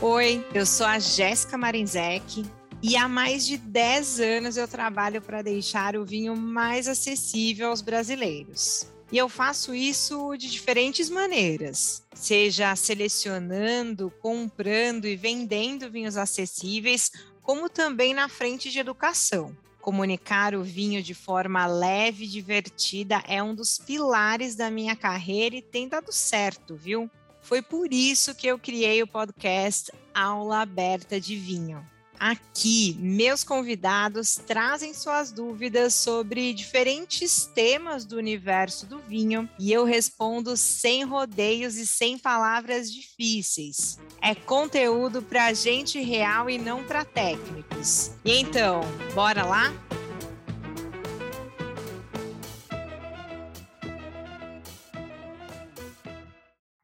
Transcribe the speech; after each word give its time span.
Oi, 0.00 0.46
eu 0.54 0.64
sou 0.64 0.86
a 0.86 1.00
Jéssica 1.00 1.58
Marinzec 1.58 2.46
e 2.80 2.96
há 2.96 3.08
mais 3.08 3.44
de 3.44 3.56
10 3.56 4.20
anos 4.20 4.56
eu 4.56 4.68
trabalho 4.68 5.20
para 5.20 5.42
deixar 5.42 5.96
o 5.96 6.04
vinho 6.04 6.36
mais 6.36 6.86
acessível 6.86 7.70
aos 7.70 7.82
brasileiros. 7.82 8.86
E 9.10 9.18
eu 9.18 9.28
faço 9.28 9.74
isso 9.74 10.36
de 10.36 10.48
diferentes 10.48 11.10
maneiras, 11.10 12.04
seja 12.14 12.76
selecionando, 12.76 14.12
comprando 14.22 15.04
e 15.04 15.16
vendendo 15.16 15.90
vinhos 15.90 16.16
acessíveis, 16.16 17.10
como 17.42 17.68
também 17.68 18.14
na 18.14 18.28
frente 18.28 18.70
de 18.70 18.78
educação. 18.78 19.52
Comunicar 19.80 20.54
o 20.54 20.62
vinho 20.62 21.02
de 21.02 21.12
forma 21.12 21.66
leve 21.66 22.24
e 22.24 22.28
divertida 22.28 23.20
é 23.26 23.42
um 23.42 23.52
dos 23.52 23.78
pilares 23.78 24.54
da 24.54 24.70
minha 24.70 24.94
carreira 24.94 25.56
e 25.56 25.62
tem 25.62 25.88
dado 25.88 26.12
certo, 26.12 26.76
viu? 26.76 27.10
Foi 27.48 27.62
por 27.62 27.94
isso 27.94 28.34
que 28.34 28.46
eu 28.46 28.58
criei 28.58 29.02
o 29.02 29.06
podcast 29.06 29.90
Aula 30.14 30.60
Aberta 30.60 31.18
de 31.18 31.34
Vinho. 31.34 31.82
Aqui, 32.20 32.94
meus 33.00 33.42
convidados 33.42 34.34
trazem 34.34 34.92
suas 34.92 35.32
dúvidas 35.32 35.94
sobre 35.94 36.52
diferentes 36.52 37.46
temas 37.54 38.04
do 38.04 38.18
universo 38.18 38.84
do 38.84 38.98
vinho 38.98 39.48
e 39.58 39.72
eu 39.72 39.86
respondo 39.86 40.58
sem 40.58 41.04
rodeios 41.04 41.76
e 41.76 41.86
sem 41.86 42.18
palavras 42.18 42.92
difíceis. 42.92 43.98
É 44.20 44.34
conteúdo 44.34 45.22
para 45.22 45.54
gente 45.54 45.98
real 46.02 46.50
e 46.50 46.58
não 46.58 46.84
para 46.84 47.02
técnicos. 47.02 48.10
E 48.26 48.40
então, 48.40 48.82
bora 49.14 49.46
lá? 49.46 49.72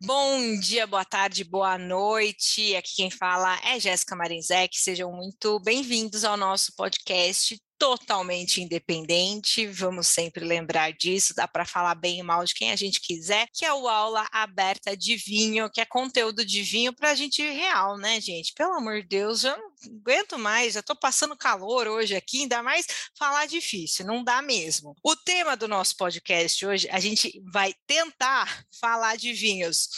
Bom 0.06 0.60
dia, 0.60 0.86
boa 0.86 1.04
tarde, 1.04 1.42
boa 1.44 1.78
noite. 1.78 2.76
Aqui 2.76 2.96
quem 2.96 3.10
fala 3.10 3.58
é 3.64 3.80
Jéssica 3.80 4.14
Marinzec. 4.14 4.76
Sejam 4.78 5.10
muito 5.10 5.58
bem-vindos 5.60 6.24
ao 6.24 6.36
nosso 6.36 6.74
podcast 6.76 7.58
totalmente 7.78 8.62
independente, 8.62 9.66
vamos 9.66 10.06
sempre 10.06 10.44
lembrar 10.44 10.92
disso, 10.92 11.34
dá 11.34 11.46
para 11.46 11.66
falar 11.66 11.94
bem 11.94 12.18
e 12.18 12.22
mal 12.22 12.44
de 12.44 12.54
quem 12.54 12.70
a 12.70 12.76
gente 12.76 13.00
quiser, 13.00 13.46
que 13.52 13.64
é 13.64 13.72
o 13.72 13.88
aula 13.88 14.26
aberta 14.32 14.96
de 14.96 15.16
vinho, 15.16 15.68
que 15.70 15.80
é 15.80 15.84
conteúdo 15.84 16.44
de 16.44 16.62
vinho 16.62 16.94
para 16.94 17.10
a 17.10 17.14
gente 17.14 17.42
real, 17.42 17.98
né, 17.98 18.20
gente? 18.20 18.52
Pelo 18.54 18.74
amor 18.74 19.02
de 19.02 19.08
Deus, 19.08 19.44
eu 19.44 19.56
não 19.56 19.73
aguento 19.86 20.38
mais, 20.38 20.74
já 20.74 20.80
estou 20.80 20.96
passando 20.96 21.36
calor 21.36 21.86
hoje 21.86 22.14
aqui, 22.14 22.42
ainda 22.42 22.62
mais 22.62 22.86
falar 23.18 23.46
difícil, 23.46 24.06
não 24.06 24.22
dá 24.22 24.42
mesmo. 24.42 24.94
O 25.02 25.16
tema 25.16 25.56
do 25.56 25.68
nosso 25.68 25.96
podcast 25.96 26.64
hoje, 26.64 26.88
a 26.90 27.00
gente 27.00 27.40
vai 27.52 27.74
tentar 27.86 28.64
falar 28.80 29.16
de 29.16 29.32
vinhos 29.32 29.88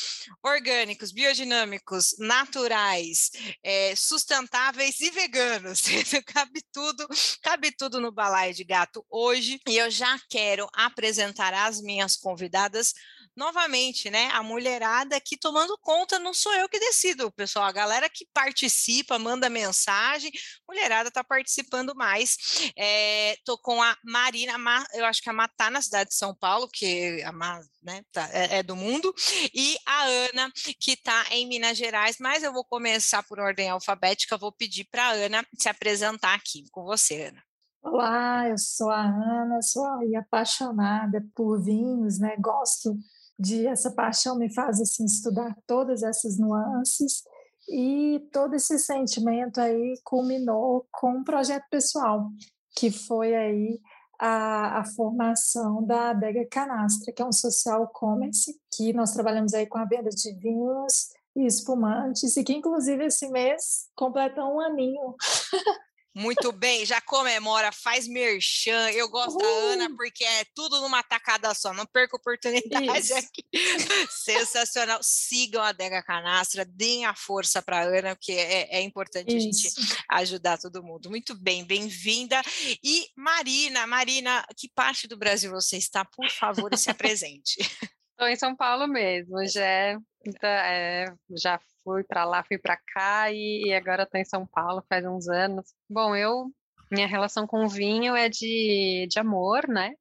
orgânicos, 0.42 1.12
biodinâmicos, 1.12 2.14
naturais, 2.18 3.30
é, 3.62 3.94
sustentáveis 3.96 5.00
e 5.00 5.10
veganos. 5.10 5.82
cabe 6.26 6.62
tudo, 6.72 7.06
cabe 7.42 7.72
tudo 7.72 8.00
no 8.00 8.12
balaio 8.12 8.54
de 8.54 8.64
gato 8.64 9.04
hoje 9.10 9.60
e 9.68 9.76
eu 9.76 9.90
já 9.90 10.18
quero 10.28 10.68
apresentar 10.74 11.52
as 11.54 11.80
minhas 11.80 12.16
convidadas 12.16 12.92
novamente, 13.36 14.10
né? 14.10 14.30
A 14.32 14.42
mulherada 14.42 15.16
aqui 15.16 15.36
tomando 15.36 15.76
conta, 15.78 16.18
não 16.18 16.32
sou 16.32 16.52
eu 16.54 16.68
que 16.68 16.78
decido, 16.78 17.30
pessoal. 17.30 17.66
A 17.66 17.72
galera 17.72 18.08
que 18.08 18.26
participa, 18.32 19.18
manda 19.18 19.50
mensagem, 19.50 20.30
mulherada 20.66 21.10
tá 21.10 21.22
participando 21.22 21.94
mais. 21.94 22.36
É, 22.76 23.36
tô 23.44 23.58
com 23.58 23.82
a 23.82 23.96
Marina, 24.02 24.54
eu 24.94 25.04
acho 25.04 25.22
que 25.22 25.28
a 25.28 25.32
Má 25.32 25.46
tá 25.48 25.70
na 25.70 25.82
cidade 25.82 26.10
de 26.10 26.16
São 26.16 26.34
Paulo, 26.34 26.68
que 26.72 27.22
a 27.22 27.32
Má, 27.32 27.60
né, 27.82 28.02
tá, 28.10 28.28
é, 28.32 28.58
é, 28.58 28.62
do 28.62 28.74
mundo, 28.74 29.14
e 29.54 29.76
a 29.86 30.04
Ana, 30.04 30.50
que 30.80 30.96
tá 30.96 31.26
em 31.30 31.46
Minas 31.46 31.76
Gerais, 31.76 32.16
mas 32.18 32.42
eu 32.42 32.52
vou 32.52 32.64
começar 32.64 33.22
por 33.22 33.38
ordem 33.38 33.68
alfabética, 33.68 34.38
vou 34.38 34.52
pedir 34.52 34.84
para 34.90 35.08
a 35.08 35.12
Ana 35.12 35.46
se 35.58 35.68
apresentar 35.68 36.34
aqui 36.34 36.64
com 36.70 36.84
você, 36.84 37.24
Ana. 37.24 37.42
Olá, 37.82 38.48
eu 38.48 38.58
sou 38.58 38.90
a 38.90 39.00
Ana, 39.00 39.62
sou 39.62 39.86
apaixonada 40.18 41.24
por 41.34 41.62
vinhos, 41.62 42.18
né? 42.18 42.34
Gosto 42.36 42.96
de 43.38 43.66
essa 43.66 43.90
paixão 43.90 44.36
me 44.36 44.52
faz 44.52 44.80
assim 44.80 45.04
estudar 45.04 45.56
todas 45.66 46.02
essas 46.02 46.38
nuances 46.38 47.22
e 47.68 48.20
todo 48.32 48.54
esse 48.54 48.78
sentimento 48.78 49.60
aí 49.60 49.94
culminou 50.04 50.86
com 50.92 51.10
um 51.10 51.24
projeto 51.24 51.64
pessoal 51.70 52.30
que 52.76 52.90
foi 52.90 53.34
aí 53.34 53.80
a, 54.18 54.80
a 54.80 54.84
formação 54.84 55.84
da 55.84 56.10
Adega 56.10 56.46
Canastra, 56.50 57.12
que 57.12 57.20
é 57.20 57.24
um 57.24 57.32
social 57.32 57.88
commerce 57.88 58.58
que 58.74 58.92
nós 58.92 59.12
trabalhamos 59.12 59.52
aí 59.54 59.66
com 59.66 59.78
a 59.78 59.84
venda 59.84 60.10
de 60.10 60.32
vinhos 60.34 61.08
e 61.34 61.44
espumantes 61.44 62.36
e 62.36 62.44
que 62.44 62.54
inclusive 62.54 63.04
esse 63.04 63.28
mês 63.28 63.88
completa 63.94 64.44
um 64.44 64.60
aninho 64.60 65.14
Muito 66.16 66.50
bem, 66.50 66.86
já 66.86 66.98
comemora, 66.98 67.70
faz 67.70 68.08
merchan. 68.08 68.90
Eu 68.90 69.06
gosto 69.06 69.36
uh! 69.36 69.38
da 69.38 69.46
Ana 69.46 69.94
porque 69.94 70.24
é 70.24 70.46
tudo 70.54 70.80
numa 70.80 71.02
tacada 71.02 71.52
só, 71.52 71.74
não 71.74 71.84
perca 71.84 72.16
oportunidade 72.16 72.96
Isso. 72.98 73.14
aqui. 73.14 73.44
Sensacional. 74.08 74.98
Sigam 75.02 75.62
a 75.62 75.72
Dega 75.72 76.02
Canastra, 76.02 76.64
deem 76.64 77.04
a 77.04 77.14
força 77.14 77.60
para 77.60 77.80
a 77.80 77.82
Ana, 77.82 78.16
porque 78.16 78.32
é, 78.32 78.78
é 78.78 78.80
importante 78.80 79.36
Isso. 79.36 79.68
a 79.68 79.84
gente 79.84 80.04
ajudar 80.08 80.56
todo 80.56 80.82
mundo. 80.82 81.10
Muito 81.10 81.34
bem, 81.34 81.66
bem-vinda. 81.66 82.40
E 82.82 83.10
Marina, 83.14 83.86
Marina, 83.86 84.42
que 84.56 84.70
parte 84.70 85.06
do 85.06 85.18
Brasil 85.18 85.50
você 85.50 85.76
está? 85.76 86.02
Por 86.02 86.30
favor, 86.30 86.74
se 86.78 86.90
apresente. 86.90 87.56
Estou 88.12 88.28
em 88.28 88.36
São 88.36 88.56
Paulo 88.56 88.88
mesmo, 88.88 89.46
já, 89.46 89.62
é, 89.62 89.98
então, 90.24 90.48
é, 90.48 91.14
já 91.36 91.60
fui 91.86 92.02
para 92.02 92.24
lá, 92.24 92.42
fui 92.42 92.58
para 92.58 92.76
cá 92.76 93.30
e, 93.30 93.66
e 93.66 93.72
agora 93.72 94.02
estou 94.02 94.20
em 94.20 94.24
São 94.24 94.44
Paulo 94.44 94.84
faz 94.88 95.06
uns 95.06 95.28
anos. 95.28 95.72
Bom, 95.88 96.16
eu 96.16 96.52
minha 96.90 97.06
relação 97.06 97.46
com 97.46 97.64
o 97.64 97.68
vinho 97.68 98.16
é 98.16 98.28
de, 98.28 99.06
de 99.08 99.18
amor, 99.20 99.68
né? 99.68 99.92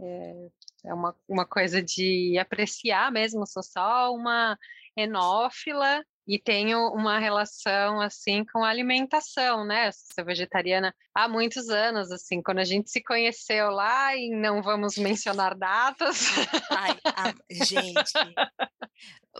É, 0.00 0.48
é 0.86 0.94
uma, 0.94 1.16
uma 1.28 1.44
coisa 1.44 1.82
de 1.82 2.38
apreciar 2.38 3.10
mesmo, 3.10 3.46
sou 3.46 3.62
só 3.62 4.12
uma 4.12 4.56
enófila 4.96 6.04
e 6.26 6.38
tenho 6.38 6.88
uma 6.88 7.18
relação 7.18 8.00
assim 8.00 8.44
com 8.44 8.64
a 8.64 8.68
alimentação, 8.68 9.64
né? 9.64 9.90
Sou 9.92 10.24
vegetariana 10.24 10.94
há 11.14 11.28
muitos 11.28 11.68
anos, 11.68 12.10
assim, 12.10 12.42
quando 12.42 12.58
a 12.58 12.64
gente 12.64 12.90
se 12.90 13.02
conheceu 13.02 13.70
lá 13.70 14.16
e 14.16 14.30
não 14.30 14.62
vamos 14.62 14.96
mencionar 14.96 15.54
datas. 15.56 16.30
Ai, 16.70 16.98
a, 17.04 17.34
gente, 17.64 18.12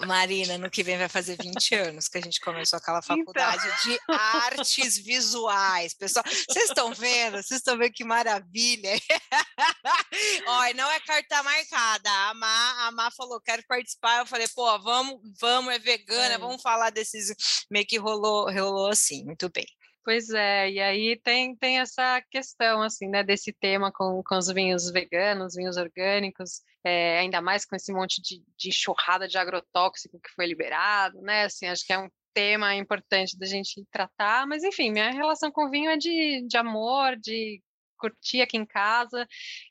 Marina, 0.06 0.58
no 0.58 0.70
que 0.70 0.82
vem 0.82 0.98
vai 0.98 1.08
fazer 1.08 1.36
20 1.40 1.74
anos 1.76 2.08
que 2.08 2.18
a 2.18 2.20
gente 2.20 2.40
começou 2.40 2.76
aquela 2.76 3.00
então. 3.02 3.16
faculdade 3.16 3.62
então... 3.66 3.92
de 3.92 4.00
artes 4.08 4.98
visuais. 4.98 5.94
Pessoal, 5.94 6.24
vocês 6.26 6.66
estão 6.66 6.92
vendo? 6.92 7.36
Vocês 7.36 7.60
estão 7.60 7.78
vendo 7.78 7.92
que 7.92 8.04
maravilha? 8.04 8.90
Olha, 10.46 10.74
não 10.74 10.90
é 10.90 11.00
carta 11.00 11.42
marcada. 11.42 12.10
A 12.10 12.34
Má, 12.34 12.86
a 12.86 12.92
Má 12.92 13.10
falou, 13.12 13.40
quero 13.40 13.62
participar. 13.68 14.18
Eu 14.18 14.26
falei, 14.26 14.48
pô, 14.48 14.78
vamos, 14.80 15.20
vamos, 15.40 15.72
é 15.72 15.78
vegana, 15.78 16.34
é. 16.34 16.38
vamos 16.38 16.60
falar 16.60 16.73
desses. 16.90 17.64
Meio 17.70 17.86
que 17.86 17.98
rolou, 17.98 18.50
rolou 18.50 18.88
assim, 18.88 19.24
muito 19.24 19.48
bem. 19.50 19.66
Pois 20.04 20.28
é, 20.30 20.70
e 20.70 20.80
aí 20.80 21.18
tem, 21.24 21.56
tem 21.56 21.80
essa 21.80 22.20
questão, 22.30 22.82
assim, 22.82 23.08
né, 23.08 23.24
desse 23.24 23.54
tema 23.54 23.90
com, 23.90 24.22
com 24.22 24.36
os 24.36 24.48
vinhos 24.48 24.90
veganos, 24.90 25.54
vinhos 25.54 25.78
orgânicos, 25.78 26.60
é, 26.84 27.20
ainda 27.20 27.40
mais 27.40 27.64
com 27.64 27.74
esse 27.74 27.90
monte 27.90 28.20
de, 28.20 28.44
de 28.54 28.70
churrada 28.70 29.26
de 29.26 29.38
agrotóxico 29.38 30.20
que 30.20 30.28
foi 30.36 30.46
liberado, 30.46 31.22
né, 31.22 31.44
assim, 31.44 31.66
acho 31.68 31.86
que 31.86 31.92
é 31.94 31.98
um 31.98 32.10
tema 32.34 32.74
importante 32.74 33.38
da 33.38 33.46
gente 33.46 33.82
tratar, 33.90 34.46
mas 34.46 34.62
enfim, 34.62 34.92
minha 34.92 35.10
relação 35.10 35.50
com 35.50 35.70
vinho 35.70 35.90
é 35.90 35.96
de, 35.96 36.44
de 36.46 36.56
amor, 36.58 37.16
de 37.16 37.62
curtir 37.96 38.42
aqui 38.42 38.58
em 38.58 38.66
casa, 38.66 39.26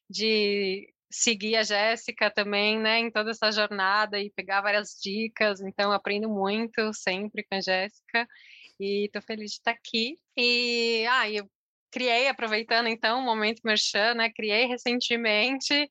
de 0.09 0.91
seguir 1.13 1.55
a 1.55 1.63
Jéssica 1.63 2.31
também, 2.31 2.79
né, 2.79 2.97
em 2.99 3.11
toda 3.11 3.29
essa 3.29 3.51
jornada 3.51 4.19
e 4.19 4.31
pegar 4.31 4.61
várias 4.61 4.99
dicas, 4.99 5.61
então 5.61 5.91
aprendo 5.91 6.27
muito 6.27 6.91
sempre 6.91 7.43
com 7.43 7.55
a 7.55 7.61
Jéssica 7.61 8.27
e 8.79 9.05
estou 9.05 9.21
feliz 9.21 9.51
de 9.51 9.57
estar 9.57 9.71
aqui. 9.71 10.17
E 10.35 11.05
ah, 11.07 11.29
eu 11.29 11.47
criei, 11.91 12.27
aproveitando 12.27 12.87
então 12.87 13.19
o 13.19 13.23
momento 13.23 13.61
merchan, 13.63 14.15
né, 14.15 14.31
criei 14.31 14.65
recentemente 14.65 15.87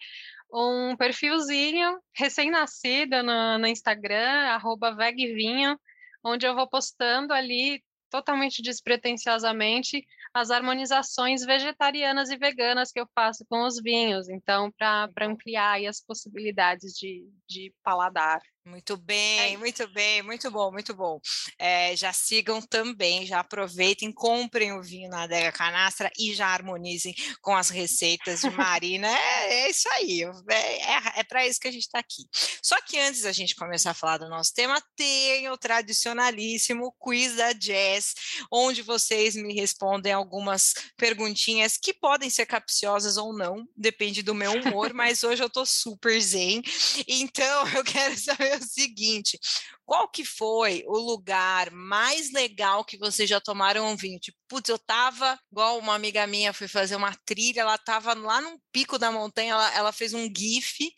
um 0.52 0.96
perfilzinho 0.96 2.00
recém-nascido 2.16 3.22
no, 3.22 3.58
no 3.58 3.66
Instagram, 3.68 4.48
arroba 4.48 4.92
vegvinho, 4.92 5.78
onde 6.24 6.46
eu 6.46 6.54
vou 6.54 6.68
postando 6.68 7.32
ali 7.32 7.80
totalmente 8.10 8.60
despretensiosamente 8.60 10.04
as 10.34 10.50
harmonizações 10.50 11.44
vegetarianas 11.44 12.30
e 12.30 12.36
veganas 12.36 12.90
que 12.90 13.00
eu 13.00 13.06
faço 13.14 13.44
com 13.48 13.66
os 13.66 13.80
vinhos, 13.82 14.28
então 14.28 14.70
para 14.72 15.08
ampliar 15.22 15.84
as 15.84 16.00
possibilidades 16.00 16.92
de, 16.94 17.28
de 17.46 17.72
paladar. 17.82 18.40
Muito 18.64 18.96
bem, 18.96 19.54
é 19.54 19.56
muito 19.56 19.88
bem, 19.88 20.22
muito 20.22 20.48
bom, 20.48 20.70
muito 20.70 20.94
bom. 20.94 21.18
É, 21.58 21.96
já 21.96 22.12
sigam 22.12 22.62
também, 22.62 23.26
já 23.26 23.40
aproveitem, 23.40 24.12
comprem 24.12 24.72
o 24.72 24.80
vinho 24.80 25.10
na 25.10 25.24
adega 25.24 25.50
canastra 25.50 26.08
e 26.16 26.32
já 26.32 26.46
harmonizem 26.46 27.12
com 27.40 27.56
as 27.56 27.70
receitas 27.70 28.40
de 28.42 28.50
Marina. 28.50 29.08
É, 29.08 29.64
é 29.64 29.70
isso 29.70 29.88
aí, 29.94 30.22
é, 30.48 30.54
é, 30.54 31.20
é 31.20 31.24
para 31.24 31.44
isso 31.44 31.58
que 31.58 31.66
a 31.66 31.72
gente 31.72 31.82
está 31.82 31.98
aqui. 31.98 32.22
Só 32.62 32.80
que 32.82 33.00
antes 33.00 33.22
da 33.22 33.32
gente 33.32 33.56
começar 33.56 33.90
a 33.90 33.94
falar 33.94 34.18
do 34.18 34.28
nosso 34.28 34.54
tema, 34.54 34.80
tem 34.94 35.50
o 35.50 35.58
tradicionalíssimo 35.58 36.94
quiz 37.00 37.34
da 37.34 37.52
Jazz, 37.52 38.14
onde 38.50 38.80
vocês 38.80 39.34
me 39.34 39.54
respondem 39.54 40.12
algumas 40.12 40.72
perguntinhas 40.96 41.76
que 41.76 41.92
podem 41.92 42.30
ser 42.30 42.46
capciosas 42.46 43.16
ou 43.16 43.36
não, 43.36 43.66
depende 43.76 44.22
do 44.22 44.36
meu 44.36 44.52
humor, 44.52 44.94
mas 44.94 45.24
hoje 45.24 45.42
eu 45.42 45.48
estou 45.48 45.66
super 45.66 46.20
zen, 46.20 46.62
então 47.08 47.66
eu 47.74 47.82
quero 47.82 48.16
saber 48.16 48.51
o 48.56 48.62
seguinte: 48.62 49.38
qual 49.84 50.08
que 50.08 50.24
foi 50.24 50.84
o 50.86 50.98
lugar 50.98 51.70
mais 51.70 52.32
legal 52.32 52.84
que 52.84 52.98
vocês 52.98 53.28
já 53.28 53.40
tomaram 53.40 53.86
um 53.86 53.96
vinho? 53.96 54.18
Tipo, 54.18 54.38
putz, 54.48 54.68
eu 54.68 54.78
tava, 54.78 55.38
igual 55.50 55.78
uma 55.78 55.94
amiga 55.94 56.26
minha 56.26 56.52
foi 56.52 56.68
fazer 56.68 56.96
uma 56.96 57.14
trilha, 57.24 57.60
ela 57.62 57.78
tava 57.78 58.14
lá 58.14 58.40
no 58.40 58.60
pico 58.72 58.98
da 58.98 59.10
montanha, 59.10 59.52
ela, 59.52 59.74
ela 59.74 59.92
fez 59.92 60.14
um 60.14 60.24
GIF 60.24 60.92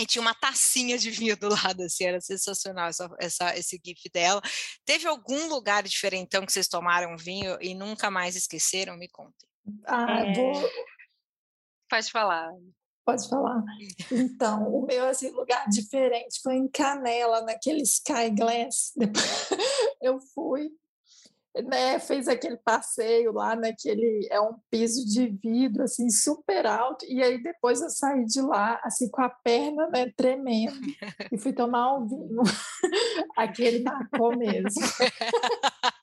e 0.00 0.06
tinha 0.06 0.22
uma 0.22 0.34
tacinha 0.34 0.96
de 0.96 1.10
vinho 1.10 1.36
do 1.36 1.48
lado, 1.48 1.82
assim, 1.82 2.04
era 2.04 2.20
sensacional 2.20 2.88
essa, 2.88 3.10
essa, 3.18 3.58
esse 3.58 3.80
GIF 3.84 4.08
dela. 4.12 4.40
Teve 4.84 5.08
algum 5.08 5.48
lugar 5.48 5.82
diferentão 5.82 6.46
que 6.46 6.52
vocês 6.52 6.68
tomaram 6.68 7.16
vinho 7.16 7.58
e 7.60 7.74
nunca 7.74 8.10
mais 8.10 8.36
esqueceram? 8.36 8.96
Me 8.96 9.08
contem. 9.08 9.48
Ah, 9.86 10.20
é... 10.24 10.32
vou... 10.32 10.70
Pode 11.90 12.10
falar. 12.10 12.50
Pode 13.08 13.26
falar. 13.26 13.64
Então, 14.12 14.68
o 14.68 14.84
meu 14.84 15.06
assim, 15.06 15.30
lugar 15.30 15.66
diferente 15.70 16.42
foi 16.42 16.56
em 16.56 16.68
Canela, 16.68 17.40
naquele 17.40 17.80
Sky 17.80 18.28
Glass. 18.36 18.92
Depois 18.94 19.48
eu 20.02 20.20
fui, 20.34 20.68
né, 21.64 21.98
fez 22.00 22.28
aquele 22.28 22.58
passeio 22.58 23.32
lá 23.32 23.56
naquele 23.56 24.28
é 24.30 24.38
um 24.38 24.58
piso 24.70 25.06
de 25.06 25.26
vidro 25.26 25.84
assim 25.84 26.10
super 26.10 26.66
alto 26.66 27.06
e 27.08 27.22
aí 27.22 27.42
depois 27.42 27.80
eu 27.80 27.88
saí 27.88 28.26
de 28.26 28.42
lá 28.42 28.78
assim 28.84 29.08
com 29.08 29.22
a 29.22 29.30
perna 29.30 29.88
né, 29.88 30.12
tremendo 30.14 30.78
e 31.32 31.38
fui 31.38 31.52
tomar 31.52 31.96
um 31.96 32.06
vinho 32.06 32.42
aquele 33.36 33.82
marcou 33.82 34.36
mesmo 34.36 34.70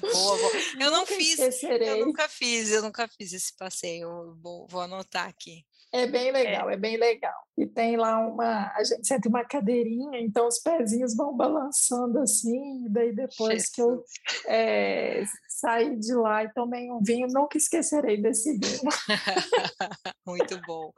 boa, 0.00 0.36
boa. 0.38 0.52
Eu 0.80 0.90
não 0.90 1.06
fiz, 1.06 1.38
eu 1.62 2.06
nunca 2.06 2.28
fiz, 2.28 2.70
eu 2.70 2.82
nunca 2.82 3.08
fiz 3.08 3.32
esse 3.32 3.54
passeio. 3.56 4.36
Vou, 4.40 4.66
vou 4.66 4.80
anotar 4.80 5.28
aqui. 5.28 5.64
É 5.94 6.08
bem 6.08 6.30
é. 6.30 6.32
legal, 6.32 6.68
é. 6.68 6.74
é. 6.74 6.76
bem 6.76 6.96
legal. 6.96 7.32
E 7.56 7.64
tem 7.66 7.96
lá 7.96 8.18
uma, 8.18 8.72
a 8.74 8.82
gente 8.82 9.06
senta 9.06 9.28
uma 9.28 9.44
cadeirinha, 9.44 10.18
então 10.18 10.48
os 10.48 10.58
pezinhos 10.58 11.14
vão 11.16 11.36
balançando 11.36 12.18
assim, 12.18 12.84
e 12.84 12.88
daí 12.88 13.14
depois 13.14 13.62
Jesus. 13.62 13.70
que 13.70 13.80
eu 13.80 14.04
é, 14.48 15.22
saí 15.48 15.96
de 15.96 16.12
lá 16.14 16.42
e 16.42 16.52
tomei 16.52 16.90
um 16.90 17.00
vinho, 17.00 17.28
nunca 17.28 17.56
esquecerei 17.56 18.20
desse 18.20 18.58
vinho. 18.58 18.90
muito 20.26 20.60
bom, 20.66 20.92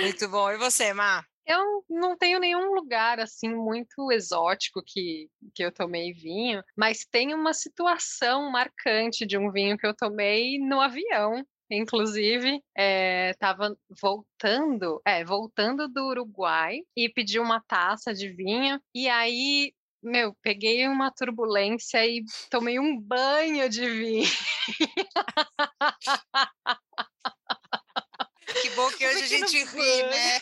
muito 0.00 0.28
bom. 0.30 0.50
E 0.50 0.56
você, 0.56 0.94
Má? 0.94 1.22
Eu 1.46 1.84
não 1.88 2.16
tenho 2.16 2.40
nenhum 2.40 2.74
lugar 2.74 3.20
assim 3.20 3.54
muito 3.54 4.10
exótico 4.10 4.82
que, 4.86 5.28
que 5.54 5.62
eu 5.62 5.70
tomei 5.70 6.12
vinho, 6.12 6.62
mas 6.74 7.06
tem 7.10 7.34
uma 7.34 7.52
situação 7.52 8.50
marcante 8.50 9.26
de 9.26 9.36
um 9.36 9.50
vinho 9.50 9.76
que 9.76 9.86
eu 9.86 9.94
tomei 9.94 10.58
no 10.58 10.80
avião 10.80 11.44
inclusive, 11.70 12.62
estava 13.30 13.66
é, 13.66 13.94
voltando, 14.00 15.00
é, 15.04 15.24
voltando 15.24 15.88
do 15.88 16.06
Uruguai 16.06 16.80
e 16.96 17.08
pedi 17.08 17.38
uma 17.38 17.62
taça 17.66 18.14
de 18.14 18.28
vinho, 18.28 18.80
e 18.94 19.08
aí, 19.08 19.72
meu, 20.02 20.34
peguei 20.42 20.86
uma 20.88 21.10
turbulência 21.10 22.06
e 22.06 22.24
tomei 22.50 22.78
um 22.78 22.98
banho 23.00 23.68
de 23.68 23.88
vinho. 23.88 24.28
Que 28.62 28.70
bom 28.70 28.90
que 28.90 29.06
hoje 29.06 29.22
a 29.22 29.26
gente 29.26 29.64
ri, 29.64 30.02
né? 30.04 30.40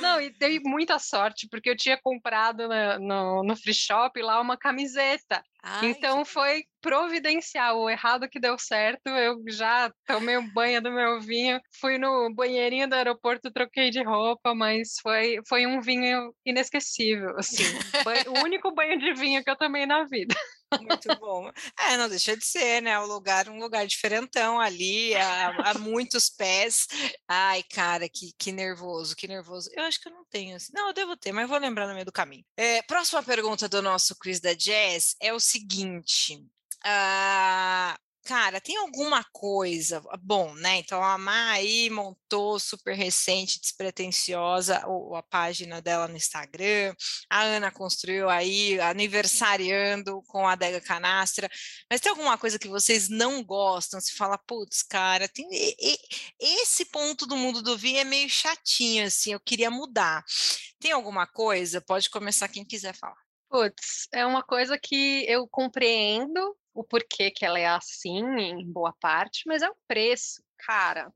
Não, 0.00 0.20
e 0.20 0.30
dei 0.30 0.60
muita 0.64 0.98
sorte, 0.98 1.48
porque 1.50 1.70
eu 1.70 1.76
tinha 1.76 1.98
comprado 2.02 2.68
no, 2.68 2.98
no, 2.98 3.44
no 3.44 3.56
free 3.56 3.74
shop 3.74 4.20
lá 4.20 4.40
uma 4.40 4.56
camiseta. 4.56 5.42
Ai, 5.62 5.90
então 5.90 6.24
foi 6.24 6.64
providencial. 6.80 7.80
O 7.80 7.90
errado 7.90 8.28
que 8.28 8.40
deu 8.40 8.58
certo, 8.58 9.08
eu 9.08 9.42
já 9.48 9.92
tomei 10.06 10.36
um 10.38 10.52
banho 10.52 10.80
do 10.80 10.90
meu 10.90 11.20
vinho, 11.20 11.60
fui 11.80 11.98
no 11.98 12.32
banheirinho 12.34 12.88
do 12.88 12.94
aeroporto, 12.94 13.50
troquei 13.50 13.90
de 13.90 14.02
roupa, 14.02 14.54
mas 14.54 14.94
foi, 15.02 15.38
foi 15.48 15.66
um 15.66 15.80
vinho 15.80 16.34
inesquecível, 16.44 17.36
assim. 17.36 17.64
Foi 18.02 18.22
o 18.28 18.42
único 18.44 18.72
banho 18.74 18.98
de 18.98 19.12
vinho 19.14 19.44
que 19.44 19.50
eu 19.50 19.56
tomei 19.56 19.86
na 19.86 20.04
vida. 20.04 20.34
Muito 20.80 21.08
bom. 21.18 21.50
É, 21.78 21.96
não 21.96 22.08
deixa 22.08 22.36
de 22.36 22.44
ser, 22.44 22.80
né? 22.80 22.98
O 22.98 23.06
lugar, 23.06 23.48
um 23.48 23.58
lugar 23.58 23.86
diferentão 23.86 24.60
ali, 24.60 25.14
há, 25.14 25.74
muitos 25.78 26.28
pés. 26.28 26.86
Ai, 27.28 27.62
cara, 27.62 28.08
que, 28.08 28.32
que 28.38 28.52
nervoso, 28.52 29.16
que 29.16 29.26
nervoso. 29.26 29.70
Eu 29.74 29.84
acho 29.84 30.00
que 30.00 30.08
eu 30.08 30.12
não 30.12 30.24
tenho 30.26 30.56
assim. 30.56 30.72
Não, 30.74 30.88
eu 30.88 30.94
devo 30.94 31.16
ter, 31.16 31.32
mas 31.32 31.48
vou 31.48 31.58
lembrar 31.58 31.86
no 31.86 31.94
meio 31.94 32.06
do 32.06 32.12
caminho. 32.12 32.44
É, 32.56 32.82
próxima 32.82 33.22
pergunta 33.22 33.68
do 33.68 33.82
nosso 33.82 34.16
quiz 34.16 34.40
da 34.40 34.54
Jazz 34.54 35.16
é 35.20 35.32
o 35.32 35.40
seguinte. 35.40 36.36
Uh, 36.84 38.09
Cara, 38.24 38.60
tem 38.60 38.76
alguma 38.76 39.24
coisa, 39.32 40.00
bom, 40.22 40.54
né? 40.54 40.76
Então 40.78 41.02
a 41.02 41.16
Má 41.16 41.52
aí 41.52 41.88
montou 41.90 42.60
super 42.60 42.94
recente, 42.94 43.60
despretensiosa, 43.60 44.84
a 45.16 45.22
página 45.22 45.80
dela 45.80 46.06
no 46.06 46.16
Instagram. 46.16 46.94
A 47.30 47.42
Ana 47.42 47.72
construiu 47.72 48.28
aí 48.28 48.78
aniversariando 48.80 50.22
com 50.28 50.46
a 50.46 50.52
Adega 50.52 50.80
Canastra. 50.80 51.48
Mas 51.90 52.00
tem 52.00 52.10
alguma 52.10 52.36
coisa 52.38 52.58
que 52.58 52.68
vocês 52.68 53.08
não 53.08 53.42
gostam? 53.42 54.00
Se 54.00 54.14
fala, 54.14 54.38
putz, 54.38 54.82
cara, 54.82 55.26
tem 55.26 55.48
esse 56.38 56.84
ponto 56.84 57.26
do 57.26 57.36
mundo 57.36 57.62
do 57.62 57.76
vinho 57.76 57.98
é 58.00 58.04
meio 58.04 58.28
chatinho, 58.28 59.06
assim. 59.06 59.32
Eu 59.32 59.40
queria 59.40 59.70
mudar. 59.70 60.22
Tem 60.78 60.92
alguma 60.92 61.26
coisa? 61.26 61.80
Pode 61.80 62.10
começar 62.10 62.48
quem 62.48 62.64
quiser 62.64 62.94
falar. 62.94 63.16
Putz, 63.48 64.06
é 64.12 64.24
uma 64.24 64.44
coisa 64.44 64.78
que 64.78 65.24
eu 65.26 65.48
compreendo 65.48 66.56
o 66.80 66.84
porquê 66.84 67.30
que 67.30 67.44
ela 67.44 67.58
é 67.58 67.66
assim, 67.66 68.18
em 68.18 68.72
boa 68.72 68.94
parte, 68.98 69.42
mas 69.46 69.60
é 69.60 69.68
o 69.68 69.76
preço, 69.86 70.42
cara. 70.58 71.12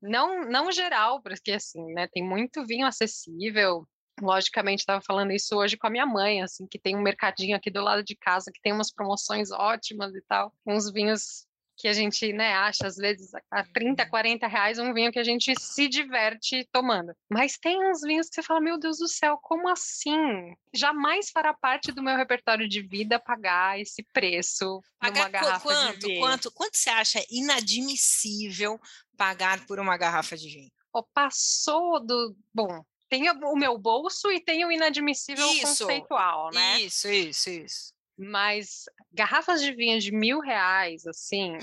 não, 0.00 0.40
não 0.44 0.72
geral, 0.72 1.22
porque 1.22 1.52
assim, 1.52 1.84
né, 1.92 2.08
tem 2.10 2.26
muito 2.26 2.66
vinho 2.66 2.86
acessível. 2.86 3.86
Logicamente, 4.18 4.80
estava 4.80 5.02
falando 5.02 5.30
isso 5.30 5.56
hoje 5.56 5.76
com 5.76 5.86
a 5.86 5.90
minha 5.90 6.06
mãe, 6.06 6.42
assim, 6.42 6.66
que 6.66 6.78
tem 6.78 6.96
um 6.96 7.02
mercadinho 7.02 7.56
aqui 7.56 7.70
do 7.70 7.82
lado 7.82 8.02
de 8.02 8.16
casa 8.16 8.50
que 8.52 8.60
tem 8.62 8.72
umas 8.72 8.92
promoções 8.92 9.50
ótimas 9.50 10.14
e 10.14 10.22
tal, 10.22 10.52
uns 10.66 10.90
vinhos 10.90 11.46
que 11.80 11.88
a 11.88 11.92
gente 11.94 12.32
né, 12.32 12.52
acha, 12.52 12.86
às 12.86 12.96
vezes, 12.96 13.30
a 13.50 13.64
30, 13.64 14.06
40 14.08 14.44
uhum. 14.44 14.52
reais 14.52 14.78
um 14.78 14.92
vinho 14.92 15.10
que 15.10 15.18
a 15.18 15.24
gente 15.24 15.54
se 15.58 15.88
diverte 15.88 16.68
tomando. 16.70 17.14
Mas 17.30 17.56
tem 17.56 17.78
uns 17.90 18.02
vinhos 18.02 18.28
que 18.28 18.34
você 18.34 18.42
fala, 18.42 18.60
meu 18.60 18.78
Deus 18.78 18.98
do 18.98 19.08
céu, 19.08 19.38
como 19.42 19.68
assim? 19.68 20.54
Jamais 20.74 21.30
fará 21.30 21.54
parte 21.54 21.90
do 21.90 22.02
meu 22.02 22.16
repertório 22.16 22.68
de 22.68 22.82
vida 22.82 23.18
pagar 23.18 23.80
esse 23.80 24.02
preço 24.12 24.80
pagar 24.98 25.20
numa 25.20 25.28
garrafa 25.30 25.60
quanto, 25.60 25.98
de 25.98 26.06
vinho. 26.06 26.20
Quanto, 26.20 26.50
quanto 26.52 26.76
você 26.76 26.90
acha 26.90 27.24
inadmissível 27.30 28.78
pagar 29.16 29.64
por 29.66 29.80
uma 29.80 29.96
garrafa 29.96 30.36
de 30.36 30.48
vinho? 30.48 30.72
Oh, 30.92 31.02
passou 31.14 32.04
do... 32.04 32.36
Bom, 32.52 32.84
tem 33.08 33.30
o 33.30 33.56
meu 33.56 33.78
bolso 33.78 34.30
e 34.30 34.38
tem 34.38 34.64
o 34.64 34.70
inadmissível 34.70 35.46
isso, 35.46 35.66
conceitual, 35.66 36.50
né? 36.52 36.80
Isso, 36.80 37.08
isso, 37.08 37.48
isso. 37.48 37.99
Mas 38.22 38.84
garrafas 39.10 39.62
de 39.62 39.72
vinho 39.72 39.98
de 39.98 40.12
mil 40.12 40.40
reais, 40.40 41.06
assim, 41.06 41.56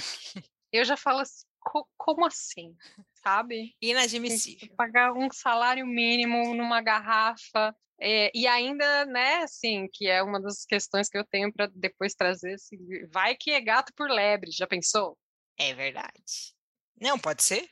eu 0.74 0.84
já 0.84 0.98
falo 0.98 1.20
assim, 1.20 1.46
co 1.60 1.88
como 1.96 2.26
assim? 2.26 2.76
Sabe? 3.24 3.76
Inadmissível. 3.80 4.76
Pagar 4.76 5.14
um 5.14 5.30
salário 5.32 5.86
mínimo 5.86 6.56
numa 6.56 6.82
garrafa. 6.82 7.76
É, 8.00 8.32
e 8.34 8.48
ainda, 8.48 9.06
né, 9.06 9.38
assim, 9.38 9.88
que 9.92 10.08
é 10.08 10.22
uma 10.24 10.40
das 10.42 10.66
questões 10.66 11.10
que 11.10 11.18
eu 11.18 11.26
tenho 11.26 11.52
para 11.54 11.68
depois 11.74 12.14
trazer, 12.14 12.54
assim, 12.54 12.78
vai 13.12 13.36
que 13.36 13.52
é 13.52 13.62
gato 13.62 13.92
por 13.96 14.10
lebre, 14.10 14.52
já 14.52 14.66
pensou? 14.66 15.18
É 15.58 15.74
verdade. 15.74 16.57
Não, 17.00 17.20
pode 17.20 17.44
ser. 17.44 17.70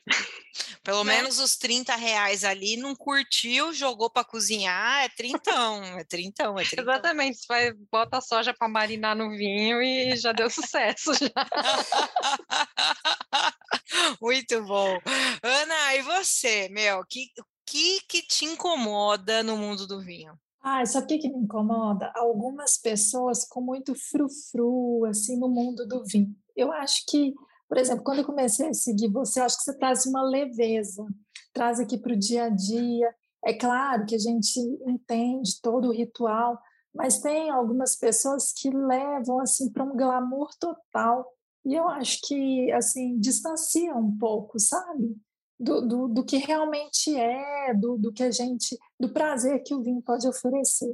Pelo 0.84 1.04
né? 1.04 1.16
menos 1.16 1.40
os 1.40 1.58
30 1.58 1.96
reais 1.96 2.44
ali, 2.44 2.78
não 2.78 2.96
curtiu, 2.96 3.74
jogou 3.74 4.08
para 4.10 4.24
cozinhar, 4.24 5.04
é 5.04 5.10
trintão, 5.10 5.84
é 5.98 6.04
trintão, 6.04 6.60
é 6.60 6.64
trintão. 6.64 6.84
Exatamente, 6.84 7.40
você 7.40 7.48
vai, 7.48 7.74
bota 7.92 8.20
a 8.20 8.22
soja 8.22 8.54
para 8.54 8.70
marinar 8.70 9.16
no 9.16 9.32
vinho 9.32 9.82
e 9.82 10.16
já 10.16 10.32
deu 10.32 10.48
sucesso. 10.50 11.12
Já. 11.16 11.32
Muito 14.22 14.64
bom. 14.64 15.00
Ana, 15.42 15.96
e 15.96 16.04
você, 16.04 16.70
meu, 16.70 17.00
o 17.00 17.06
que, 17.06 17.30
que, 17.66 18.02
que 18.08 18.22
te 18.22 18.46
incomoda 18.46 19.42
no 19.42 19.58
mundo 19.58 19.88
do 19.88 20.00
vinho? 20.02 20.38
Ah, 20.62 20.86
sabe 20.86 21.06
o 21.06 21.08
que, 21.08 21.18
que 21.20 21.30
me 21.30 21.44
incomoda? 21.44 22.12
Algumas 22.16 22.78
pessoas 22.78 23.48
com 23.48 23.62
muito 23.62 23.96
frufru, 23.96 25.06
assim, 25.06 25.38
no 25.38 25.48
mundo 25.48 25.88
do 25.88 26.04
vinho. 26.04 26.36
Eu 26.56 26.72
acho 26.72 27.04
que 27.08 27.34
Por 27.68 27.78
exemplo, 27.78 28.04
quando 28.04 28.20
eu 28.20 28.26
comecei 28.26 28.70
a 28.70 28.74
seguir 28.74 29.10
você, 29.10 29.40
acho 29.40 29.58
que 29.58 29.64
você 29.64 29.78
traz 29.78 30.06
uma 30.06 30.24
leveza, 30.24 31.06
traz 31.54 31.80
aqui 31.80 31.98
para 31.98 32.14
o 32.14 32.18
dia 32.18 32.46
a 32.46 32.50
dia. 32.50 33.14
É 33.44 33.54
claro 33.54 34.06
que 34.06 34.16
a 34.16 34.20
gente 34.20 34.60
entende 34.88 35.60
todo 35.62 35.88
o 35.88 35.94
ritual, 35.94 36.60
mas 36.94 37.20
tem 37.20 37.50
algumas 37.50 37.96
pessoas 37.96 38.54
que 38.54 38.70
levam 38.70 39.40
assim 39.40 39.72
para 39.72 39.84
um 39.84 39.96
glamour 39.96 40.50
total 40.60 41.26
e 41.66 41.74
eu 41.74 41.88
acho 41.90 42.20
que 42.24 42.72
assim 42.72 43.20
distancia 43.20 43.96
um 43.96 44.16
pouco, 44.18 44.60
sabe? 44.60 45.18
Do, 45.60 45.82
do, 45.82 46.08
do 46.10 46.24
que 46.24 46.38
realmente 46.38 47.16
é, 47.16 47.74
do, 47.74 47.98
do 47.98 48.14
que 48.14 48.22
a 48.22 48.30
gente, 48.30 48.78
do 49.00 49.12
prazer 49.12 49.64
que 49.64 49.74
o 49.74 49.82
vinho 49.82 50.02
pode 50.02 50.28
oferecer. 50.28 50.94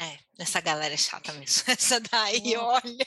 É, 0.00 0.16
essa 0.38 0.60
galera 0.60 0.94
é 0.94 0.96
chata 0.96 1.32
mesmo. 1.32 1.64
Essa 1.66 1.98
daí, 1.98 2.56
olha. 2.56 3.06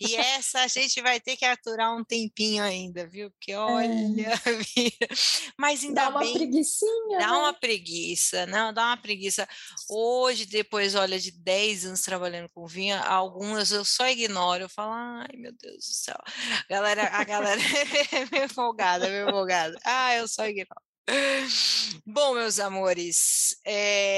E 0.00 0.16
essa 0.16 0.60
a 0.60 0.66
gente 0.66 1.02
vai 1.02 1.20
ter 1.20 1.36
que 1.36 1.44
aturar 1.44 1.94
um 1.94 2.02
tempinho 2.02 2.62
ainda, 2.64 3.06
viu? 3.06 3.30
Porque 3.32 3.52
é. 3.52 3.58
olha, 3.58 4.32
é. 4.32 5.14
mas 5.58 5.84
ainda 5.84 6.00
dá 6.00 6.08
uma 6.08 6.20
bem, 6.20 6.32
preguiçinha. 6.32 7.18
Dá 7.18 7.26
né? 7.30 7.32
uma 7.32 7.52
preguiça, 7.52 8.46
não, 8.46 8.72
dá 8.72 8.86
uma 8.86 8.96
preguiça. 8.96 9.46
Hoje, 9.90 10.46
depois, 10.46 10.94
olha, 10.94 11.20
de 11.20 11.30
10 11.30 11.84
anos 11.84 12.00
trabalhando 12.00 12.48
com 12.54 12.66
vinho, 12.66 12.96
algumas 13.04 13.70
eu 13.70 13.84
só 13.84 14.08
ignoro. 14.08 14.64
Eu 14.64 14.68
falo, 14.70 14.92
ai, 14.94 15.36
meu 15.36 15.52
Deus 15.52 15.86
do 15.86 15.94
céu. 15.94 16.16
A 16.16 16.64
galera, 16.70 17.08
a 17.08 17.24
galera 17.24 17.60
é 18.12 18.24
meio 18.32 18.48
folgada, 18.48 19.06
meio 19.10 19.28
folgada. 19.28 19.78
Ah, 19.84 20.14
eu 20.14 20.26
só 20.26 20.46
ignoro. 20.46 20.80
Bom, 22.06 22.34
meus 22.34 22.58
amores, 22.58 23.58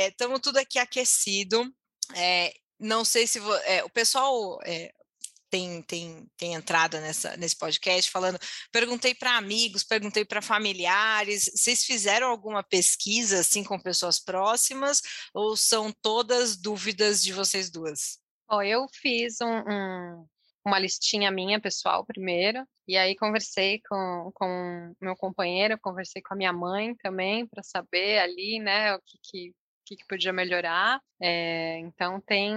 estamos 0.09 0.39
é, 0.39 0.41
tudo 0.41 0.59
aqui 0.59 0.79
aquecido. 0.79 1.69
É, 2.15 2.53
não 2.79 3.05
sei 3.05 3.27
se 3.27 3.41
é, 3.65 3.83
o 3.85 3.91
pessoal 3.91 4.59
é, 4.65 4.93
tem, 5.51 5.83
tem, 5.83 6.27
tem 6.37 6.55
entrada 6.55 7.01
nessa, 7.01 7.37
nesse 7.37 7.57
podcast 7.57 8.11
falando. 8.11 8.39
Perguntei 8.71 9.15
para 9.15 9.37
amigos, 9.37 9.85
perguntei 9.85 10.25
para 10.25 10.43
familiares. 10.43 11.51
Vocês 11.55 11.85
fizeram 11.85 12.29
alguma 12.29 12.63
pesquisa 12.63 13.41
assim 13.41 13.65
com 13.65 13.79
pessoas 13.79 14.19
próximas 14.19 15.01
ou 15.33 15.57
são 15.57 15.93
todas 16.03 16.57
dúvidas 16.57 17.23
de 17.23 17.33
vocês 17.33 17.71
duas? 17.71 18.19
Oh, 18.49 18.63
eu 18.63 18.87
fiz 18.93 19.41
um, 19.41 19.47
um, 19.47 20.27
uma 20.65 20.79
listinha 20.79 21.31
minha 21.31 21.61
pessoal 21.61 22.05
primeiro, 22.05 22.65
e 22.87 22.97
aí 22.97 23.17
conversei 23.17 23.81
com, 23.89 24.31
com 24.35 24.95
meu 25.01 25.17
companheiro, 25.17 25.79
conversei 25.81 26.23
com 26.23 26.35
a 26.35 26.37
minha 26.37 26.53
mãe 26.53 26.95
também 26.97 27.45
para 27.47 27.63
saber 27.63 28.19
ali, 28.19 28.61
né, 28.61 28.95
o 28.95 29.01
que, 29.05 29.19
que 29.23 29.55
que, 29.87 29.97
que 29.97 30.07
podia 30.07 30.33
melhorar. 30.33 31.01
É, 31.21 31.79
então 31.79 32.21
tem 32.21 32.55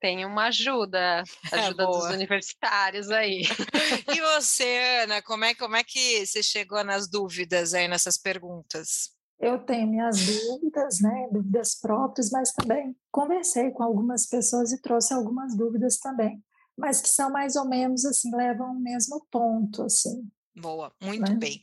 tem 0.00 0.24
uma 0.24 0.46
ajuda, 0.46 1.22
ajuda 1.52 1.84
é 1.84 1.86
dos 1.86 2.04
universitários 2.06 3.08
aí. 3.08 3.42
e 4.12 4.20
você, 4.20 5.00
Ana, 5.04 5.22
como 5.22 5.44
é, 5.44 5.54
como 5.54 5.76
é 5.76 5.84
que 5.84 6.26
você 6.26 6.42
chegou 6.42 6.82
nas 6.82 7.08
dúvidas 7.08 7.72
aí 7.72 7.86
nessas 7.86 8.18
perguntas? 8.18 9.12
Eu 9.38 9.58
tenho 9.60 9.88
minhas 9.88 10.16
dúvidas, 10.26 11.00
né, 11.00 11.28
dúvidas 11.30 11.76
próprias, 11.76 12.30
mas 12.30 12.52
também 12.52 12.96
conversei 13.10 13.70
com 13.70 13.82
algumas 13.82 14.26
pessoas 14.26 14.72
e 14.72 14.80
trouxe 14.80 15.14
algumas 15.14 15.56
dúvidas 15.56 15.98
também, 15.98 16.42
mas 16.76 17.00
que 17.00 17.08
são 17.08 17.30
mais 17.30 17.54
ou 17.56 17.68
menos 17.68 18.04
assim, 18.04 18.34
levam 18.34 18.72
o 18.72 18.80
mesmo 18.80 19.24
ponto, 19.30 19.82
assim. 19.82 20.28
Boa, 20.54 20.92
muito 21.00 21.34
bem. 21.36 21.62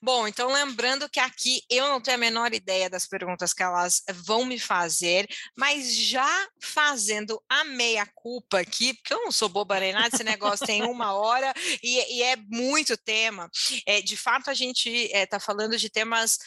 Bom, 0.00 0.26
então 0.26 0.50
lembrando 0.50 1.08
que 1.10 1.20
aqui 1.20 1.62
eu 1.68 1.88
não 1.88 2.00
tenho 2.00 2.16
a 2.16 2.20
menor 2.20 2.54
ideia 2.54 2.88
das 2.88 3.06
perguntas 3.06 3.52
que 3.52 3.62
elas 3.62 4.02
vão 4.24 4.46
me 4.46 4.58
fazer, 4.58 5.28
mas 5.54 5.94
já 5.94 6.48
fazendo 6.58 7.42
a 7.46 7.64
meia-culpa 7.64 8.60
aqui, 8.60 8.94
porque 8.94 9.12
eu 9.12 9.24
não 9.24 9.30
sou 9.30 9.48
boba 9.48 9.78
nem 9.78 9.92
nada, 9.92 10.08
esse 10.14 10.24
negócio 10.24 10.66
tem 10.66 10.82
uma 10.84 11.12
hora 11.12 11.52
e, 11.82 12.18
e, 12.18 12.22
é 12.22 12.36
muito 12.36 12.96
tema. 12.96 13.50
É, 13.84 14.00
de 14.00 14.16
fato, 14.16 14.48
a 14.48 14.54
gente 14.54 14.88
está 14.88 15.36
é, 15.36 15.40
falando 15.40 15.76
de 15.76 15.90
temas 15.90 16.38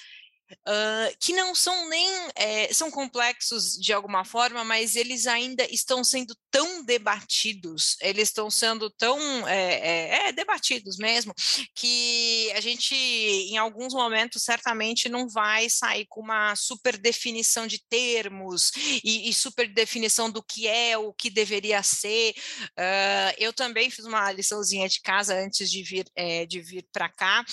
uh, 0.68 1.18
que 1.20 1.34
não 1.34 1.54
são 1.54 1.90
nem 1.90 2.08
é, 2.36 2.74
são 2.74 2.90
complexos 2.90 3.74
de 3.74 3.94
alguma 3.94 4.24
forma, 4.24 4.64
mas 4.64 4.96
eles 4.96 5.28
ainda 5.28 5.66
estão 5.72 6.04
sendo 6.04 6.36
tão 6.50 6.84
debatidos, 6.84 7.98
eles 8.02 8.30
estão 8.30 8.50
sendo 8.50 8.90
tão 8.92 9.18
é, 9.48 10.28
é, 10.28 10.32
debatidos 10.32 10.98
mesmo, 10.98 11.34
que 11.76 12.52
a 12.56 12.62
gente 12.62 12.96
em 12.96 13.58
alguns 13.58 13.94
momentos 13.94 14.44
certamente 14.44 15.10
não 15.10 15.28
vai 15.28 15.70
sair 15.70 16.06
com 16.08 16.22
uma 16.22 16.56
super 16.56 16.98
definição 16.98 17.66
de 17.68 17.84
termos 17.90 18.72
e, 19.04 19.30
e 19.30 19.34
super 19.34 19.68
definição 19.68 20.30
do 20.30 20.44
que 20.44 20.68
é, 20.68 20.98
o 20.98 21.14
que 21.14 21.30
deveria 21.30 21.82
ser. 21.82 22.34
Uh, 22.78 23.34
eu 23.38 23.52
também 23.52 23.90
fiz 23.90 24.06
uma 24.06 24.32
liçãozinha 24.32 24.88
de 24.88 25.02
casa 25.02 25.36
antes 25.36 25.70
de 25.70 25.84
vir 25.84 26.06
de 26.48 26.62
vir 26.62 26.88
para 26.92 27.10
cá 27.10 27.44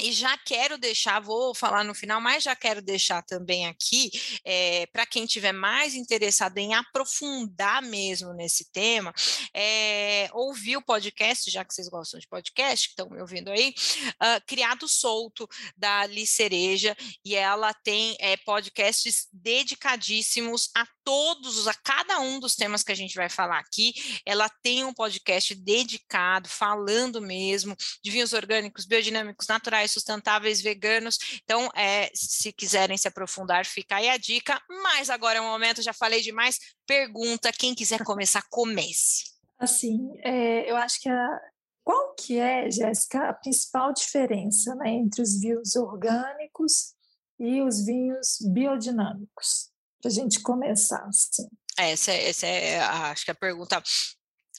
e 0.00 0.12
já 0.12 0.36
quero 0.38 0.78
deixar, 0.78 1.20
vou 1.20 1.54
falar 1.54 1.84
no 1.84 1.94
final, 1.94 2.20
mas 2.20 2.42
já 2.44 2.56
quero 2.56 2.82
deixar 2.82 3.22
também 3.22 3.66
aqui, 3.66 4.10
é, 4.44 4.86
para 4.86 5.06
quem 5.06 5.26
tiver 5.26 5.52
mais 5.52 5.94
interessado 5.94 6.58
em 6.58 6.74
aprofundar 6.74 7.82
mesmo 7.82 8.32
nesse 8.32 8.70
tema, 8.72 9.12
é, 9.54 10.28
ouvir 10.32 10.76
o 10.76 10.82
podcast, 10.82 11.50
já 11.50 11.64
que 11.64 11.74
vocês 11.74 11.88
gostam 11.88 12.18
de 12.18 12.26
podcast, 12.26 12.88
que 12.88 12.92
estão 12.92 13.10
me 13.10 13.20
ouvindo 13.20 13.50
aí, 13.50 13.74
uh, 14.14 14.46
Criado 14.46 14.88
Solto, 14.88 15.48
da 15.76 16.00
Alice 16.00 16.32
Cereja, 16.32 16.96
e 17.24 17.34
ela 17.34 17.72
tem 17.74 18.16
é, 18.20 18.36
podcasts 18.38 19.28
dedicadíssimos 19.32 20.70
a 20.74 20.86
todos, 21.04 21.66
a 21.66 21.74
cada 21.74 22.20
um 22.20 22.38
dos 22.38 22.54
temas 22.54 22.82
que 22.82 22.92
a 22.92 22.94
gente 22.96 23.14
vai 23.14 23.28
falar 23.28 23.58
aqui, 23.58 23.92
ela 24.24 24.48
tem 24.62 24.84
um 24.84 24.94
podcast 24.94 25.54
dedicado, 25.54 26.48
falando 26.48 27.20
mesmo 27.20 27.76
de 28.02 28.10
vinhos 28.10 28.32
orgânicos, 28.32 28.84
biodinâmicos, 28.84 29.46
naturais, 29.48 29.89
sustentáveis, 29.90 30.60
veganos. 30.60 31.18
Então, 31.44 31.70
é, 31.74 32.10
se 32.14 32.52
quiserem 32.52 32.96
se 32.96 33.08
aprofundar, 33.08 33.64
fica 33.66 33.96
aí 33.96 34.08
a 34.08 34.16
dica. 34.16 34.60
Mas 34.82 35.10
agora 35.10 35.38
é 35.38 35.40
o 35.40 35.44
momento, 35.44 35.82
já 35.82 35.92
falei 35.92 36.20
demais. 36.20 36.58
Pergunta, 36.86 37.52
quem 37.52 37.74
quiser 37.74 38.04
começar, 38.04 38.42
comece. 38.50 39.24
Assim, 39.58 40.10
é, 40.22 40.70
eu 40.70 40.76
acho 40.76 41.00
que 41.00 41.08
a, 41.08 41.40
qual 41.84 42.14
que 42.14 42.38
é, 42.38 42.70
Jéssica, 42.70 43.28
a 43.28 43.34
principal 43.34 43.92
diferença 43.92 44.74
né, 44.76 44.90
entre 44.90 45.22
os 45.22 45.38
vinhos 45.38 45.76
orgânicos 45.76 46.94
e 47.38 47.60
os 47.60 47.84
vinhos 47.84 48.38
biodinâmicos? 48.52 49.70
para 50.00 50.10
a 50.10 50.14
gente 50.14 50.40
começar. 50.40 51.04
Assim. 51.06 51.48
Essa, 51.78 52.12
essa 52.12 52.46
é, 52.46 52.80
acho 52.80 53.24
que 53.24 53.30
a 53.30 53.34
pergunta 53.34 53.82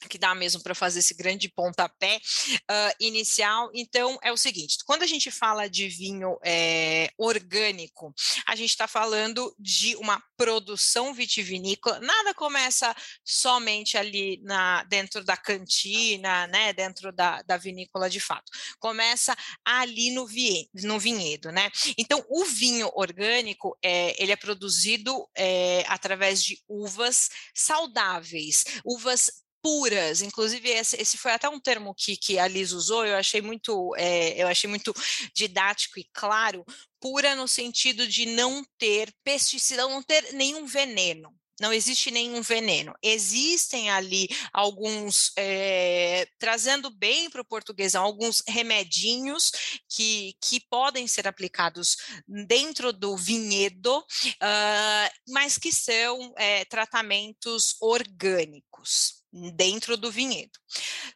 que 0.07 0.17
dá 0.17 0.33
mesmo 0.35 0.61
para 0.61 0.75
fazer 0.75 0.99
esse 0.99 1.13
grande 1.13 1.49
pontapé 1.49 2.17
uh, 2.17 2.95
inicial. 2.99 3.69
Então, 3.73 4.17
é 4.23 4.31
o 4.31 4.37
seguinte: 4.37 4.77
quando 4.85 5.03
a 5.03 5.07
gente 5.07 5.31
fala 5.31 5.69
de 5.69 5.87
vinho 5.87 6.37
é, 6.43 7.09
orgânico, 7.17 8.13
a 8.47 8.55
gente 8.55 8.69
está 8.69 8.87
falando 8.87 9.53
de 9.59 9.95
uma 9.97 10.21
produção 10.37 11.13
vitivinícola. 11.13 11.99
Nada 11.99 12.33
começa 12.33 12.95
somente 13.23 13.97
ali 13.97 14.41
na, 14.43 14.83
dentro 14.85 15.23
da 15.23 15.37
cantina, 15.37 16.47
né, 16.47 16.73
dentro 16.73 17.11
da, 17.11 17.41
da 17.43 17.57
vinícola 17.57 18.09
de 18.09 18.19
fato. 18.19 18.51
Começa 18.79 19.35
ali 19.63 20.11
no, 20.11 20.25
vie, 20.25 20.67
no 20.83 20.99
vinhedo, 20.99 21.51
né? 21.51 21.69
Então, 21.97 22.25
o 22.29 22.45
vinho 22.45 22.89
orgânico 22.95 23.77
é, 23.83 24.21
ele 24.21 24.31
é 24.31 24.35
produzido 24.35 25.27
é, 25.35 25.83
através 25.87 26.43
de 26.43 26.59
uvas 26.67 27.29
saudáveis, 27.53 28.63
uvas 28.83 29.29
puras, 29.61 30.21
inclusive 30.21 30.69
esse, 30.69 30.99
esse, 31.01 31.17
foi 31.17 31.31
até 31.31 31.47
um 31.47 31.59
termo 31.59 31.93
que, 31.95 32.17
que 32.17 32.39
a 32.39 32.47
Liz 32.47 32.71
usou, 32.71 33.05
eu 33.05 33.15
achei 33.15 33.41
muito, 33.41 33.95
é, 33.95 34.41
eu 34.41 34.47
achei 34.47 34.69
muito 34.69 34.93
didático 35.33 35.99
e 35.99 36.07
claro, 36.13 36.65
pura 36.99 37.35
no 37.35 37.47
sentido 37.47 38.07
de 38.07 38.25
não 38.25 38.63
ter 38.77 39.13
pesticida, 39.23 39.87
não 39.87 40.03
ter 40.03 40.33
nenhum 40.33 40.65
veneno. 40.65 41.33
Não 41.61 41.71
existe 41.71 42.09
nenhum 42.09 42.41
veneno. 42.41 42.91
Existem 43.03 43.91
ali 43.91 44.27
alguns, 44.51 45.31
é, 45.37 46.27
trazendo 46.39 46.89
bem 46.89 47.29
para 47.29 47.41
o 47.41 47.45
português, 47.45 47.93
alguns 47.93 48.41
remedinhos 48.47 49.51
que, 49.87 50.33
que 50.41 50.59
podem 50.59 51.07
ser 51.07 51.27
aplicados 51.27 51.97
dentro 52.27 52.91
do 52.91 53.15
vinhedo, 53.15 53.99
uh, 53.99 55.31
mas 55.31 55.59
que 55.59 55.71
são 55.71 56.33
é, 56.35 56.65
tratamentos 56.65 57.75
orgânicos 57.79 59.20
dentro 59.31 59.95
do 59.95 60.11
vinhedo. 60.11 60.51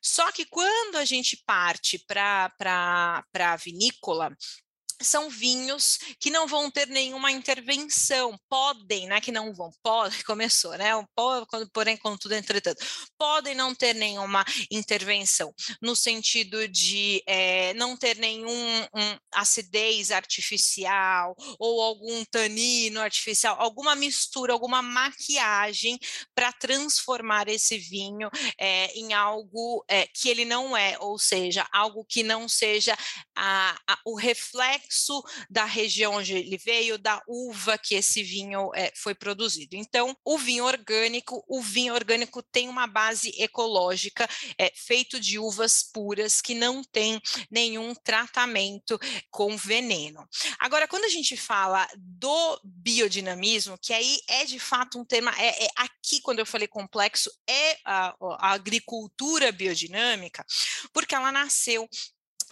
Só 0.01 0.31
que 0.31 0.45
quando 0.45 0.95
a 0.95 1.05
gente 1.05 1.41
parte 1.45 1.99
para 2.07 3.23
a 3.33 3.55
vinícola, 3.57 4.35
são 5.01 5.29
vinhos 5.29 5.97
que 6.19 6.29
não 6.29 6.47
vão 6.47 6.71
ter 6.71 6.87
nenhuma 6.87 7.31
intervenção, 7.31 8.39
podem, 8.49 9.07
né, 9.07 9.19
que 9.19 9.31
não 9.31 9.53
vão, 9.53 9.71
pode, 9.83 10.23
começou, 10.25 10.77
né, 10.77 10.91
porém, 11.73 11.97
contudo, 11.97 12.33
entretanto, 12.33 12.83
podem 13.17 13.55
não 13.55 13.73
ter 13.73 13.93
nenhuma 13.93 14.45
intervenção, 14.71 15.53
no 15.81 15.95
sentido 15.95 16.67
de 16.67 17.21
é, 17.25 17.73
não 17.73 17.97
ter 17.97 18.17
nenhum 18.17 18.81
um, 18.93 19.17
acidez 19.33 20.11
artificial 20.11 21.35
ou 21.59 21.81
algum 21.81 22.23
tanino 22.25 23.01
artificial, 23.01 23.59
alguma 23.59 23.95
mistura, 23.95 24.53
alguma 24.53 24.81
maquiagem 24.81 25.99
para 26.33 26.51
transformar 26.53 27.47
esse 27.47 27.77
vinho 27.77 28.29
é, 28.59 28.87
em 28.97 29.13
algo 29.13 29.83
é, 29.87 30.07
que 30.07 30.29
ele 30.29 30.45
não 30.45 30.75
é, 30.75 30.97
ou 30.99 31.17
seja, 31.17 31.67
algo 31.71 32.05
que 32.05 32.23
não 32.23 32.47
seja 32.47 32.97
a, 33.35 33.77
a, 33.87 33.99
o 34.05 34.15
reflexo 34.15 34.84
reflexo 34.85 35.23
da 35.49 35.65
região 35.65 36.15
onde 36.15 36.33
ele 36.33 36.57
veio, 36.57 36.97
da 36.97 37.21
uva 37.27 37.77
que 37.77 37.95
esse 37.95 38.23
vinho 38.23 38.71
é, 38.73 38.91
foi 38.95 39.15
produzido. 39.15 39.75
Então, 39.75 40.15
o 40.23 40.37
vinho 40.37 40.63
orgânico, 40.63 41.43
o 41.47 41.61
vinho 41.61 41.93
orgânico 41.93 42.41
tem 42.41 42.69
uma 42.69 42.87
base 42.87 43.33
ecológica, 43.37 44.27
é, 44.57 44.71
feito 44.75 45.19
de 45.19 45.39
uvas 45.39 45.83
puras 45.83 46.41
que 46.41 46.53
não 46.53 46.83
tem 46.83 47.21
nenhum 47.49 47.93
tratamento 47.95 48.99
com 49.29 49.57
veneno. 49.57 50.27
Agora, 50.59 50.87
quando 50.87 51.05
a 51.05 51.09
gente 51.09 51.35
fala 51.35 51.87
do 51.97 52.61
biodinamismo, 52.63 53.77
que 53.77 53.93
aí 53.93 54.19
é 54.27 54.45
de 54.45 54.59
fato 54.59 54.99
um 54.99 55.05
tema, 55.05 55.33
é, 55.37 55.65
é 55.65 55.67
aqui 55.75 56.21
quando 56.21 56.39
eu 56.39 56.45
falei 56.45 56.67
complexo, 56.67 57.31
é 57.47 57.77
a, 57.83 58.15
a 58.39 58.51
agricultura 58.51 59.51
biodinâmica, 59.51 60.45
porque 60.93 61.15
ela 61.15 61.31
nasceu 61.31 61.89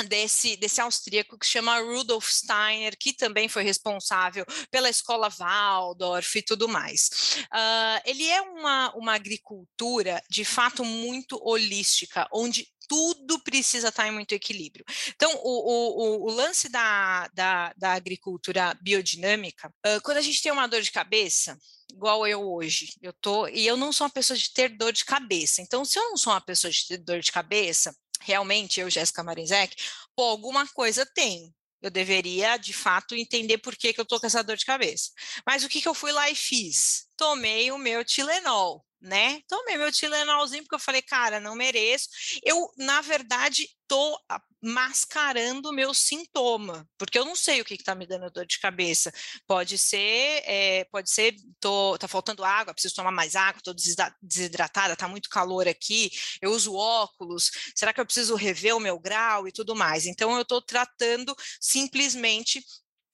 desse, 0.08 0.58
desse 0.58 0.82
austríaco 0.82 1.38
que 1.38 1.46
se 1.46 1.54
chama 1.54 1.80
Rudolf 1.80 2.30
Steiner, 2.30 2.98
que 2.98 3.14
também 3.14 3.48
foi 3.48 3.64
responsável 3.64 4.46
pela 4.72 4.90
escola 4.90 5.30
Waldorf 5.30 6.36
e 6.36 6.42
tudo 6.42 6.68
mais. 6.68 7.10
Uh, 7.54 8.02
ele 8.06 8.28
é 8.28 8.42
uma, 8.42 8.94
uma 8.96 9.14
agricultura, 9.14 10.22
de 10.30 10.44
fato, 10.44 10.84
muito 10.84 11.40
holística, 11.44 12.28
onde 12.32 12.68
tudo 12.88 13.40
precisa 13.40 13.90
estar 13.90 14.08
em 14.08 14.12
muito 14.12 14.34
equilíbrio. 14.34 14.86
Então, 15.16 15.32
o, 15.44 16.24
o, 16.24 16.30
o 16.30 16.32
lance 16.32 16.70
da, 16.70 17.28
da, 17.34 17.74
da, 17.78 17.94
agricultura 17.94 18.78
biodinâmica, 18.82 19.74
uh, 19.86 20.02
quando 20.04 20.18
a 20.18 20.22
gente 20.22 20.42
tem 20.42 20.52
uma 20.52 20.68
dor 20.68 20.82
de 20.82 20.92
cabeça, 20.92 21.58
igual 21.92 22.26
eu 22.28 22.42
hoje, 22.42 22.94
eu 23.02 23.14
tô, 23.14 23.48
e 23.48 23.66
eu 23.66 23.78
não 23.78 23.94
sou 23.94 24.06
uma 24.06 24.14
pessoa 24.14 24.38
de 24.38 24.52
ter 24.52 24.70
dor 24.70 24.92
de 24.92 25.06
cabeça. 25.06 25.62
Então, 25.62 25.86
se 25.86 25.98
eu 25.98 26.04
não 26.10 26.18
sou 26.18 26.34
uma 26.34 26.42
pessoa 26.42 26.72
de 26.72 26.88
ter 26.88 26.98
dor 26.98 27.20
de 27.20 27.32
cabeça, 27.32 27.96
realmente, 28.24 28.80
eu, 28.80 28.90
Jéssica 28.90 29.24
Marinzec, 29.24 29.76
pô, 30.16 30.24
alguma 30.24 30.68
coisa 30.68 31.06
tem. 31.06 31.54
Eu 31.82 31.92
deveria, 31.92 32.58
de 32.58 32.72
fato, 32.72 33.14
entender 33.14 33.58
por 33.58 33.76
que, 33.76 33.92
que 33.94 34.00
eu 34.00 34.06
tô 34.06 34.20
com 34.20 34.26
essa 34.26 34.44
dor 34.44 34.56
de 34.56 34.66
cabeça. 34.66 35.12
Mas 35.46 35.64
o 35.64 35.70
que, 35.70 35.82
que 35.82 35.88
eu 35.88 35.94
fui 35.94 36.12
lá 36.14 36.30
e 36.30 36.36
fiz? 36.36 37.08
Tomei 37.18 37.72
o 37.72 37.78
meu 37.78 38.06
Tilenol 38.06 38.86
né? 39.04 39.42
Tomei 39.50 39.78
meu 39.78 39.92
Tilenolzinho 39.92 40.64
porque 40.64 40.76
eu 40.76 40.80
falei, 40.80 41.02
cara, 41.02 41.40
não 41.40 41.56
mereço. 41.56 42.08
Eu, 42.42 42.72
na 42.78 43.02
verdade, 43.02 43.70
tô 43.86 44.18
mascarando 44.64 45.70
o 45.70 45.74
meu 45.74 45.94
sintoma, 45.94 46.88
porque 46.98 47.20
eu 47.20 47.26
não 47.26 47.36
sei 47.36 47.60
o 47.60 47.66
que 47.66 47.74
está 47.74 47.94
me 47.94 48.08
dando 48.08 48.32
dor 48.32 48.46
de 48.46 48.60
cabeça. 48.60 49.12
Pode 49.46 49.78
ser, 49.78 50.42
é, 50.46 50.86
pode 50.86 51.10
ser, 51.12 51.36
tô, 51.60 51.98
tá 51.98 52.08
faltando 52.08 52.46
água, 52.46 52.74
preciso 52.74 52.96
tomar 52.96 53.12
mais 53.12 53.36
água, 53.36 53.58
estou 53.58 53.76
desidratada, 54.22 54.96
tá 54.96 55.08
muito 55.08 55.30
calor 55.30 55.68
aqui, 55.68 56.12
eu 56.42 56.52
uso 56.52 56.74
óculos, 56.76 57.52
será 57.76 57.94
que 57.94 58.00
eu 58.00 58.06
preciso 58.06 58.36
rever 58.36 58.76
o 58.76 58.80
meu 58.80 58.98
grau 58.98 59.48
e 59.48 59.52
tudo 59.52 59.76
mais? 59.76 60.06
Então 60.06 60.34
eu 60.36 60.44
estou 60.44 60.62
tratando 60.62 61.36
simplesmente 61.60 62.64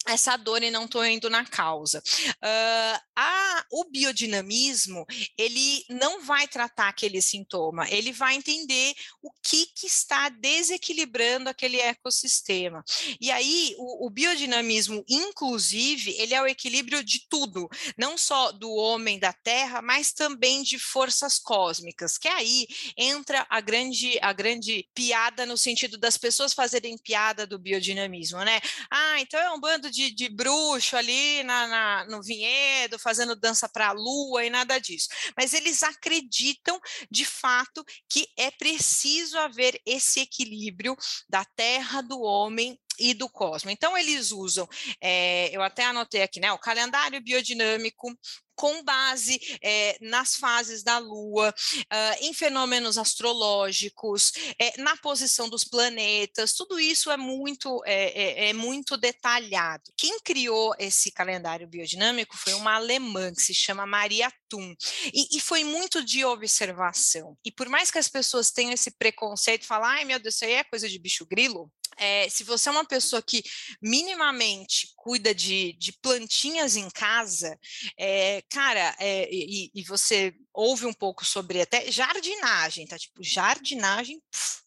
essa 0.08 0.38
dor 0.38 0.64
e 0.64 0.72
não 0.72 0.86
estou 0.86 1.06
indo 1.06 1.30
na 1.30 1.46
causa. 1.46 2.02
Uh, 2.44 3.00
a, 3.16 3.66
o 3.72 3.84
biodinamismo, 3.86 5.06
ele 5.38 5.84
não 5.90 6.24
vai 6.24 6.48
tratar 6.48 6.88
aquele 6.88 7.22
sintoma, 7.22 7.88
ele 7.90 8.12
vai 8.12 8.36
entender 8.36 8.94
o 9.22 9.30
que, 9.44 9.66
que 9.68 9.88
está 9.88 10.30
desequilibrando 10.30 11.50
aquele 11.50 11.80
ecossistema. 11.80 12.84
E 13.20 13.30
aí, 13.30 13.76
o, 13.78 14.08
o 14.08 14.10
biodinamismo, 14.10 15.04
inclusive, 15.08 16.16
ele 16.18 16.34
é 16.34 16.42
o 16.42 16.48
equilíbrio 16.48 17.04
de 17.04 17.28
tudo, 17.30 17.68
não 17.98 18.18
só 18.18 18.52
do 18.52 18.72
homem, 18.72 19.20
da 19.20 19.34
terra, 19.34 19.82
mas 19.82 20.14
também 20.14 20.64
de 20.64 20.80
forças 20.80 21.38
cósmicas, 21.38 22.18
que 22.18 22.28
aí 22.28 22.68
entra 22.98 23.46
a 23.50 23.60
grande, 23.60 24.18
a 24.22 24.32
grande 24.32 24.88
piada 24.94 25.46
no 25.46 25.58
sentido 25.58 25.98
das 25.98 26.18
pessoas 26.18 26.54
fazerem 26.54 26.98
piada 26.98 27.46
do 27.46 27.60
biodinamismo, 27.60 28.40
né? 28.44 28.60
Ah, 28.90 29.20
então 29.20 29.40
é 29.40 29.52
um 29.52 29.60
bando 29.60 29.89
de 29.90 30.00
de, 30.00 30.12
de 30.12 30.30
bruxo 30.30 30.96
ali 30.96 31.44
na, 31.44 31.68
na, 31.68 32.06
no 32.06 32.22
vinhedo, 32.22 32.98
fazendo 32.98 33.36
dança 33.36 33.68
para 33.68 33.90
a 33.90 33.92
lua 33.92 34.46
e 34.46 34.50
nada 34.50 34.80
disso. 34.80 35.10
Mas 35.36 35.54
eles 35.54 35.84
acreditam, 35.84 36.80
de 37.12 37.26
fato, 37.26 37.84
que 38.10 38.28
é 38.38 38.50
preciso 38.52 39.38
haver 39.38 39.80
esse 39.86 40.22
equilíbrio 40.22 40.96
da 41.28 41.44
terra, 41.44 42.02
do 42.02 42.22
homem 42.22 42.80
e 43.00 43.14
do 43.14 43.30
cosmos. 43.30 43.74
Então, 43.74 43.98
eles 43.98 44.32
usam, 44.32 44.68
é, 45.02 45.56
eu 45.56 45.62
até 45.62 45.86
anotei 45.86 46.22
aqui, 46.22 46.40
né, 46.40 46.52
o 46.52 46.58
calendário 46.58 47.22
biodinâmico, 47.22 48.16
com 48.60 48.84
base 48.84 49.40
é, 49.62 49.98
nas 50.02 50.36
fases 50.36 50.84
da 50.84 50.98
Lua, 50.98 51.56
uh, 51.80 52.26
em 52.26 52.34
fenômenos 52.34 52.98
astrológicos, 52.98 54.34
é, 54.60 54.82
na 54.82 54.98
posição 54.98 55.48
dos 55.48 55.64
planetas, 55.64 56.52
tudo 56.52 56.78
isso 56.78 57.10
é 57.10 57.16
muito, 57.16 57.82
é, 57.86 57.94
é, 57.94 58.50
é, 58.50 58.54
muito 58.54 58.98
detalhado. 58.98 59.84
Quem 59.96 60.20
criou 60.20 60.76
esse 60.78 61.10
calendário 61.10 61.70
biodinâmico 61.70 62.36
foi 62.36 62.54
uma 62.54 62.76
alemã 62.76 63.34
que 63.34 63.42
se 63.42 63.54
chama 63.54 63.86
Maria 63.86 64.30
Thun, 64.50 64.76
e, 65.14 65.38
e 65.38 65.40
foi 65.40 65.64
muito 65.64 66.04
de 66.04 66.26
observação. 66.26 67.38
E 67.46 67.54
por 67.54 67.70
mais 67.70 67.90
que 67.90 67.98
as 67.98 68.10
pessoas 68.10 68.52
tenham 68.52 68.74
esse 68.74 68.92
preconceito, 68.92 69.66
falar, 69.66 70.00
ai 70.00 70.04
meu 70.04 70.20
Deus, 70.20 70.36
isso 70.36 70.44
aí 70.44 70.56
é 70.56 70.66
coisa 70.66 70.90
de 70.90 71.00
bicho 71.00 71.26
grilo, 71.26 71.72
é, 72.00 72.30
se 72.30 72.44
você 72.44 72.70
é 72.70 72.72
uma 72.72 72.86
pessoa 72.86 73.22
que 73.22 73.44
minimamente 73.82 74.94
cuida 74.96 75.36
de, 75.36 75.74
de 75.74 75.92
plantinhas 75.94 76.76
em 76.76 76.90
casa, 76.90 77.60
é, 77.98 78.42
cara, 78.50 78.96
é, 79.00 79.30
e, 79.32 79.72
e, 79.74 79.84
você 79.84 80.34
ouve 80.54 80.86
um 80.86 80.94
pouco 80.94 81.26
sobre 81.26 81.62
até 81.62 81.92
jardinagem, 81.92 82.88
tá? 82.88 82.98
Tipo, 82.98 83.24
jardinagem. 83.24 84.22
Puf, 84.32 84.62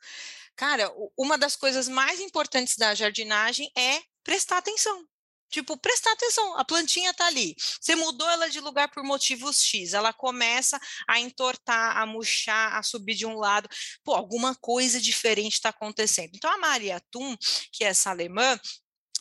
cara, 0.54 0.92
uma 1.16 1.38
das 1.38 1.56
coisas 1.56 1.88
mais 1.88 2.20
importantes 2.20 2.76
da 2.76 2.94
jardinagem 2.94 3.70
é 3.76 4.00
prestar 4.22 4.58
atenção. 4.58 5.06
Tipo, 5.52 5.76
prestar 5.76 6.12
atenção, 6.12 6.56
a 6.56 6.64
plantinha 6.64 7.10
está 7.10 7.26
ali. 7.26 7.54
Você 7.78 7.94
mudou 7.94 8.28
ela 8.30 8.48
de 8.48 8.58
lugar 8.58 8.88
por 8.88 9.04
motivos 9.04 9.62
X, 9.62 9.92
ela 9.92 10.10
começa 10.10 10.80
a 11.06 11.20
entortar, 11.20 11.98
a 11.98 12.06
murchar, 12.06 12.74
a 12.74 12.82
subir 12.82 13.14
de 13.14 13.26
um 13.26 13.36
lado. 13.36 13.68
Pô, 14.02 14.14
alguma 14.14 14.54
coisa 14.54 14.98
diferente 14.98 15.52
está 15.52 15.68
acontecendo. 15.68 16.30
Então, 16.34 16.50
a 16.50 16.56
Maria 16.56 16.98
Thun, 17.10 17.36
que 17.70 17.84
é 17.84 17.88
essa 17.88 18.08
alemã, 18.08 18.58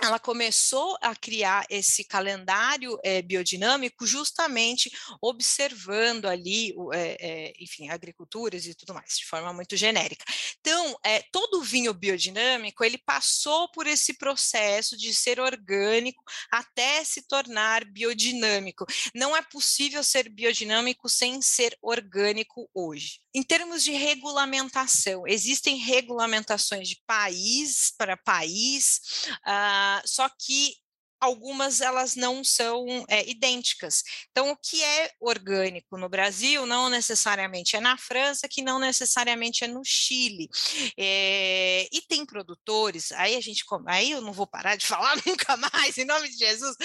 ela 0.02 0.20
começou 0.20 0.98
a 1.02 1.16
criar 1.16 1.66
esse 1.70 2.04
calendário 2.04 2.98
é, 3.04 3.22
biodinâmico 3.22 4.06
justamente 4.06 4.92
observando 5.22 6.26
ali, 6.26 6.74
é, 6.94 7.18
é, 7.20 7.54
enfim, 7.60 7.90
agriculturas 7.90 8.66
e 8.66 8.74
tudo 8.74 8.94
mais, 8.94 9.18
de 9.18 9.26
forma 9.26 9.54
muito 9.54 9.78
genérica. 9.78 10.26
Então, 10.60 10.96
todo 11.32 11.62
vinho 11.62 11.94
biodinâmico, 11.94 12.84
ele 12.84 12.98
passou 12.98 13.70
por 13.72 13.88
esse 13.88 14.18
processo 14.18 14.98
de 14.98 15.14
ser 15.14 15.40
orgânico 15.40 16.24
até 16.52 17.04
se 17.04 17.28
tornar 17.28 17.86
biodinâmico. 17.86 18.86
Não 19.14 19.36
é 19.36 19.42
possível 19.42 20.04
ser 20.04 20.30
biodinâmico 20.30 21.08
sem 21.08 21.42
ser 21.42 21.78
orgânico 21.82 22.70
hoje. 22.74 23.20
Em 23.34 23.44
termos 23.44 23.84
de 23.84 23.91
regulamentação, 23.91 25.26
existem 25.26 25.78
regulamentações 25.78 26.89
de 26.89 27.02
país 27.08 27.94
para 27.98 28.17
país, 28.17 29.00
uh, 29.48 30.02
só 30.06 30.30
que 30.30 30.76
algumas 31.22 31.80
elas 31.82 32.15
não 32.15 32.44
são 32.44 32.84
é, 33.08 33.30
idênticas. 33.30 34.04
Então, 34.32 34.50
o 34.50 34.58
que 34.58 34.84
é 34.84 35.12
orgânico 35.20 35.96
no 35.96 36.10
Brasil 36.10 36.65
não 36.65 36.89
necessariamente 36.89 37.76
é 37.76 37.80
na 37.80 37.96
França, 37.96 38.50
que 38.50 38.63
não 38.63 38.80
necessariamente 38.80 39.63
é 39.63 39.67
no 39.67 39.86
Chile. 39.86 40.50
É, 40.98 41.88
e 41.91 42.02
tem 42.02 42.26
produtores, 42.26 43.12
aí 43.12 43.36
a 43.36 43.41
gente, 43.41 43.63
aí 43.86 44.12
eu 44.12 44.22
não 44.22 44.34
vou 44.34 44.48
parar 44.48 44.76
de 44.76 44.86
falar 44.88 45.15
nunca 45.24 45.56
mais, 45.56 45.98
em 45.98 46.06
nome 46.06 46.28
de 46.28 46.38
Jesus, 46.38 46.76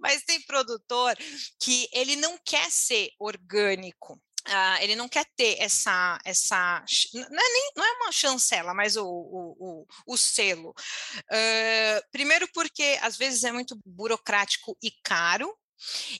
mas 0.00 0.24
tem 0.24 0.40
produtor 0.40 1.14
que 1.60 1.86
ele 1.92 2.16
não 2.16 2.38
quer 2.44 2.70
ser 2.70 3.10
orgânico. 3.20 4.18
Uh, 4.48 4.82
ele 4.82 4.96
não 4.96 5.08
quer 5.08 5.24
ter 5.36 5.56
essa, 5.60 6.18
essa 6.24 6.84
não, 7.14 7.22
é 7.22 7.52
nem, 7.52 7.72
não 7.76 7.84
é 7.84 7.92
uma 7.92 8.12
chancela, 8.12 8.74
mas 8.74 8.96
o, 8.96 9.06
o, 9.06 9.56
o, 9.58 9.86
o 10.06 10.16
selo. 10.16 10.70
Uh, 10.70 12.10
primeiro 12.10 12.48
porque 12.52 12.98
às 13.02 13.16
vezes 13.16 13.44
é 13.44 13.52
muito 13.52 13.78
burocrático 13.86 14.76
e 14.82 14.90
caro, 15.04 15.56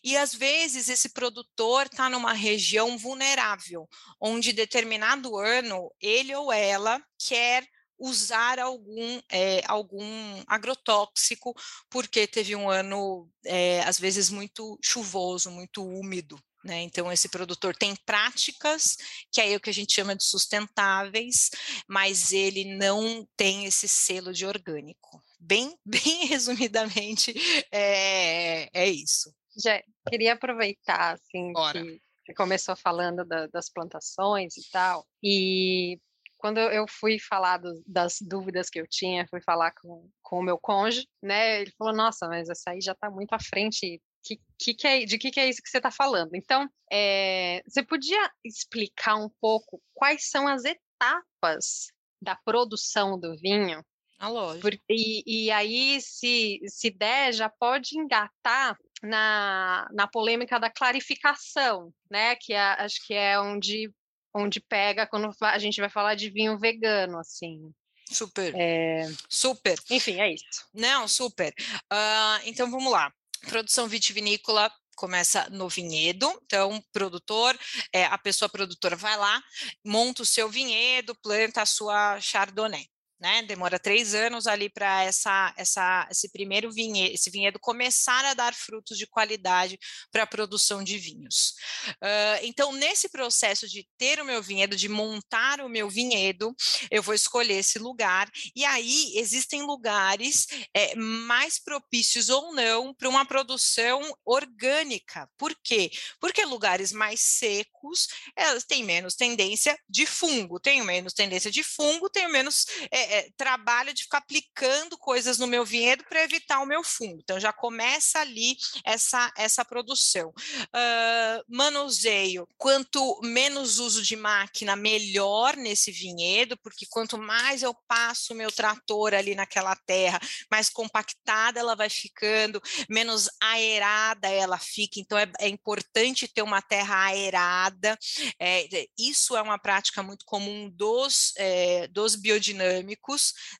e 0.03 0.17
às 0.17 0.35
vezes 0.35 0.89
esse 0.89 1.11
produtor 1.11 1.87
está 1.87 2.09
numa 2.09 2.33
região 2.33 2.99
vulnerável, 2.99 3.89
onde 4.21 4.53
determinado 4.53 5.37
ano 5.37 5.91
ele 6.01 6.35
ou 6.35 6.53
ela 6.53 7.01
quer 7.19 7.67
usar 8.03 8.59
algum, 8.59 9.21
é, 9.31 9.63
algum 9.67 10.43
agrotóxico, 10.49 11.55
porque 11.89 12.27
teve 12.27 12.57
um 12.57 12.69
ano, 12.69 13.31
é, 13.47 13.81
às 13.83 13.99
vezes, 13.99 14.29
muito 14.29 14.77
chuvoso, 14.83 15.51
muito 15.53 15.85
úmido. 15.85 16.37
Né? 16.65 16.83
Então, 16.83 17.11
esse 17.11 17.29
produtor 17.29 17.75
tem 17.77 17.97
práticas, 18.07 18.97
que 19.31 19.41
é 19.41 19.57
o 19.57 19.61
que 19.61 19.71
a 19.71 19.75
gente 19.75 19.93
chama 19.93 20.15
de 20.15 20.25
sustentáveis, 20.25 21.51
mas 21.89 22.33
ele 22.33 22.77
não 22.77 23.27
tem 23.37 23.65
esse 23.65 23.89
selo 23.89 24.33
de 24.33 24.47
orgânico. 24.47 25.21
Bem, 25.41 25.77
bem 25.85 26.27
resumidamente, 26.27 27.35
é, 27.73 28.69
é 28.73 28.89
isso. 28.89 29.35
Já 29.57 29.83
queria 30.09 30.35
aproveitar, 30.35 31.15
assim, 31.15 31.53
que 31.53 32.01
você 32.27 32.35
começou 32.35 32.77
falando 32.77 33.25
da, 33.25 33.47
das 33.49 33.69
plantações 33.69 34.57
e 34.57 34.71
tal, 34.71 35.05
e 35.23 35.99
quando 36.43 36.59
eu 36.59 36.87
fui 36.89 37.19
falar 37.21 37.59
do, 37.59 37.73
das 37.87 38.17
dúvidas 38.21 38.69
que 38.69 38.81
eu 38.81 38.87
tinha, 38.89 39.27
fui 39.29 39.41
falar 39.41 39.73
com, 39.81 40.09
com 40.21 40.41
o 40.41 40.43
meu 40.43 40.59
cônjuge, 40.59 41.07
né? 41.23 41.61
Ele 41.61 41.71
falou: 41.79 41.95
Nossa, 41.95 42.27
mas 42.27 42.49
essa 42.49 42.71
aí 42.71 42.81
já 42.81 42.93
está 42.93 43.09
muito 43.09 43.33
à 43.33 43.39
frente 43.39 44.03
que, 44.23 44.41
que, 44.59 44.75
que 44.75 44.87
é, 44.87 45.05
de 45.05 45.19
que, 45.19 45.31
que 45.31 45.41
é 45.41 45.49
isso 45.49 45.63
que 45.63 45.69
você 45.69 45.79
está 45.79 45.91
falando? 45.91 46.35
Então, 46.35 46.69
é, 46.91 47.63
você 47.67 47.83
podia 47.83 48.31
explicar 48.45 49.17
um 49.17 49.29
pouco 49.41 49.83
quais 49.95 50.29
são 50.29 50.47
as 50.47 50.65
etapas 50.65 51.89
da 52.21 52.37
produção 52.37 53.19
do 53.19 53.37
vinho? 53.37 53.85
Ah, 54.19 54.29
lógico. 54.29 54.63
Por, 54.63 54.75
e, 54.89 55.47
e 55.47 55.51
aí, 55.51 56.01
se, 56.01 56.61
se 56.67 56.91
der, 56.91 57.33
já 57.33 57.49
pode 57.49 57.99
engatar 57.99 58.79
na, 59.03 59.89
na 59.93 60.07
polêmica 60.07 60.61
da 60.61 60.71
clarificação, 60.71 61.93
né? 62.09 62.37
Que 62.37 62.53
é, 62.53 62.61
acho 62.61 63.05
que 63.05 63.15
é 63.15 63.41
onde, 63.41 63.93
onde 64.33 64.61
pega 64.61 65.09
quando 65.09 65.29
a 65.41 65.59
gente 65.59 65.81
vai 65.81 65.91
falar 65.91 66.15
de 66.15 66.31
vinho 66.31 66.57
vegano, 66.57 67.19
assim. 67.19 67.73
Super. 68.09 68.55
É... 68.55 69.11
Super. 69.29 69.77
Enfim, 69.91 70.21
é 70.21 70.33
isso. 70.33 70.69
Não, 70.73 71.09
super. 71.09 71.53
Uh, 71.93 72.39
então 72.45 72.71
vamos 72.71 72.93
lá. 72.93 73.13
Produção 73.47 73.89
vitivinícola 73.89 74.73
começa 74.97 75.49
no 75.51 75.69
vinhedo, 75.69 76.31
então 76.45 76.83
produtor, 76.93 77.59
é, 77.93 78.05
a 78.05 78.19
pessoa 78.19 78.49
produtora 78.49 78.95
vai 78.95 79.17
lá, 79.17 79.43
monta 79.85 80.23
o 80.23 80.27
seu 80.27 80.49
vinhedo, 80.49 81.15
planta 81.17 81.63
a 81.63 81.67
sua 81.67 82.21
chardonnay 82.21 82.92
né? 83.23 83.41
Demora 83.43 83.79
três 83.79 84.15
anos 84.15 84.49
ali 84.49 84.69
para 84.69 85.05
essa, 85.05 85.55
essa, 85.57 86.09
esse 86.11 86.29
primeiro 86.33 86.73
vinhedo, 86.73 87.15
esse 87.15 87.31
vinhedo 87.31 87.59
começar 87.61 88.25
a 88.25 88.35
dar 88.35 88.53
frutos 88.53 88.99
de 88.99 89.07
qualidade 89.07 89.79
para 90.11 90.25
a 90.25 90.27
produção 90.27 90.83
de 90.83 90.99
vinhos. 90.99 91.55
Uh, 91.89 92.43
então, 92.43 92.73
nesse 92.73 93.09
processo 93.09 93.69
de 93.69 93.89
ter 93.97 94.21
o 94.21 94.25
meu 94.25 94.43
vinhedo, 94.43 94.75
de 94.75 94.89
montar 94.89 95.61
o 95.61 95.69
meu 95.69 95.89
vinhedo, 95.89 96.53
eu 96.91 97.01
vou 97.01 97.15
escolher 97.15 97.59
esse 97.59 97.79
lugar, 97.79 98.29
e 98.57 98.65
aí 98.65 99.13
existem 99.15 99.63
lugares 99.63 100.49
é, 100.75 100.97
mais 100.97 101.63
propícios 101.63 102.29
ou 102.29 102.53
não 102.53 102.93
para 102.93 103.09
uma 103.09 103.25
produção 103.25 104.03
orgânica. 104.25 105.31
Por 105.39 105.55
quê? 105.63 105.93
Porque 106.19 106.45
lugares 106.45 106.91
mais 106.91 107.21
secos, 107.21 108.09
elas 108.35 108.65
têm 108.65 108.83
menos 108.83 109.15
tendência 109.15 109.79
de 109.89 110.07
fungo, 110.07 110.59
tenho 110.59 110.85
menos 110.85 111.13
tendência 111.13 111.53
de 111.53 111.63
fungo, 111.63 112.11
tenho 112.11 112.29
menos 112.29 112.67
é, 112.91 113.12
é, 113.13 113.29
trabalho 113.37 113.93
de 113.93 114.05
ficar 114.05 114.19
aplicando 114.19 114.97
coisas 114.97 115.39
no 115.39 115.47
meu 115.47 115.67
vinhedo 115.67 116.03
para 116.09 116.25
evitar 116.25 116.61
o 116.61 116.67
meu 116.67 116.83
fungo. 116.83 117.21
Então 117.23 117.39
já 117.39 117.53
começa 117.53 118.21
ali 118.21 118.57
essa, 118.85 119.31
essa 119.37 119.63
produção. 119.67 120.31
Uh, 120.31 121.45
manuseio, 121.47 122.49
quanto 122.57 123.21
menos 123.23 123.79
uso 123.79 124.03
de 124.03 124.17
máquina, 124.17 124.75
melhor 124.75 125.57
nesse 125.57 125.93
vinhedo, 125.93 126.57
porque 126.63 126.87
quanto 126.89 127.19
mais 127.19 127.63
eu 127.63 127.75
passo 127.87 128.33
o 128.33 128.37
meu 128.37 128.51
trator 128.51 129.13
ali 129.13 129.35
naquela 129.35 129.77
terra, 129.77 130.19
mais 130.51 130.71
compactada 130.71 131.61
ela 131.61 131.77
vai 131.77 131.91
ficando, 131.91 132.63
menos 132.89 133.29
aerada 133.43 134.29
ela 134.29 134.59
fica. 134.59 134.99
Então 134.99 135.19
é, 135.19 135.31
é 135.39 135.49
importante 135.49 136.27
ter 136.27 136.41
uma 136.41 136.63
terra 136.63 137.05
aerada. 137.05 137.99
É, 138.41 138.67
isso 138.99 139.37
é 139.37 139.43
uma 139.43 139.59
prática 139.59 140.03
muito 140.03 140.25
comum 140.25 140.71
dos, 140.71 141.35
é, 141.37 141.87
dos 141.89 142.17
biodinâmicos 142.17 143.02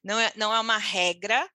não 0.03 0.19
é, 0.19 0.33
não 0.37 0.55
é 0.55 0.61
uma 0.61 0.79
regra, 0.79 1.49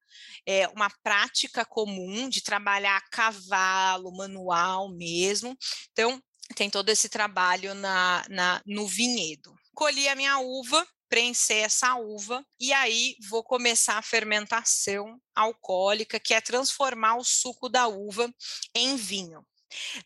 é 0.46 0.68
uma 0.70 0.90
prática 1.04 1.66
comum 1.66 2.30
de 2.30 2.42
trabalhar 2.42 2.98
a 2.98 3.10
cavalo, 3.10 4.16
manual 4.16 4.90
mesmo. 4.90 5.58
Então, 5.92 6.22
tem 6.56 6.70
todo 6.70 6.90
esse 6.90 7.10
trabalho 7.10 7.74
na, 7.74 8.26
na, 8.30 8.62
no 8.66 8.88
vinhedo. 8.88 9.54
Colhi 9.74 10.08
a 10.08 10.16
minha 10.16 10.40
uva, 10.40 10.88
preencher 11.10 11.60
essa 11.60 11.96
uva 11.96 12.46
e 12.60 12.74
aí 12.74 13.16
vou 13.30 13.44
começar 13.44 13.98
a 13.98 14.02
fermentação 14.02 15.20
alcoólica, 15.36 16.20
que 16.20 16.34
é 16.34 16.42
transformar 16.42 17.16
o 17.16 17.24
suco 17.24 17.70
da 17.70 17.88
uva 17.88 18.34
em 18.74 18.96
vinho. 18.96 19.46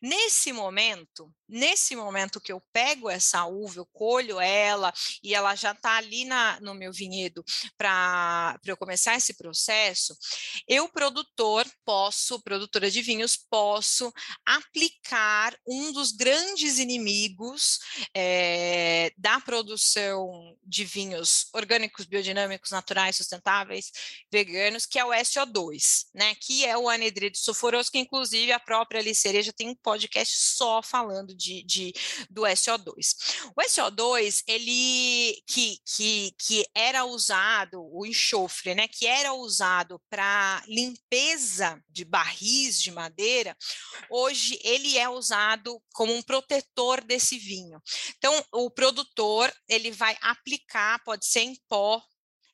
Nesse 0.01 0.51
momento, 0.51 1.33
nesse 1.47 1.95
momento 1.95 2.41
que 2.41 2.51
eu 2.51 2.61
pego 2.71 3.09
essa 3.09 3.45
uva, 3.45 3.79
eu 3.79 3.85
colho 3.85 4.39
ela 4.39 4.93
e 5.23 5.35
ela 5.35 5.55
já 5.55 5.71
está 5.71 5.97
ali 5.97 6.25
na, 6.25 6.59
no 6.61 6.73
meu 6.73 6.91
vinhedo 6.91 7.43
para 7.77 8.59
eu 8.65 8.77
começar 8.77 9.15
esse 9.15 9.33
processo, 9.33 10.17
eu, 10.67 10.87
produtor, 10.89 11.65
posso, 11.85 12.41
produtora 12.41 12.89
de 12.89 13.01
vinhos, 13.01 13.35
posso 13.35 14.11
aplicar 14.45 15.55
um 15.67 15.91
dos 15.91 16.11
grandes 16.11 16.79
inimigos 16.79 17.79
é, 18.15 19.11
da 19.17 19.39
produção 19.41 20.57
de 20.63 20.85
vinhos 20.85 21.47
orgânicos, 21.53 22.05
biodinâmicos, 22.05 22.71
naturais, 22.71 23.17
sustentáveis, 23.17 23.91
veganos, 24.31 24.85
que 24.85 24.97
é 24.97 25.05
o 25.05 25.09
SO2, 25.09 26.05
né? 26.13 26.35
Que 26.35 26.65
é 26.65 26.77
o 26.77 26.89
anidrido 26.89 27.37
sulfuroso, 27.37 27.91
que 27.91 27.99
inclusive 27.99 28.51
a 28.51 28.59
própria 28.59 28.99
Alicereja 28.99 29.50
já 29.51 29.53
tem 29.53 29.69
um 29.69 29.75
podcast 29.75 30.35
só 30.37 30.81
falando 30.81 31.35
de, 31.35 31.63
de 31.63 31.93
do 32.29 32.43
SO2. 32.43 33.51
O 33.55 33.61
SO2, 33.61 34.43
ele 34.47 35.43
que, 35.45 35.77
que, 35.85 36.33
que 36.39 36.65
era 36.73 37.05
usado, 37.05 37.83
o 37.91 38.05
enxofre, 38.05 38.73
né, 38.73 38.87
que 38.87 39.05
era 39.05 39.33
usado 39.33 40.01
para 40.09 40.63
limpeza 40.67 41.81
de 41.89 42.05
barris 42.05 42.81
de 42.81 42.91
madeira, 42.91 43.55
hoje 44.09 44.59
ele 44.63 44.97
é 44.97 45.09
usado 45.09 45.81
como 45.93 46.13
um 46.13 46.21
protetor 46.21 47.03
desse 47.03 47.37
vinho. 47.37 47.81
Então, 48.17 48.43
o 48.53 48.69
produtor, 48.69 49.53
ele 49.67 49.91
vai 49.91 50.17
aplicar, 50.21 51.03
pode 51.03 51.25
ser 51.25 51.41
em 51.41 51.55
pó, 51.67 52.01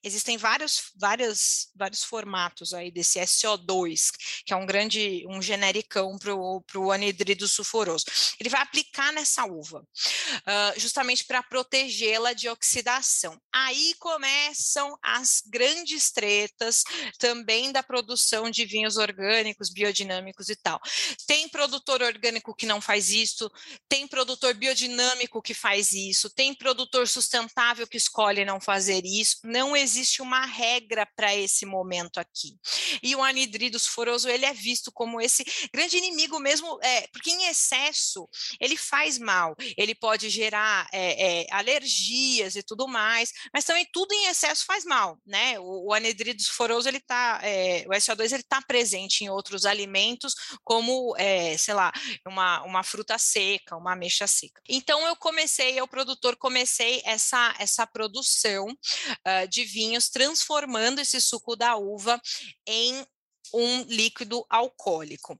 Existem 0.07 0.37
vários, 0.37 0.91
vários, 0.95 1.67
vários 1.75 2.01
formatos 2.01 2.73
aí 2.73 2.89
desse 2.89 3.19
SO2, 3.19 4.11
que 4.45 4.53
é 4.53 4.55
um 4.55 4.65
grande, 4.65 5.25
um 5.27 5.41
genericão 5.41 6.17
para 6.17 6.33
o 6.33 6.91
anidrido 6.91 7.45
sulfuroso. 7.45 8.05
Ele 8.39 8.49
vai 8.49 8.61
aplicar 8.61 9.11
nessa 9.11 9.45
uva, 9.45 9.81
uh, 9.81 10.79
justamente 10.79 11.25
para 11.25 11.43
protegê-la 11.43 12.31
de 12.31 12.47
oxidação. 12.47 13.37
Aí 13.53 13.93
começam 13.99 14.97
as 15.03 15.43
grandes 15.45 16.09
tretas 16.09 16.83
também 17.19 17.73
da 17.73 17.83
produção 17.83 18.49
de 18.49 18.65
vinhos 18.65 18.95
orgânicos, 18.95 19.69
biodinâmicos 19.69 20.47
e 20.47 20.55
tal. 20.55 20.79
Tem 21.27 21.49
produtor 21.49 22.01
orgânico 22.01 22.55
que 22.55 22.65
não 22.65 22.79
faz 22.79 23.09
isso, 23.09 23.51
tem 23.89 24.07
produtor 24.07 24.53
biodinâmico 24.53 25.41
que 25.41 25.53
faz 25.53 25.91
isso, 25.91 26.29
tem 26.29 26.53
produtor 26.53 27.09
sustentável 27.09 27.85
que 27.85 27.97
escolhe 27.97 28.45
não 28.45 28.61
fazer 28.61 29.03
isso. 29.05 29.39
Não 29.43 29.75
existe 29.75 29.96
existe 29.97 30.21
uma 30.21 30.45
regra 30.45 31.05
para 31.15 31.35
esse 31.35 31.65
momento 31.65 32.19
aqui. 32.19 32.57
E 33.01 33.15
o 33.15 33.23
anidrido 33.23 33.79
sulfuroso, 33.79 34.29
ele 34.29 34.45
é 34.45 34.53
visto 34.53 34.91
como 34.91 35.19
esse 35.19 35.43
grande 35.73 35.97
inimigo 35.97 36.39
mesmo, 36.39 36.79
é, 36.81 37.07
porque 37.07 37.31
em 37.31 37.47
excesso 37.47 38.27
ele 38.59 38.77
faz 38.77 39.17
mal, 39.17 39.55
ele 39.75 39.95
pode 39.95 40.29
gerar 40.29 40.87
é, 40.91 41.41
é, 41.41 41.47
alergias 41.51 42.55
e 42.55 42.63
tudo 42.63 42.87
mais, 42.87 43.31
mas 43.53 43.65
também 43.65 43.87
tudo 43.91 44.13
em 44.13 44.27
excesso 44.27 44.65
faz 44.65 44.85
mal, 44.85 45.19
né? 45.25 45.59
O, 45.59 45.87
o 45.87 45.93
anidrido 45.93 46.41
sulfuroso, 46.41 46.87
ele 46.87 46.99
tá, 46.99 47.39
é, 47.43 47.85
o 47.87 47.91
SO2, 47.91 48.31
ele 48.31 48.41
está 48.41 48.61
presente 48.61 49.23
em 49.23 49.29
outros 49.29 49.65
alimentos, 49.65 50.35
como, 50.63 51.15
é, 51.17 51.57
sei 51.57 51.73
lá, 51.73 51.91
uma, 52.25 52.63
uma 52.63 52.83
fruta 52.83 53.17
seca, 53.17 53.75
uma 53.75 53.93
ameixa 53.93 54.27
seca. 54.27 54.61
Então, 54.67 55.05
eu 55.07 55.15
comecei, 55.15 55.79
eu 55.79 55.87
produtor, 55.87 56.35
comecei 56.35 57.01
essa, 57.05 57.55
essa 57.59 57.87
produção 57.87 58.67
uh, 58.67 59.47
de 59.49 59.63
transformando 60.11 60.99
esse 60.99 61.21
suco 61.21 61.55
da 61.55 61.75
uva 61.75 62.19
em 62.65 63.05
um 63.53 63.83
líquido 63.83 64.45
alcoólico. 64.49 65.39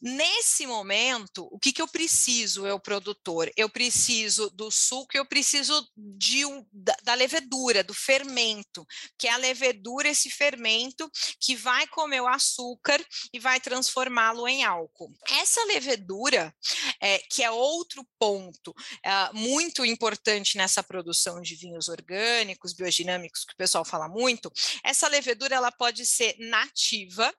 Nesse 0.00 0.66
momento, 0.66 1.48
o 1.50 1.58
que, 1.58 1.72
que 1.72 1.82
eu 1.82 1.88
preciso, 1.88 2.66
eu 2.66 2.78
produtor? 2.78 3.50
Eu 3.56 3.68
preciso 3.68 4.50
do 4.50 4.70
suco, 4.70 5.16
eu 5.16 5.26
preciso 5.26 5.86
de, 5.96 6.42
da, 6.72 6.96
da 7.02 7.14
levedura, 7.14 7.84
do 7.84 7.94
fermento, 7.94 8.86
que 9.18 9.28
é 9.28 9.32
a 9.32 9.36
levedura, 9.36 10.08
esse 10.08 10.30
fermento 10.30 11.10
que 11.38 11.54
vai 11.54 11.86
comer 11.86 12.20
o 12.20 12.28
açúcar 12.28 13.04
e 13.32 13.38
vai 13.38 13.60
transformá-lo 13.60 14.46
em 14.48 14.64
álcool. 14.64 15.12
Essa 15.28 15.64
levedura, 15.64 16.54
é, 17.00 17.18
que 17.18 17.42
é 17.42 17.50
outro 17.50 18.06
ponto 18.18 18.74
é, 19.04 19.32
muito 19.32 19.84
importante 19.84 20.56
nessa 20.56 20.82
produção 20.82 21.40
de 21.40 21.54
vinhos 21.54 21.88
orgânicos, 21.88 22.72
biodinâmicos, 22.72 23.44
que 23.44 23.54
o 23.54 23.56
pessoal 23.56 23.84
fala 23.84 24.08
muito, 24.08 24.50
essa 24.84 25.08
levedura 25.08 25.54
ela 25.54 25.72
pode 25.72 26.04
ser 26.06 26.36
nativa, 26.38 27.29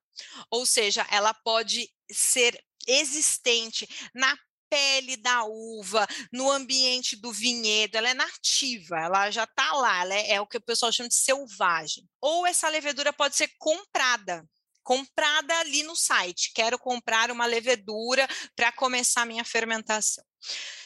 ou 0.50 0.66
seja, 0.66 1.06
ela 1.10 1.34
pode 1.34 1.90
ser 2.12 2.62
existente 2.88 3.88
na 4.14 4.38
pele 4.70 5.18
da 5.18 5.44
uva, 5.44 6.08
no 6.32 6.50
ambiente 6.50 7.18
do 7.18 7.32
vinhedo, 7.32 7.98
ela 7.98 8.10
é 8.10 8.14
nativa, 8.14 8.98
ela 8.98 9.30
já 9.30 9.44
está 9.44 9.74
lá, 9.74 10.02
ela 10.02 10.14
é, 10.14 10.32
é, 10.32 10.42
o 10.42 10.48
que 10.48 10.58
o 10.58 10.62
pessoal 10.62 10.94
chama 10.94 11.10
de 11.10 11.16
selvagem. 11.16 12.10
Ou 12.22 12.48
essa 12.48 12.70
levedura 12.70 13.12
pode 13.12 13.36
ser 13.36 13.50
comprada, 13.60 14.48
comprada 14.84 15.58
ali 15.60 15.84
no 15.84 15.96
site. 15.96 16.52
Quero 16.54 16.78
comprar 16.78 17.32
uma 17.32 17.46
levedura 17.46 18.28
para 18.56 18.72
começar 18.72 19.26
minha 19.26 19.44
fermentação. 19.44 20.24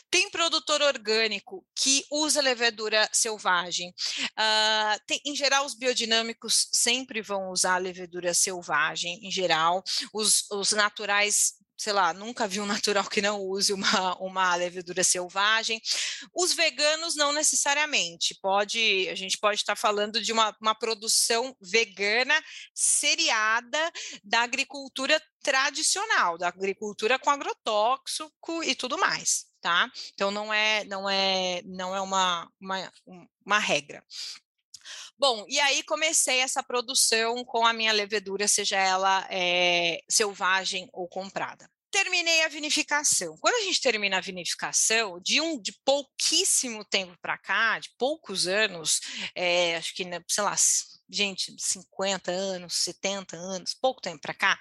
Tem 0.10 0.30
produtor 0.30 0.82
orgânico 0.82 1.66
que 1.76 2.06
usa 2.10 2.42
levedura 2.42 3.10
selvagem. 3.12 3.90
Uh, 3.90 5.00
tem, 5.06 5.20
em 5.26 5.36
geral, 5.36 5.66
os 5.66 5.74
biodinâmicos 5.74 6.70
sempre 6.72 7.22
vão 7.22 7.50
usar 7.50 7.78
levedura 7.80 8.34
selvagem, 8.34 9.20
em 9.26 9.32
geral. 9.32 9.84
Os, 10.14 10.50
os 10.52 10.72
naturais 10.72 11.55
sei 11.78 11.94
lá, 11.94 12.14
nunca 12.14 12.48
vi 12.48 12.60
um 12.60 12.66
natural 12.86 13.06
que 13.06 13.22
não 13.22 13.42
use 13.42 13.74
uma, 13.74 14.16
uma 14.18 14.56
levedura 14.56 15.04
selvagem. 15.04 15.82
Os 16.34 16.54
veganos 16.54 17.16
não 17.16 17.32
necessariamente. 17.32 18.38
Pode, 18.42 19.08
a 19.10 19.16
gente 19.16 19.38
pode 19.38 19.60
estar 19.60 19.76
falando 19.76 20.22
de 20.22 20.32
uma, 20.32 20.56
uma 20.62 20.76
produção 20.76 21.56
vegana 21.62 22.36
seriada 22.74 23.80
da 24.24 24.42
agricultura 24.42 25.22
tradicional, 25.44 26.38
da 26.38 26.48
agricultura 26.48 27.20
com 27.20 27.30
agrotóxico 27.30 28.64
e 28.64 28.76
tudo 28.76 28.98
mais 28.98 29.46
tá? 29.66 29.92
Então 30.14 30.30
não 30.30 30.54
é 30.54 30.84
não 30.84 31.10
é 31.10 31.64
não 31.66 31.96
é 31.96 32.00
uma, 32.00 32.48
uma, 32.62 32.92
uma 33.44 33.58
regra. 33.58 34.04
Bom, 35.18 35.46
e 35.48 35.60
aí 35.60 35.84
comecei 35.84 36.40
essa 36.40 36.64
produção 36.64 37.44
com 37.46 37.66
a 37.66 37.74
minha 37.74 37.92
levedura, 37.92 38.48
seja 38.48 38.78
ela 38.78 39.26
é, 39.30 40.00
selvagem 40.10 40.90
ou 40.94 41.08
comprada. 41.08 41.70
Terminei 41.92 42.44
a 42.44 42.50
vinificação. 42.50 43.38
Quando 43.38 43.56
a 43.56 43.62
gente 43.62 43.80
termina 43.80 44.18
a 44.18 44.22
vinificação, 44.22 45.20
de 45.22 45.40
um 45.40 45.62
de 45.62 45.72
pouquíssimo 45.86 46.84
tempo 46.84 47.18
para 47.22 47.38
cá, 47.38 47.80
de 47.80 47.90
poucos 47.98 48.48
anos, 48.48 49.00
é, 49.34 49.78
acho 49.78 49.96
que, 49.96 50.04
né, 50.04 50.22
sei 50.28 50.44
lá, 50.44 50.56
gente, 51.10 51.56
50 51.58 52.32
anos, 52.32 52.74
70 52.76 53.38
anos, 53.38 53.74
pouco 53.74 54.02
tempo 54.02 54.20
para 54.20 54.34
cá, 54.34 54.60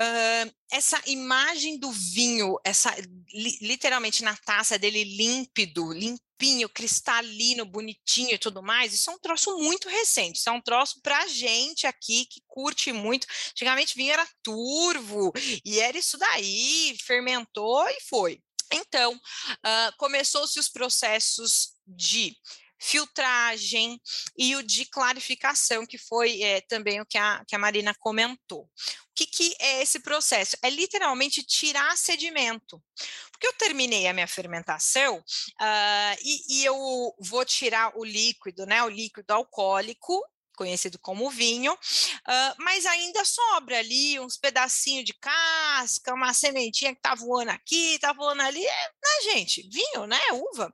Uh, 0.00 0.52
essa 0.72 1.00
imagem 1.06 1.78
do 1.78 1.90
vinho, 1.92 2.58
essa 2.64 2.92
li, 3.32 3.58
literalmente 3.60 4.24
na 4.24 4.36
taça 4.36 4.76
dele 4.76 5.04
límpido, 5.04 5.92
limpinho, 5.92 6.68
cristalino, 6.68 7.64
bonitinho 7.64 8.34
e 8.34 8.38
tudo 8.38 8.60
mais, 8.60 8.92
isso 8.92 9.08
é 9.08 9.14
um 9.14 9.18
troço 9.18 9.56
muito 9.58 9.88
recente, 9.88 10.40
isso 10.40 10.48
é 10.48 10.52
um 10.52 10.60
troço 10.60 11.00
pra 11.00 11.28
gente 11.28 11.86
aqui 11.86 12.26
que 12.26 12.42
curte 12.48 12.92
muito. 12.92 13.26
Antigamente 13.50 13.94
vinho 13.94 14.12
era 14.12 14.28
turvo 14.42 15.32
e 15.64 15.78
era 15.78 15.96
isso 15.96 16.18
daí, 16.18 16.96
fermentou 17.00 17.88
e 17.88 18.00
foi. 18.08 18.40
Então, 18.72 19.14
uh, 19.14 19.96
começou-se 19.96 20.58
os 20.58 20.68
processos 20.68 21.74
de 21.86 22.36
filtragem 22.84 23.98
e 24.36 24.54
o 24.56 24.62
de 24.62 24.84
clarificação, 24.84 25.86
que 25.86 25.96
foi 25.96 26.42
é, 26.42 26.60
também 26.60 27.00
o 27.00 27.06
que 27.06 27.16
a, 27.16 27.42
que 27.46 27.56
a 27.56 27.58
Marina 27.58 27.94
comentou. 27.94 28.64
O 28.64 28.68
que, 29.14 29.26
que 29.26 29.56
é 29.58 29.82
esse 29.82 30.00
processo? 30.00 30.56
É 30.62 30.68
literalmente 30.68 31.42
tirar 31.42 31.96
sedimento. 31.96 32.82
Porque 33.30 33.46
eu 33.46 33.52
terminei 33.54 34.06
a 34.06 34.12
minha 34.12 34.26
fermentação 34.26 35.18
uh, 35.18 36.16
e, 36.22 36.60
e, 36.60 36.64
eu 36.64 36.76
vou 37.18 37.44
tirar 37.44 37.96
o 37.96 38.04
líquido, 38.04 38.66
né? 38.66 38.82
O 38.82 38.88
líquido 38.88 39.32
alcoólico 39.32 40.20
conhecido 40.54 40.98
como 40.98 41.30
vinho, 41.30 41.72
uh, 41.72 42.54
mas 42.58 42.86
ainda 42.86 43.24
sobra 43.24 43.78
ali 43.78 44.18
uns 44.20 44.36
pedacinhos 44.36 45.04
de 45.04 45.14
casca, 45.14 46.14
uma 46.14 46.32
sementinha 46.32 46.94
que 46.94 47.00
tá 47.00 47.14
voando 47.14 47.50
aqui, 47.50 47.98
tá 47.98 48.12
voando 48.12 48.42
ali, 48.42 48.64
é, 48.64 48.88
né, 48.88 49.32
gente? 49.32 49.68
Vinho, 49.70 50.06
né? 50.06 50.20
Uva. 50.32 50.72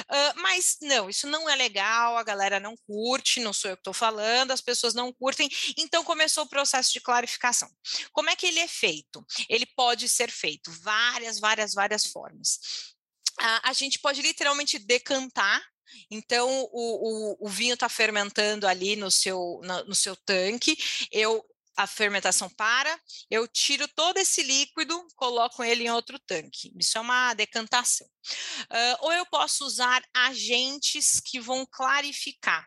Uh, 0.00 0.40
mas 0.40 0.76
não, 0.82 1.08
isso 1.08 1.26
não 1.26 1.48
é 1.48 1.56
legal, 1.56 2.16
a 2.16 2.22
galera 2.22 2.58
não 2.58 2.76
curte, 2.86 3.40
não 3.40 3.52
sou 3.52 3.70
eu 3.70 3.76
que 3.76 3.80
estou 3.80 3.94
falando, 3.94 4.50
as 4.50 4.60
pessoas 4.60 4.94
não 4.94 5.12
curtem, 5.12 5.48
então 5.76 6.04
começou 6.04 6.44
o 6.44 6.48
processo 6.48 6.92
de 6.92 7.00
clarificação. 7.00 7.70
Como 8.12 8.30
é 8.30 8.36
que 8.36 8.46
ele 8.46 8.60
é 8.60 8.68
feito? 8.68 9.24
Ele 9.48 9.66
pode 9.66 10.08
ser 10.08 10.30
feito 10.30 10.70
várias, 10.82 11.38
várias, 11.38 11.74
várias 11.74 12.06
formas. 12.06 12.58
A 13.62 13.72
gente 13.72 14.00
pode 14.00 14.20
literalmente 14.20 14.78
decantar 14.78 15.62
então, 16.10 16.48
o, 16.72 17.36
o, 17.42 17.46
o 17.46 17.48
vinho 17.48 17.74
está 17.74 17.88
fermentando 17.88 18.66
ali 18.66 18.96
no 18.96 19.10
seu, 19.10 19.60
no, 19.86 19.94
seu 19.94 20.16
tanque, 20.16 20.76
eu 21.12 21.44
a 21.78 21.86
fermentação 21.86 22.50
para, 22.50 23.00
eu 23.30 23.46
tiro 23.46 23.86
todo 23.86 24.18
esse 24.18 24.42
líquido, 24.42 25.00
coloco 25.14 25.62
ele 25.62 25.84
em 25.84 25.90
outro 25.90 26.18
tanque. 26.18 26.72
Isso 26.76 26.98
é 26.98 27.00
uma 27.00 27.32
decantação. 27.34 28.04
Uh, 28.64 28.96
ou 28.98 29.12
eu 29.12 29.24
posso 29.24 29.64
usar 29.64 30.02
agentes 30.12 31.20
que 31.20 31.38
vão 31.38 31.64
clarificar. 31.64 32.66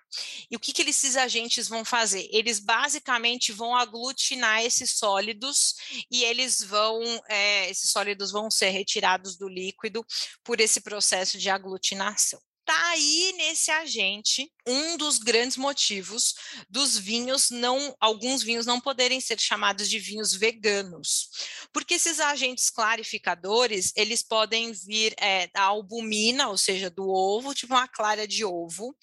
E 0.49 0.55
o 0.55 0.59
que, 0.59 0.71
que 0.71 0.81
esses 0.83 1.17
agentes 1.17 1.67
vão 1.67 1.83
fazer? 1.83 2.25
Eles 2.31 2.57
basicamente 2.57 3.51
vão 3.51 3.75
aglutinar 3.75 4.63
esses 4.63 4.91
sólidos 4.91 5.75
e 6.09 6.23
eles 6.23 6.63
vão, 6.63 7.01
é, 7.27 7.69
esses 7.69 7.89
sólidos 7.89 8.31
vão 8.31 8.49
ser 8.49 8.69
retirados 8.69 9.35
do 9.35 9.49
líquido 9.49 10.05
por 10.41 10.61
esse 10.61 10.79
processo 10.79 11.37
de 11.37 11.49
aglutinação. 11.49 12.41
Está 12.71 12.87
aí 12.91 13.33
nesse 13.35 13.69
agente 13.69 14.49
um 14.65 14.95
dos 14.95 15.17
grandes 15.17 15.57
motivos 15.57 16.35
dos 16.69 16.97
vinhos 16.97 17.49
não, 17.49 17.93
alguns 17.99 18.41
vinhos 18.41 18.65
não 18.65 18.79
poderem 18.79 19.19
ser 19.19 19.37
chamados 19.37 19.89
de 19.89 19.99
vinhos 19.99 20.33
veganos, 20.33 21.29
porque 21.73 21.95
esses 21.95 22.21
agentes 22.21 22.69
clarificadores 22.69 23.91
eles 23.93 24.23
podem 24.23 24.71
vir 24.71 25.13
é, 25.17 25.47
da 25.47 25.63
albumina, 25.63 26.47
ou 26.47 26.57
seja, 26.57 26.89
do 26.89 27.09
ovo, 27.09 27.53
tipo 27.53 27.73
uma 27.73 27.89
clara 27.89 28.25
de 28.25 28.45
ovo. 28.45 28.95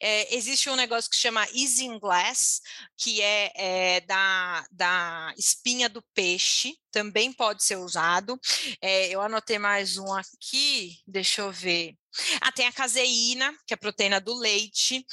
É, 0.00 0.34
existe 0.34 0.68
um 0.68 0.74
negócio 0.74 1.08
que 1.08 1.16
chama 1.16 1.48
isinglass, 1.52 2.60
que 2.98 3.22
é, 3.22 3.52
é 3.54 4.00
da, 4.00 4.66
da 4.72 5.32
espinha 5.38 5.88
do 5.88 6.02
peixe, 6.12 6.74
também 6.90 7.32
pode 7.32 7.62
ser 7.62 7.76
usado. 7.76 8.36
É, 8.80 9.10
eu 9.10 9.20
anotei 9.20 9.60
mais 9.60 9.96
um 9.96 10.12
aqui, 10.12 10.98
deixa 11.06 11.42
eu 11.42 11.52
ver. 11.52 12.01
Ah, 12.40 12.52
tem 12.52 12.66
a 12.66 12.72
caseína, 12.72 13.54
que 13.66 13.72
é 13.72 13.76
a 13.76 13.78
proteína 13.78 14.20
do 14.20 14.34
leite. 14.34 15.04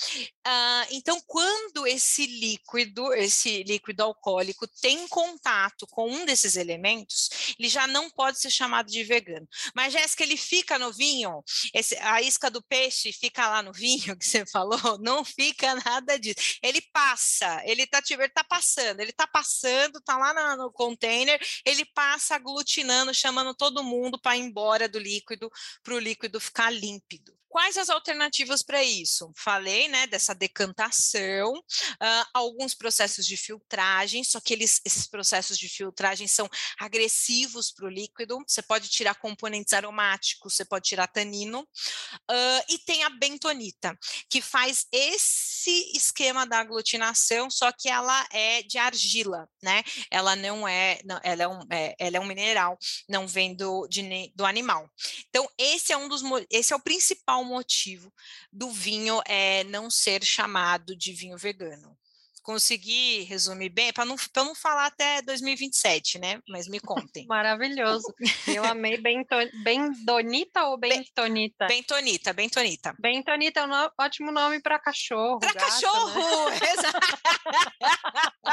Ah, 0.46 0.86
então, 0.92 1.22
quando 1.26 1.88
esse 1.88 2.26
líquido, 2.26 3.14
esse 3.14 3.64
líquido 3.64 4.04
alcoólico, 4.04 4.68
tem 4.82 5.08
contato 5.08 5.88
com 5.88 6.10
um 6.10 6.26
desses 6.26 6.56
elementos, 6.56 7.30
ele 7.58 7.70
já 7.70 7.88
não 7.88 8.10
pode 8.10 8.40
ser 8.40 8.50
chamado 8.50 8.90
de 8.90 9.04
vegano. 9.04 9.48
Mas, 9.76 9.94
Jéssica, 9.94 10.24
ele 10.24 10.38
fica 10.38 10.78
no 10.78 10.92
vinho? 10.92 11.44
Esse, 11.74 11.96
a 11.98 12.22
isca 12.22 12.50
do 12.50 12.62
peixe 12.62 13.14
fica 13.14 13.48
lá 13.48 13.62
no 13.62 13.72
vinho, 13.72 14.16
que 14.18 14.26
você 14.26 14.46
falou? 14.46 14.98
Não 15.00 15.24
fica 15.24 15.76
nada 15.76 16.20
disso. 16.20 16.58
Ele 16.62 16.82
passa, 16.94 17.62
ele 17.66 17.84
está 17.84 18.02
tá 18.34 18.44
passando, 18.44 19.00
ele 19.00 19.12
está 19.12 19.28
passando, 19.28 20.00
está 20.00 20.18
lá 20.18 20.34
no, 20.58 20.64
no 20.64 20.72
container, 20.72 21.40
ele 21.66 21.86
passa 21.86 22.36
aglutinando, 22.36 23.14
chamando 23.14 23.54
todo 23.56 23.84
mundo 23.84 24.20
para 24.20 24.36
ir 24.38 24.42
embora 24.42 24.88
do 24.90 25.00
líquido, 25.00 25.50
para 25.84 25.94
o 25.94 26.00
líquido 26.00 26.40
ficar 26.40 26.70
limpo 26.70 26.89
límpido. 26.90 27.39
Quais 27.50 27.78
as 27.78 27.90
alternativas 27.90 28.62
para 28.62 28.84
isso? 28.84 29.32
Falei, 29.36 29.88
né, 29.88 30.06
dessa 30.06 30.36
decantação, 30.36 31.52
uh, 31.54 32.26
alguns 32.32 32.76
processos 32.76 33.26
de 33.26 33.36
filtragem, 33.36 34.24
só 34.24 34.40
que 34.40 34.54
eles, 34.54 34.80
esses 34.86 35.08
processos 35.08 35.58
de 35.58 35.68
filtragem 35.68 36.28
são 36.28 36.48
agressivos 36.80 37.72
para 37.72 37.88
o 37.88 37.90
líquido. 37.90 38.38
Você 38.48 38.62
pode 38.62 38.88
tirar 38.88 39.16
componentes 39.16 39.74
aromáticos, 39.74 40.56
você 40.56 40.64
pode 40.64 40.88
tirar 40.88 41.08
tanino, 41.08 41.62
uh, 41.62 42.64
e 42.70 42.78
tem 42.78 43.04
a 43.04 43.10
bentonita, 43.10 43.98
que 44.30 44.42
faz 44.42 44.86
esse 44.92 45.92
esquema 45.96 46.46
da 46.46 46.60
aglutinação, 46.60 47.50
só 47.50 47.72
que 47.72 47.90
ela 47.90 48.28
é 48.32 48.62
de 48.62 48.78
argila, 48.78 49.50
né? 49.62 49.84
Ela 50.12 50.36
não 50.36 50.68
é, 50.68 51.00
não, 51.04 51.20
ela 51.24 51.44
é 51.44 51.48
um, 51.48 51.62
é, 51.72 51.96
ela 51.98 52.18
é 52.18 52.20
um 52.20 52.26
mineral, 52.26 52.78
não 53.08 53.28
vem 53.28 53.56
do, 53.56 53.88
de, 53.88 54.32
do 54.36 54.46
animal. 54.46 54.88
Então, 55.30 55.50
esse 55.58 55.92
é 55.92 55.98
um 55.98 56.08
dos, 56.08 56.22
esse 56.52 56.74
é 56.74 56.76
o 56.76 56.82
principal 56.82 57.39
motivo 57.44 58.14
do 58.52 58.70
vinho 58.70 59.22
é, 59.26 59.64
não 59.66 59.90
ser 59.90 60.24
chamado 60.24 60.96
de 60.96 61.14
vinho 61.14 61.38
vegano. 61.38 61.98
consegui 62.42 63.24
resumir 63.24 63.70
bem, 63.70 63.94
para 63.94 64.06
não, 64.06 64.16
não 64.36 64.56
falar 64.56 64.88
até 64.88 65.22
2027, 65.22 66.18
né? 66.18 66.42
Mas 66.48 66.68
me 66.68 66.80
contem. 66.80 67.28
Maravilhoso. 67.28 68.12
Eu 68.48 68.64
amei 68.64 68.98
Bendonita 68.98 70.66
ou 70.66 70.78
Bentonita? 70.78 71.68
Bentonita, 71.68 72.34
Bentonita. 72.34 72.96
Bentonita 73.00 73.60
é 73.60 73.68
um 73.68 73.90
ótimo 74.00 74.32
nome 74.32 74.60
para 74.62 74.80
cachorro. 74.80 75.40
Para 75.40 75.54
cachorro! 75.54 76.50
Né? 76.50 76.60
Exato. 76.74 77.00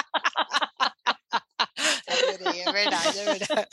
Adorei, 2.34 2.62
é 2.62 2.72
verdade, 2.72 3.18
é 3.18 3.24
verdade. 3.24 3.68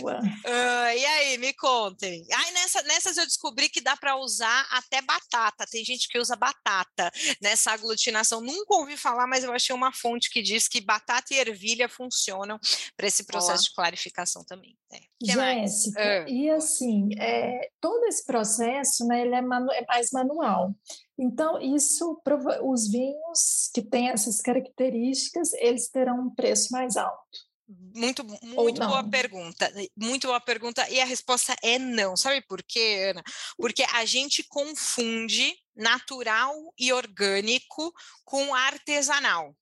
Boa. 0.00 0.20
Uh, 0.20 0.96
e 0.96 1.06
aí, 1.06 1.38
me 1.38 1.52
contem. 1.54 2.26
Ai, 2.32 2.50
nessa, 2.52 2.82
nessas 2.82 3.16
eu 3.16 3.24
descobri 3.24 3.68
que 3.68 3.80
dá 3.80 3.96
para 3.96 4.16
usar 4.16 4.66
até 4.70 5.02
batata. 5.02 5.66
Tem 5.70 5.84
gente 5.84 6.08
que 6.08 6.18
usa 6.18 6.36
batata 6.36 7.10
nessa 7.40 7.72
aglutinação. 7.72 8.40
Nunca 8.40 8.74
ouvi 8.74 8.96
falar, 8.96 9.26
mas 9.26 9.44
eu 9.44 9.52
achei 9.52 9.74
uma 9.74 9.92
fonte 9.92 10.30
que 10.30 10.42
diz 10.42 10.68
que 10.68 10.80
batata 10.80 11.34
e 11.34 11.38
ervilha 11.38 11.88
funcionam 11.88 12.58
para 12.96 13.06
esse 13.06 13.24
processo 13.24 13.64
Olá. 13.64 13.68
de 13.68 13.74
clarificação 13.74 14.44
também. 14.44 14.76
É. 14.92 15.00
Jéssica, 15.22 16.26
uh, 16.26 16.28
e 16.28 16.50
assim, 16.50 17.08
é, 17.18 17.70
todo 17.80 18.04
esse 18.04 18.24
processo, 18.24 19.06
né, 19.06 19.22
ele 19.22 19.34
é, 19.34 19.40
manu 19.40 19.72
é 19.72 19.84
mais 19.86 20.10
manual. 20.12 20.74
Então, 21.18 21.58
isso, 21.58 22.20
os 22.62 22.88
vinhos 22.88 23.70
que 23.72 23.80
têm 23.80 24.10
essas 24.10 24.42
características, 24.42 25.54
eles 25.60 25.88
terão 25.88 26.20
um 26.20 26.34
preço 26.34 26.72
mais 26.72 26.96
alto. 26.96 27.46
Muito, 27.68 28.24
muito 28.42 28.80
boa 28.80 29.02
pergunta. 29.08 29.72
Muito 29.96 30.28
boa 30.28 30.40
pergunta. 30.40 30.88
E 30.88 31.00
a 31.00 31.04
resposta 31.04 31.56
é 31.62 31.78
não. 31.78 32.16
Sabe 32.16 32.40
por 32.42 32.62
quê, 32.62 33.10
Ana? 33.10 33.24
Porque 33.56 33.82
a 33.92 34.04
gente 34.04 34.44
confunde 34.44 35.52
natural 35.74 36.54
e 36.78 36.92
orgânico 36.92 37.92
com 38.24 38.54
artesanal. 38.54 39.54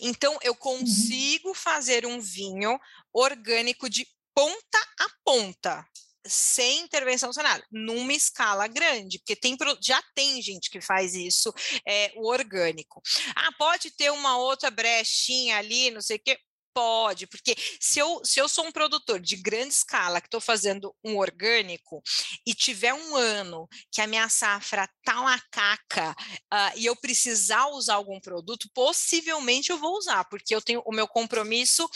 Então, 0.00 0.36
eu 0.42 0.52
uhum. 0.52 0.58
consigo 0.58 1.48
uhum. 1.48 1.54
fazer 1.54 2.06
um 2.06 2.20
vinho 2.20 2.78
orgânico 3.12 3.88
de 3.88 4.06
ponta 4.34 4.78
a 5.00 5.08
ponta 5.24 5.86
sem 6.26 6.80
intervenção 6.80 7.32
cenário, 7.32 7.64
numa 7.70 8.12
escala 8.12 8.66
grande, 8.66 9.18
porque 9.18 9.36
tem, 9.36 9.56
já 9.80 10.02
tem 10.14 10.40
gente 10.40 10.70
que 10.70 10.80
faz 10.80 11.14
isso, 11.14 11.52
é, 11.86 12.12
o 12.16 12.28
orgânico. 12.28 13.02
Ah, 13.36 13.52
pode 13.58 13.90
ter 13.90 14.10
uma 14.10 14.38
outra 14.38 14.70
brechinha 14.70 15.58
ali, 15.58 15.90
não 15.90 16.00
sei 16.00 16.16
o 16.16 16.20
quê. 16.20 16.38
Pode, 16.76 17.28
porque 17.28 17.54
se 17.80 18.00
eu, 18.00 18.20
se 18.24 18.40
eu 18.40 18.48
sou 18.48 18.66
um 18.66 18.72
produtor 18.72 19.20
de 19.20 19.36
grande 19.36 19.72
escala 19.72 20.20
que 20.20 20.26
estou 20.26 20.40
fazendo 20.40 20.92
um 21.04 21.18
orgânico 21.18 22.02
e 22.44 22.52
tiver 22.52 22.92
um 22.92 23.14
ano 23.14 23.68
que 23.92 24.00
a 24.00 24.08
minha 24.08 24.28
safra 24.28 24.88
tá 25.04 25.20
uma 25.20 25.40
caca 25.52 26.10
uh, 26.52 26.76
e 26.76 26.84
eu 26.86 26.96
precisar 26.96 27.68
usar 27.68 27.94
algum 27.94 28.18
produto, 28.18 28.68
possivelmente 28.74 29.70
eu 29.70 29.78
vou 29.78 29.96
usar, 29.96 30.24
porque 30.24 30.52
eu 30.52 30.60
tenho 30.60 30.82
o 30.84 30.92
meu 30.92 31.06
compromisso 31.06 31.88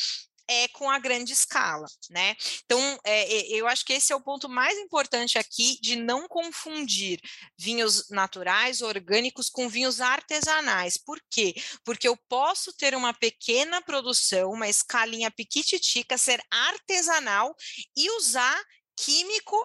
é 0.48 0.66
com 0.68 0.90
a 0.90 0.98
grande 0.98 1.32
escala, 1.32 1.86
né? 2.10 2.34
Então, 2.64 2.80
é, 3.04 3.46
eu 3.48 3.68
acho 3.68 3.84
que 3.84 3.92
esse 3.92 4.12
é 4.12 4.16
o 4.16 4.20
ponto 4.20 4.48
mais 4.48 4.76
importante 4.78 5.38
aqui 5.38 5.78
de 5.80 5.94
não 5.94 6.26
confundir 6.26 7.20
vinhos 7.56 8.08
naturais, 8.08 8.80
orgânicos, 8.80 9.50
com 9.50 9.68
vinhos 9.68 10.00
artesanais. 10.00 10.96
Por 10.96 11.20
quê? 11.30 11.54
Porque 11.84 12.08
eu 12.08 12.16
posso 12.28 12.72
ter 12.72 12.94
uma 12.94 13.12
pequena 13.12 13.82
produção, 13.82 14.52
uma 14.52 14.68
escalinha 14.68 15.30
piquititica, 15.30 16.16
ser 16.16 16.42
artesanal 16.50 17.54
e 17.96 18.10
usar 18.16 18.58
químico 18.96 19.56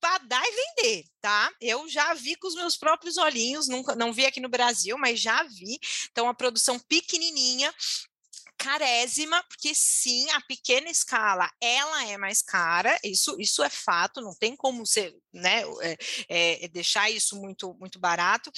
para 0.00 0.18
dar 0.18 0.42
e 0.44 0.52
vender, 0.52 1.04
tá? 1.20 1.52
Eu 1.60 1.88
já 1.88 2.14
vi 2.14 2.36
com 2.36 2.46
os 2.46 2.54
meus 2.54 2.76
próprios 2.76 3.16
olhinhos, 3.16 3.66
nunca, 3.68 3.96
não 3.96 4.12
vi 4.12 4.24
aqui 4.24 4.40
no 4.40 4.48
Brasil, 4.48 4.96
mas 4.96 5.20
já 5.20 5.42
vi. 5.42 5.78
Então, 6.10 6.28
a 6.28 6.34
produção 6.34 6.78
pequenininha 6.78 7.74
carésima, 8.58 9.42
porque 9.44 9.74
sim, 9.74 10.28
a 10.30 10.40
pequena 10.42 10.90
escala 10.90 11.48
ela 11.60 12.06
é 12.06 12.16
mais 12.16 12.42
cara, 12.42 12.98
isso, 13.04 13.36
isso 13.38 13.62
é 13.62 13.70
fato, 13.70 14.20
não 14.20 14.34
tem 14.34 14.56
como 14.56 14.84
ser, 14.84 15.14
né, 15.32 15.62
é, 16.28 16.64
é, 16.64 16.68
deixar 16.68 17.10
isso 17.10 17.36
muito, 17.36 17.74
muito 17.78 17.98
barato 17.98 18.50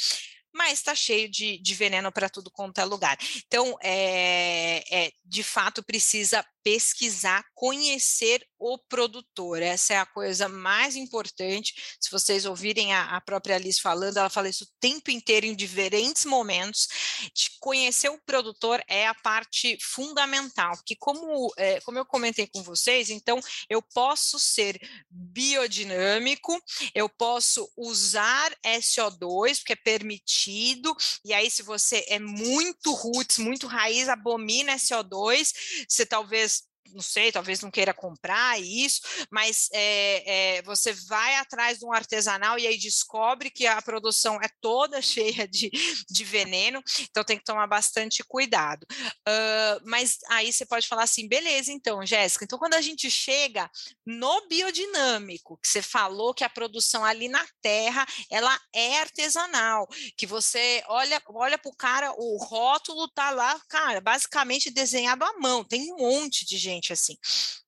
mas 0.52 0.74
está 0.74 0.94
cheio 0.94 1.30
de, 1.30 1.58
de 1.58 1.74
veneno 1.74 2.10
para 2.10 2.28
tudo 2.28 2.50
quanto 2.50 2.80
é 2.80 2.84
lugar. 2.84 3.16
Então, 3.46 3.76
é, 3.80 4.82
é, 4.90 5.12
de 5.24 5.42
fato, 5.42 5.82
precisa 5.82 6.44
pesquisar, 6.62 7.44
conhecer 7.54 8.46
o 8.58 8.78
produtor. 8.78 9.62
Essa 9.62 9.94
é 9.94 9.96
a 9.98 10.06
coisa 10.06 10.48
mais 10.48 10.94
importante. 10.94 11.96
Se 11.98 12.10
vocês 12.10 12.44
ouvirem 12.44 12.92
a, 12.92 13.16
a, 13.16 13.20
própria 13.20 13.56
Alice 13.56 13.80
falando, 13.80 14.18
ela 14.18 14.28
fala 14.28 14.48
isso 14.48 14.64
o 14.64 14.68
tempo 14.78 15.10
inteiro 15.10 15.46
em 15.46 15.54
diferentes 15.54 16.26
momentos. 16.26 16.88
De 17.34 17.50
conhecer 17.58 18.10
o 18.10 18.20
produtor 18.26 18.82
é 18.86 19.06
a 19.06 19.14
parte 19.14 19.78
fundamental, 19.80 20.76
porque 20.76 20.96
como, 20.96 21.52
é, 21.56 21.80
como 21.80 21.98
eu 21.98 22.04
comentei 22.04 22.46
com 22.46 22.62
vocês, 22.62 23.08
então 23.08 23.40
eu 23.68 23.80
posso 23.80 24.38
ser 24.38 24.78
biodinâmico, 25.08 26.60
eu 26.94 27.08
posso 27.08 27.70
usar 27.76 28.54
SO2, 28.64 29.58
porque 29.58 29.72
é 29.72 29.76
permitido, 29.76 30.94
e 31.24 31.32
aí 31.32 31.50
se 31.50 31.62
você 31.62 32.04
é 32.08 32.18
muito 32.18 32.92
roots, 32.92 33.38
muito 33.38 33.66
raiz, 33.66 34.08
abomina 34.08 34.76
SO2, 34.76 35.52
você 35.88 36.04
talvez 36.04 36.49
não 36.92 37.02
sei, 37.02 37.32
talvez 37.32 37.60
não 37.60 37.70
queira 37.70 37.94
comprar 37.94 38.60
isso, 38.60 39.00
mas 39.30 39.68
é, 39.72 40.58
é, 40.58 40.62
você 40.62 40.92
vai 40.92 41.34
atrás 41.36 41.78
de 41.78 41.84
um 41.84 41.92
artesanal 41.92 42.58
e 42.58 42.66
aí 42.66 42.78
descobre 42.78 43.50
que 43.50 43.66
a 43.66 43.80
produção 43.82 44.36
é 44.42 44.48
toda 44.60 45.00
cheia 45.02 45.46
de, 45.46 45.70
de 46.08 46.24
veneno, 46.24 46.82
então 47.02 47.24
tem 47.24 47.38
que 47.38 47.44
tomar 47.44 47.66
bastante 47.66 48.22
cuidado. 48.24 48.86
Uh, 49.28 49.80
mas 49.84 50.18
aí 50.28 50.52
você 50.52 50.66
pode 50.66 50.86
falar 50.88 51.04
assim, 51.04 51.28
beleza, 51.28 51.72
então, 51.72 52.04
Jéssica, 52.04 52.44
então 52.44 52.58
quando 52.58 52.74
a 52.74 52.80
gente 52.80 53.10
chega 53.10 53.70
no 54.04 54.48
biodinâmico, 54.48 55.58
que 55.58 55.68
você 55.68 55.82
falou 55.82 56.34
que 56.34 56.44
a 56.44 56.48
produção 56.48 57.04
ali 57.04 57.28
na 57.28 57.44
terra, 57.62 58.06
ela 58.30 58.58
é 58.74 58.98
artesanal, 58.98 59.88
que 60.16 60.26
você 60.26 60.82
olha, 60.88 61.20
olha 61.28 61.58
para 61.58 61.70
o 61.70 61.76
cara, 61.76 62.12
o 62.16 62.36
rótulo 62.36 63.08
tá 63.08 63.30
lá, 63.30 63.58
cara, 63.68 64.00
basicamente 64.00 64.70
desenhado 64.70 65.24
à 65.24 65.38
mão, 65.38 65.64
tem 65.64 65.92
um 65.92 65.96
monte 65.98 66.44
de 66.44 66.56
gente 66.56 66.79
assim. 66.92 67.16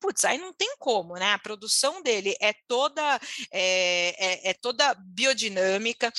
Putz, 0.01 0.25
aí 0.25 0.39
não 0.39 0.53
tem 0.53 0.75
como, 0.79 1.15
né? 1.15 1.33
A 1.33 1.39
produção 1.39 2.03
dele 2.03 2.37
é 2.41 2.55
toda 2.67 3.21
é, 3.51 4.15
é, 4.19 4.51
é 4.51 4.55
toda 4.55 4.95
biodinâmica, 4.95 6.13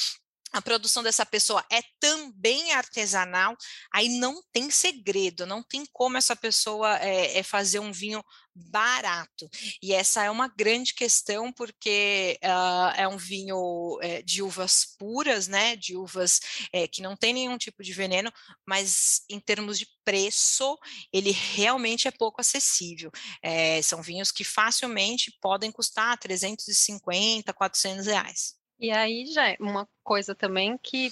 a 0.53 0.61
produção 0.61 1.01
dessa 1.01 1.25
pessoa 1.25 1.65
é 1.71 1.81
também 1.99 2.73
artesanal, 2.73 3.57
aí 3.91 4.07
não 4.07 4.39
tem 4.51 4.69
segredo, 4.69 5.47
não 5.47 5.63
tem 5.63 5.83
como 5.91 6.15
essa 6.15 6.35
pessoa 6.35 6.95
é, 6.99 7.39
é 7.39 7.43
fazer 7.43 7.79
um 7.79 7.91
vinho 7.91 8.23
barato. 8.55 9.49
E 9.81 9.93
essa 9.93 10.23
é 10.23 10.29
uma 10.29 10.47
grande 10.47 10.93
questão, 10.93 11.51
porque 11.51 12.39
uh, 12.43 12.93
é 12.95 13.07
um 13.07 13.17
vinho 13.17 13.97
é, 14.01 14.21
de 14.21 14.41
uvas 14.41 14.95
puras, 14.97 15.47
né? 15.47 15.75
De 15.75 15.95
uvas 15.95 16.39
é, 16.71 16.87
que 16.87 17.01
não 17.01 17.15
tem 17.15 17.33
nenhum 17.33 17.57
tipo 17.57 17.83
de 17.83 17.93
veneno, 17.93 18.31
mas 18.65 19.21
em 19.29 19.39
termos 19.39 19.79
de 19.79 19.87
preço, 20.03 20.77
ele 21.11 21.31
realmente 21.31 22.07
é 22.07 22.11
pouco 22.11 22.41
acessível. 22.41 23.11
É, 23.41 23.81
são 23.81 24.01
vinhos 24.01 24.31
que 24.31 24.43
facilmente 24.43 25.35
podem 25.41 25.71
custar 25.71 26.17
350, 26.17 27.53
400 27.53 28.05
reais. 28.05 28.55
E 28.79 28.91
aí 28.91 29.25
já 29.27 29.49
é 29.49 29.57
uma 29.59 29.87
coisa 30.03 30.35
também 30.35 30.77
que 30.77 31.11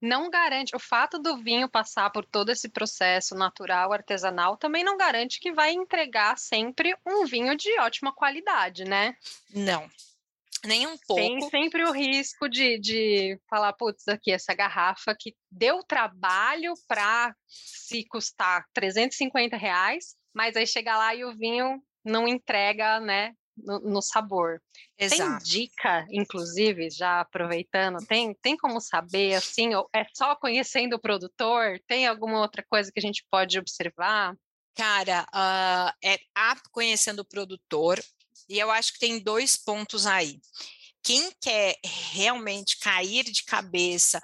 não 0.00 0.30
garante, 0.30 0.74
o 0.74 0.78
fato 0.78 1.18
do 1.18 1.36
vinho 1.36 1.68
passar 1.68 2.10
por 2.10 2.24
todo 2.24 2.50
esse 2.50 2.68
processo 2.68 3.34
natural, 3.34 3.92
artesanal, 3.92 4.56
também 4.56 4.82
não 4.82 4.96
garante 4.96 5.40
que 5.40 5.52
vai 5.52 5.72
entregar 5.72 6.38
sempre 6.38 6.96
um 7.06 7.26
vinho 7.26 7.56
de 7.56 7.78
ótima 7.80 8.12
qualidade, 8.12 8.84
né? 8.84 9.16
Não. 9.54 9.88
Nem 10.64 10.86
um 10.86 10.96
pouco. 11.06 11.22
Tem 11.22 11.40
sempre 11.48 11.84
o 11.84 11.92
risco 11.92 12.48
de, 12.48 12.78
de 12.78 13.40
falar, 13.48 13.72
putz, 13.72 14.06
aqui, 14.08 14.30
essa 14.30 14.54
garrafa 14.54 15.14
que 15.18 15.34
deu 15.50 15.82
trabalho 15.82 16.74
para 16.86 17.34
se 17.46 18.04
custar 18.06 18.66
350 18.74 19.56
reais, 19.56 20.16
mas 20.34 20.56
aí 20.56 20.66
chega 20.66 20.96
lá 20.96 21.14
e 21.14 21.24
o 21.24 21.34
vinho 21.34 21.82
não 22.04 22.28
entrega, 22.28 23.00
né, 23.00 23.34
no, 23.56 23.80
no 23.80 24.02
sabor. 24.02 24.60
Exato. 24.98 25.22
Tem 25.22 25.38
dica, 25.38 26.06
inclusive, 26.10 26.90
já 26.90 27.20
aproveitando, 27.20 28.04
tem, 28.06 28.34
tem 28.42 28.56
como 28.56 28.80
saber, 28.80 29.34
assim, 29.34 29.70
é 29.94 30.04
só 30.14 30.34
conhecendo 30.36 30.96
o 30.96 31.00
produtor? 31.00 31.80
Tem 31.86 32.06
alguma 32.06 32.40
outra 32.40 32.64
coisa 32.68 32.90
que 32.92 32.98
a 32.98 33.02
gente 33.02 33.24
pode 33.30 33.58
observar? 33.58 34.36
Cara, 34.74 35.26
uh, 35.34 35.92
é 36.02 36.18
a 36.34 36.56
conhecendo 36.72 37.20
o 37.20 37.24
produtor, 37.24 38.00
e 38.48 38.58
eu 38.58 38.70
acho 38.70 38.94
que 38.94 38.98
tem 38.98 39.22
dois 39.22 39.56
pontos 39.56 40.06
aí. 40.06 40.40
Quem 41.02 41.30
quer 41.40 41.76
realmente 41.84 42.78
cair 42.78 43.24
de 43.24 43.44
cabeça, 43.44 44.20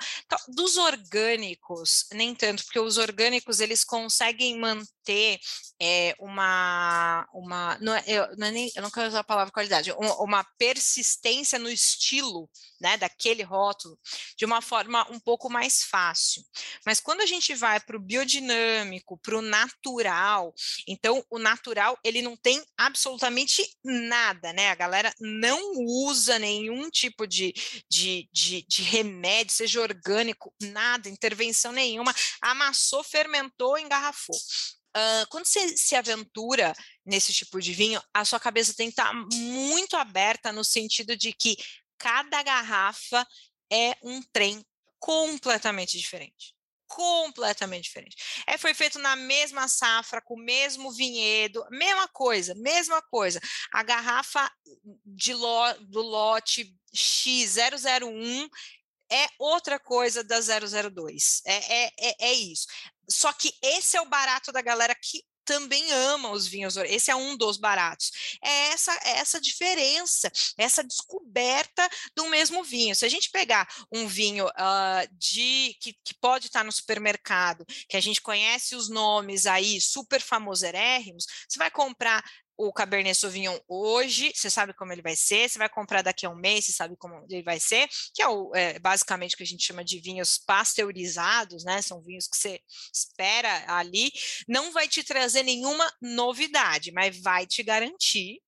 dos 0.49 0.77
orgânicos, 0.77 2.07
nem 2.13 2.35
tanto, 2.35 2.65
porque 2.65 2.79
os 2.79 2.99
orgânicos 2.99 3.61
eles 3.61 3.85
conseguem 3.85 4.59
manter 4.59 5.39
é, 5.81 6.15
uma, 6.19 7.29
uma 7.33 7.79
não 7.81 7.95
é, 7.95 8.03
eu, 8.07 8.37
não 8.37 8.47
é 8.47 8.51
nem, 8.51 8.73
eu 8.75 8.83
não 8.83 8.91
quero 8.91 9.09
usar 9.09 9.21
a 9.21 9.25
palavra 9.25 9.53
qualidade, 9.53 9.93
uma, 9.93 10.45
persistência 10.59 11.59
no 11.59 11.69
estilo 11.69 12.49
né, 12.81 12.97
daquele 12.97 13.43
rótulo 13.43 13.99
de 14.37 14.45
uma 14.45 14.61
forma 14.61 15.07
um 15.11 15.19
pouco 15.19 15.51
mais 15.51 15.83
fácil. 15.83 16.43
Mas 16.85 17.01
quando 17.01 17.21
a 17.21 17.27
gente 17.27 17.55
vai 17.55 17.79
para 17.81 17.97
o 17.97 18.01
biodinâmico, 18.01 19.19
para 19.19 19.37
o 19.37 19.43
natural, 19.43 20.55
então 20.87 21.25
o 21.31 21.39
natural 21.39 21.99
ele 22.03 22.23
não 22.23 22.37
tem 22.37 22.63
absolutamente 22.77 23.69
nada, 23.85 24.53
né? 24.53 24.71
A 24.71 24.75
galera 24.75 25.13
não 25.21 25.73
usa 25.77 26.39
nenhum 26.39 26.66
tipo 26.91 27.27
de, 27.27 27.53
de, 27.89 28.29
de, 28.33 28.65
de 28.69 28.83
remédio, 28.83 29.55
seja 29.55 29.81
orgânico, 29.81 30.55
nada, 30.61 31.09
intervenção 31.09 31.73
nenhuma, 31.73 32.15
amassou, 32.41 33.03
fermentou, 33.03 33.79
engarrafou. 33.79 34.37
Uh, 34.97 35.27
quando 35.29 35.45
você 35.45 35.77
se 35.77 35.95
aventura 35.95 36.73
nesse 37.05 37.33
tipo 37.33 37.61
de 37.61 37.75
vinho, 37.75 38.03
a 38.15 38.25
sua 38.25 38.41
cabeça 38.41 38.75
tem 38.75 38.89
que 38.89 38.93
estar 38.93 39.11
tá 39.11 39.15
muito 39.35 39.95
aberta 39.95 40.51
no 40.53 40.65
sentido 40.65 41.15
de 41.15 41.35
que 41.35 41.55
cada 41.99 42.43
garrafa 42.43 43.27
é 43.71 43.95
um 44.03 44.23
trem 44.33 44.65
completamente 44.99 45.99
diferente. 45.99 46.56
Completamente 46.87 47.85
diferente. 47.85 48.17
É, 48.47 48.57
foi 48.57 48.73
feito 48.73 48.99
na 48.99 49.17
mesma 49.17 49.69
safra, 49.69 50.21
com 50.21 50.35
o 50.35 50.43
mesmo 50.43 50.93
vinhedo, 50.93 51.67
mesma 51.71 52.09
coisa, 52.09 52.55
mesma 52.55 53.03
coisa. 53.03 53.41
A 53.73 53.83
garrafa 53.83 54.51
de 55.05 55.35
lo, 55.35 55.73
do 55.81 56.01
lote 56.01 56.75
X001 56.95 58.49
é 59.11 59.27
outra 59.39 59.79
coisa 59.79 60.23
da 60.25 60.39
002. 60.41 61.43
É, 61.45 61.85
é, 61.85 61.93
é, 61.99 62.17
é 62.29 62.33
isso. 62.33 62.67
Só 63.09 63.33
que 63.33 63.53
esse 63.63 63.97
é 63.97 64.01
o 64.01 64.09
barato 64.09 64.53
da 64.53 64.61
galera 64.61 64.95
que 64.95 65.23
também 65.47 65.91
ama 65.93 66.31
os 66.33 66.47
vinhos. 66.47 66.77
Esse 66.77 67.11
é 67.11 67.17
um 67.17 67.37
dos 67.37 67.57
baratos. 67.57 68.39
É 68.43 68.73
essa, 68.73 68.93
é 69.05 69.19
essa 69.19 69.41
diferença, 69.41 70.31
essa 70.59 70.85
descoberta 70.85 71.89
do 72.15 72.27
mesmo 72.29 72.63
vinho. 72.63 72.95
Se 72.95 73.07
a 73.07 73.09
gente 73.09 73.31
pegar 73.31 73.67
um 73.91 74.07
vinho 74.07 74.47
uh, 74.47 75.09
de 75.13 75.77
que, 75.81 75.95
que, 76.05 76.15
pode 76.21 76.47
estar 76.47 76.65
no 76.65 76.73
supermercado, 76.73 77.65
que 77.89 77.97
a 77.97 78.01
gente 78.01 78.21
conhece 78.21 78.75
os 78.75 78.89
nomes 78.89 79.47
aí, 79.47 79.81
super 79.81 80.21
famoserérrimos, 80.21 81.27
você 81.49 81.59
vai 81.59 81.71
comprar 81.71 82.25
o 82.57 82.73
Cabernet 82.73 83.17
Sauvignon 83.17 83.59
hoje, 83.69 84.33
você 84.35 84.51
sabe 84.51 84.73
como 84.75 84.93
ele 84.93 85.03
vai 85.03 85.15
ser, 85.15 85.49
você 85.49 85.59
vai 85.59 85.69
comprar 85.69 86.03
daqui 86.03 86.25
a 86.25 86.31
um 86.31 86.37
mês, 86.37 86.65
você 86.65 86.73
sabe 86.73 86.97
como 86.97 87.27
ele 87.29 87.43
vai 87.43 87.61
ser, 87.61 87.89
que 88.15 88.23
é, 88.23 88.29
o, 88.29 88.55
é 88.55 88.79
basicamente 88.79 89.35
o 89.35 89.37
que 89.37 89.43
a 89.43 89.47
gente 89.47 89.65
chama 89.65 89.85
de 89.85 90.01
vinhos 90.01 90.39
pasteurizados, 90.39 91.65
né? 91.65 91.83
São 91.83 92.03
vinhos 92.03 92.27
que 92.27 92.37
você 92.37 92.61
espera 92.93 93.65
ali, 93.73 94.11
não 94.49 94.73
vai 94.73 94.89
te 94.89 95.03
trazer 95.03 95.43
nenhuma 95.43 95.91
novidade, 96.01 96.93
mas 96.93 97.21
vai 97.21 97.47
te 97.47 97.63
garantir 97.63 98.41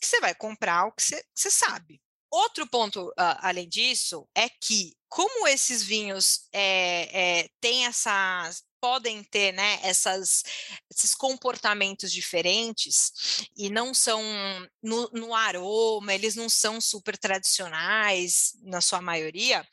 que 0.00 0.06
você 0.06 0.20
vai 0.20 0.34
comprar 0.34 0.86
o 0.86 0.92
que 0.92 1.02
você, 1.02 1.22
você 1.34 1.50
sabe. 1.50 2.00
Outro 2.30 2.66
ponto, 2.68 3.08
uh, 3.08 3.14
além 3.40 3.68
disso, 3.68 4.28
é 4.34 4.48
que 4.48 4.94
como 5.08 5.48
esses 5.48 5.82
vinhos 5.82 6.46
é, 6.52 7.40
é, 7.40 7.48
têm 7.60 7.86
essas 7.86 8.62
podem 8.80 9.22
ter 9.24 9.52
né, 9.52 9.78
essas, 9.82 10.42
esses 10.90 11.14
comportamentos 11.14 12.12
diferentes 12.12 13.48
e 13.56 13.68
não 13.70 13.92
são 13.92 14.22
no, 14.82 15.10
no, 15.12 15.34
aroma, 15.34 16.14
eles 16.14 16.34
não 16.34 16.48
são 16.48 16.80
super 16.80 17.16
tradicionais 17.16 18.52
na 18.62 18.80
sua 18.80 19.00
maioria, 19.00 19.66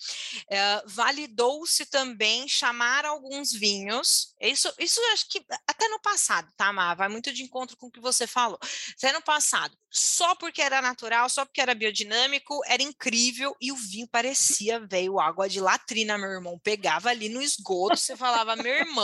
é, 0.49 0.83
validou-se 0.85 1.85
também 1.85 2.47
chamar 2.47 3.05
alguns 3.05 3.51
vinhos, 3.51 4.33
isso, 4.39 4.71
isso 4.79 4.99
acho 5.13 5.29
que 5.29 5.43
até 5.67 5.87
no 5.87 5.99
passado, 5.99 6.51
tá, 6.55 6.71
Má? 6.71 6.93
Vai 6.93 7.09
muito 7.09 7.31
de 7.31 7.43
encontro 7.43 7.77
com 7.77 7.87
o 7.87 7.91
que 7.91 7.99
você 7.99 8.27
falou. 8.27 8.59
Até 8.97 9.11
no 9.11 9.21
passado, 9.21 9.75
só 9.89 10.35
porque 10.35 10.61
era 10.61 10.81
natural, 10.81 11.29
só 11.29 11.45
porque 11.45 11.61
era 11.61 11.73
biodinâmico, 11.73 12.61
era 12.65 12.83
incrível 12.83 13.55
e 13.61 13.71
o 13.71 13.75
vinho 13.75 14.07
parecia, 14.07 14.79
veio 14.79 15.19
água 15.19 15.47
de 15.47 15.61
latrina, 15.61 16.17
meu 16.17 16.29
irmão. 16.29 16.59
Pegava 16.59 17.09
ali 17.09 17.29
no 17.29 17.41
esgoto, 17.41 17.97
você 17.97 18.15
falava, 18.15 18.55
meu 18.57 18.73
irmão, 18.73 18.94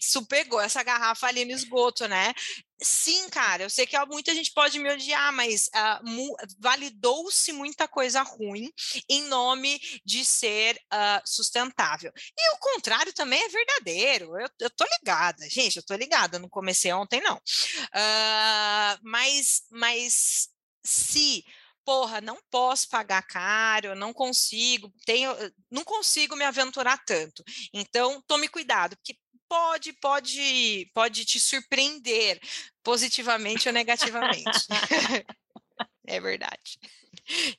isso 0.00 0.24
pegou 0.26 0.60
essa 0.60 0.82
garrafa 0.82 1.26
ali 1.26 1.44
no 1.44 1.52
esgoto, 1.52 2.06
né? 2.08 2.34
Sim, 2.82 3.28
cara, 3.30 3.62
eu 3.62 3.70
sei 3.70 3.86
que 3.86 3.96
muita 4.06 4.34
gente 4.34 4.52
pode 4.52 4.78
me 4.78 4.92
odiar, 4.92 5.32
mas 5.32 5.68
uh, 5.68 6.36
validou-se 6.58 7.52
muita 7.52 7.88
coisa 7.88 8.22
ruim 8.22 8.70
em 9.08 9.22
nome 9.22 9.80
de 10.04 10.24
ser 10.24 10.76
uh, 10.92 11.22
sustentável. 11.24 12.12
E 12.36 12.54
o 12.54 12.58
contrário 12.58 13.12
também 13.12 13.42
é 13.42 13.48
verdadeiro. 13.48 14.38
Eu, 14.38 14.48
eu 14.60 14.70
tô 14.70 14.84
ligada, 14.98 15.48
gente, 15.48 15.76
eu 15.76 15.82
tô 15.84 15.94
ligada. 15.94 16.38
Não 16.38 16.48
comecei 16.48 16.92
ontem, 16.92 17.20
não. 17.20 17.36
Uh, 17.36 18.98
mas, 19.02 19.62
mas 19.70 20.48
se 20.84 21.44
porra, 21.84 22.20
não 22.20 22.38
posso 22.50 22.88
pagar 22.88 23.22
caro, 23.22 23.94
não 23.94 24.12
consigo, 24.12 24.92
tenho, 25.04 25.30
não 25.70 25.84
consigo 25.84 26.36
me 26.36 26.44
aventurar 26.44 26.98
tanto. 27.04 27.44
Então, 27.72 28.22
tome 28.26 28.48
cuidado, 28.48 28.96
porque 28.96 29.16
pode, 29.48 29.92
pode, 29.94 30.90
pode 30.94 31.24
te 31.24 31.38
surpreender 31.38 32.40
positivamente 32.82 33.68
ou 33.68 33.74
negativamente. 33.74 34.66
é 36.06 36.20
verdade. 36.20 36.78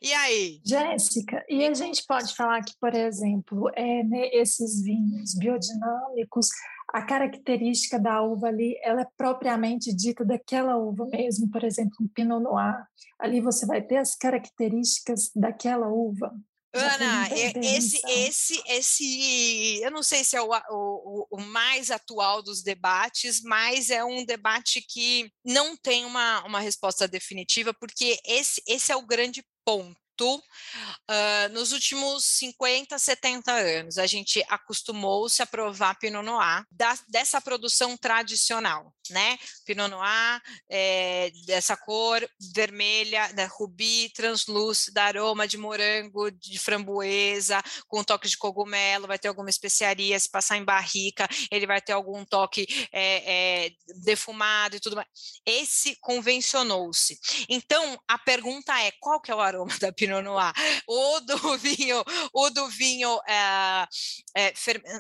E 0.02 0.14
aí? 0.14 0.62
Jéssica, 0.64 1.44
e 1.50 1.66
a 1.66 1.74
gente 1.74 2.04
pode 2.06 2.36
falar 2.36 2.64
que, 2.64 2.74
por 2.80 2.94
exemplo, 2.94 3.70
é, 3.74 4.04
né, 4.04 4.28
esses 4.32 4.84
vinhos 4.84 5.34
biodinâmicos, 5.36 6.50
a 6.96 7.02
característica 7.02 8.00
da 8.00 8.22
uva 8.22 8.48
ali, 8.48 8.80
ela 8.82 9.02
é 9.02 9.08
propriamente 9.18 9.94
dita 9.94 10.24
daquela 10.24 10.78
uva 10.78 11.06
mesmo, 11.08 11.52
por 11.52 11.62
exemplo, 11.66 11.98
um 12.00 12.08
Pinot 12.08 12.42
Noir. 12.42 12.88
Ali 13.20 13.42
você 13.42 13.66
vai 13.66 13.82
ter 13.82 13.98
as 13.98 14.16
características 14.16 15.30
daquela 15.36 15.90
uva. 15.90 16.34
Ana, 16.74 17.28
esse, 17.62 18.02
esse, 18.08 18.64
esse, 18.66 19.82
eu 19.84 19.92
não 19.92 20.02
sei 20.02 20.24
se 20.24 20.38
é 20.38 20.42
o, 20.42 20.50
o, 20.70 21.28
o, 21.32 21.42
mais 21.42 21.92
atual 21.92 22.42
dos 22.42 22.64
debates, 22.64 23.42
mas 23.42 23.90
é 23.90 24.04
um 24.04 24.24
debate 24.24 24.82
que 24.82 25.30
não 25.44 25.76
tem 25.76 26.06
uma, 26.06 26.46
uma 26.46 26.62
resposta 26.62 27.10
definitiva, 27.10 27.74
porque 27.74 28.18
esse, 28.26 28.64
esse 28.66 28.90
é 28.90 28.96
o 28.96 29.06
grande 29.06 29.44
ponto 29.66 30.05
uh, 30.24 31.54
nos 31.54 31.72
últimos 31.72 32.24
50, 32.24 32.98
70 32.98 33.52
anos, 33.52 33.98
a 33.98 34.06
gente 34.06 34.44
acostumou-se 34.48 35.42
a 35.42 35.46
provar 35.46 35.98
Pinot 36.00 36.24
Noir 36.24 36.66
da, 36.72 36.98
dessa 37.10 37.42
produção 37.42 37.98
tradicional, 37.98 38.94
né? 39.10 39.38
Pinot 39.66 39.90
Noir 39.90 40.42
é, 40.70 41.32
dessa 41.46 41.76
cor 41.76 42.28
vermelha, 42.54 43.32
da 43.34 43.48
rubi, 43.48 44.10
translúcida, 44.10 45.04
aroma 45.04 45.48
de 45.48 45.58
morango, 45.58 46.32
de 46.32 46.58
framboesa, 46.60 47.62
com 47.88 48.04
toque 48.04 48.28
de 48.28 48.38
cogumelo, 48.38 49.08
vai 49.08 49.20
ter 49.20 49.28
alguma 49.28 49.50
especiaria, 49.50 50.20
se 50.20 50.30
passar 50.30 50.58
em 50.58 50.64
barrica, 50.64 51.28
ele 51.52 51.68
vai 51.68 51.82
ter 51.82 51.94
algum 51.94 52.24
toque 52.26 52.66
é, 52.92 53.66
é, 53.66 53.72
defumado 54.04 54.76
e 54.76 54.80
tudo 54.80 54.96
mais. 54.96 55.08
Esse 55.46 55.96
convencionou-se. 56.00 57.20
Então, 57.50 58.00
a 58.08 58.18
pergunta 58.18 58.80
é, 58.82 58.92
qual 59.00 59.20
que 59.20 59.32
é 59.32 59.36
o 59.36 59.40
aroma 59.40 59.76
da 59.80 59.92
Pinot 59.92 60.05
Pinot 60.06 60.22
Noir, 60.22 60.54
o 60.88 61.20
do 61.22 61.38
vinho, 61.58 62.04
o 62.34 62.50
do 62.50 62.68
vinho 62.70 63.20
é, 63.28 63.88
é, 64.36 64.54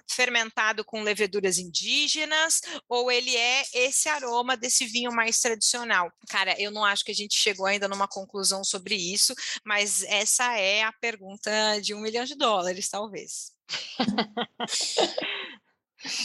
fermentado 0.10 0.84
com 0.84 1.04
leveduras 1.04 1.58
indígenas, 1.58 2.62
ou 2.90 3.12
ele 3.12 3.36
é 3.36 3.64
esse 3.74 4.10
aroma 4.10 4.58
desse 4.58 4.86
vinho 4.86 5.12
mais 5.12 5.40
tradicional? 5.40 6.12
Cara, 6.30 6.60
eu 6.60 6.72
não 6.72 6.84
acho 6.84 7.06
que 7.06 7.12
a 7.12 7.16
gente 7.16 7.36
chegou 7.36 7.66
ainda 7.66 7.88
numa 7.88 8.08
conclusão 8.08 8.64
sobre 8.64 8.96
isso, 8.96 9.36
mas 9.64 10.04
essa 10.04 10.58
é 10.58 10.84
a 10.84 10.94
pergunta 10.94 11.52
de 11.82 11.94
um 11.94 12.00
milhão 12.00 12.26
de 12.26 12.36
dólares, 12.36 12.90
talvez. 12.90 13.54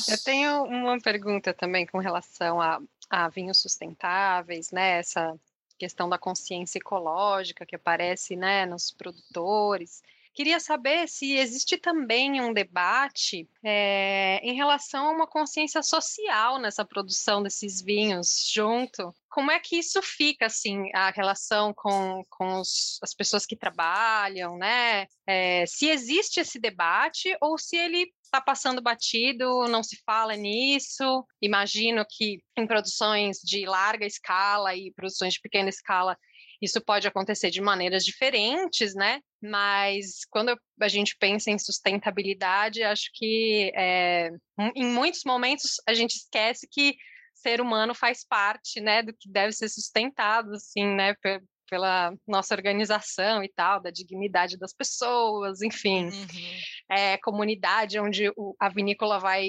Eu 0.09 0.23
tenho 0.25 0.65
uma 0.65 1.01
pergunta 1.01 1.55
também 1.55 1.87
com 1.87 1.99
relação 1.99 2.61
a, 2.61 2.81
a 3.09 3.29
vinhos 3.29 3.61
sustentáveis, 3.61 4.71
né? 4.71 4.99
Essa 4.99 5.35
questão 5.81 6.11
da 6.11 6.19
consciência 6.19 6.79
ecológica 6.79 7.65
que 7.65 7.75
aparece 7.75 8.37
né, 8.37 8.67
nos 8.67 8.91
produtores. 8.91 10.03
Queria 10.33 10.61
saber 10.61 11.09
se 11.09 11.33
existe 11.33 11.77
também 11.77 12.41
um 12.41 12.53
debate 12.53 13.49
é, 13.65 14.41
em 14.43 14.55
relação 14.55 15.09
a 15.09 15.13
uma 15.13 15.27
consciência 15.27 15.83
social 15.83 16.59
nessa 16.59 16.85
produção 16.85 17.43
desses 17.43 17.83
vinhos 17.83 18.49
junto. 18.53 19.13
Como 19.29 19.51
é 19.51 19.59
que 19.59 19.77
isso 19.77 20.01
fica, 20.03 20.47
assim, 20.47 20.91
a 20.95 21.11
relação 21.11 21.75
com, 21.75 22.25
com 22.31 22.61
os, 22.61 22.99
as 23.03 23.13
pessoas 23.13 23.45
que 23.45 23.57
trabalham, 23.57 24.57
né? 24.57 25.07
É, 25.27 25.65
se 25.67 25.89
existe 25.89 26.41
esse 26.41 26.59
debate 26.59 27.37
ou 27.41 27.59
se 27.59 27.77
ele 27.77 28.13
está 28.23 28.41
passando 28.41 28.81
batido, 28.81 29.67
não 29.69 29.83
se 29.83 30.01
fala 30.07 30.37
nisso. 30.37 31.27
Imagino 31.43 32.05
que 32.09 32.41
em 32.57 32.67
produções 32.67 33.39
de 33.39 33.67
larga 33.67 34.07
escala 34.07 34.75
e 34.75 34.93
produções 34.93 35.35
de 35.35 35.41
pequena 35.41 35.69
escala 35.69 36.17
Isso 36.61 36.81
pode 36.81 37.09
acontecer 37.09 37.51
de 37.51 37.61
maneiras 37.61 38.05
diferentes, 38.05 38.95
né? 38.95 39.21
Mas 39.43 40.25
quando 40.29 40.55
a 40.81 40.89
gente 40.89 41.17
pensa 41.19 41.51
em 41.51 41.59
sustentabilidade, 41.59 42.83
acho 42.83 43.11
que 43.15 43.73
é, 43.75 44.31
em 44.75 44.85
muitos 44.85 45.23
momentos 45.25 45.77
a 45.87 45.95
gente 45.95 46.17
esquece 46.17 46.69
que 46.71 46.97
ser 47.35 47.61
humano 47.61 47.95
faz 47.95 48.25
parte, 48.25 48.81
né, 48.81 49.03
do 49.03 49.15
que 49.15 49.31
deve 49.31 49.53
ser 49.53 49.69
sustentado, 49.69 50.53
assim, 50.53 50.87
né, 50.87 51.15
pela 51.71 52.13
nossa 52.27 52.55
organização 52.55 53.43
e 53.43 53.49
tal, 53.49 53.81
da 53.81 53.91
dignidade 53.91 54.59
das 54.59 54.75
pessoas, 54.75 55.63
enfim, 55.63 56.07
uhum. 56.07 56.27
é, 56.91 57.17
comunidade 57.19 57.99
onde 57.99 58.29
o, 58.37 58.55
a 58.59 58.69
vinícola 58.69 59.19
vai 59.19 59.49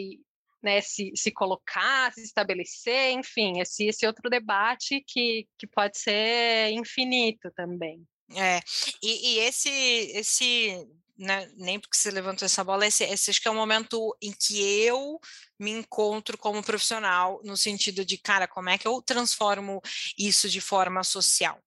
né, 0.62 0.82
se, 0.82 1.12
se 1.16 1.32
colocar, 1.32 2.14
se 2.14 2.22
estabelecer, 2.22 3.12
enfim, 3.12 3.60
esse, 3.60 3.88
esse 3.88 4.06
outro 4.06 4.30
debate 4.30 5.04
que, 5.08 5.48
que 5.58 5.68
pode 5.68 5.98
ser 5.98 6.72
infinito 6.72 7.52
também. 7.56 8.06
É, 8.36 8.60
e, 9.04 9.36
e 9.36 9.40
esse, 9.40 9.70
esse 9.70 10.88
né, 11.18 11.52
nem 11.56 11.80
porque 11.80 11.96
você 11.96 12.10
levantou 12.10 12.46
essa 12.46 12.64
bola, 12.64 12.86
esse, 12.86 13.04
esse 13.04 13.30
acho 13.30 13.42
que 13.42 13.48
é 13.48 13.52
o 13.52 13.56
momento 13.56 14.16
em 14.22 14.32
que 14.32 14.60
eu 14.60 15.20
me 15.60 15.70
encontro 15.72 16.38
como 16.38 16.64
profissional, 16.64 17.40
no 17.44 17.56
sentido 17.56 18.04
de, 18.04 18.18
cara, 18.18 18.48
como 18.48 18.70
é 18.70 18.78
que 18.78 18.88
eu 18.88 19.02
transformo 19.02 19.82
isso 20.18 20.50
de 20.50 20.60
forma 20.60 21.04
social? 21.04 21.62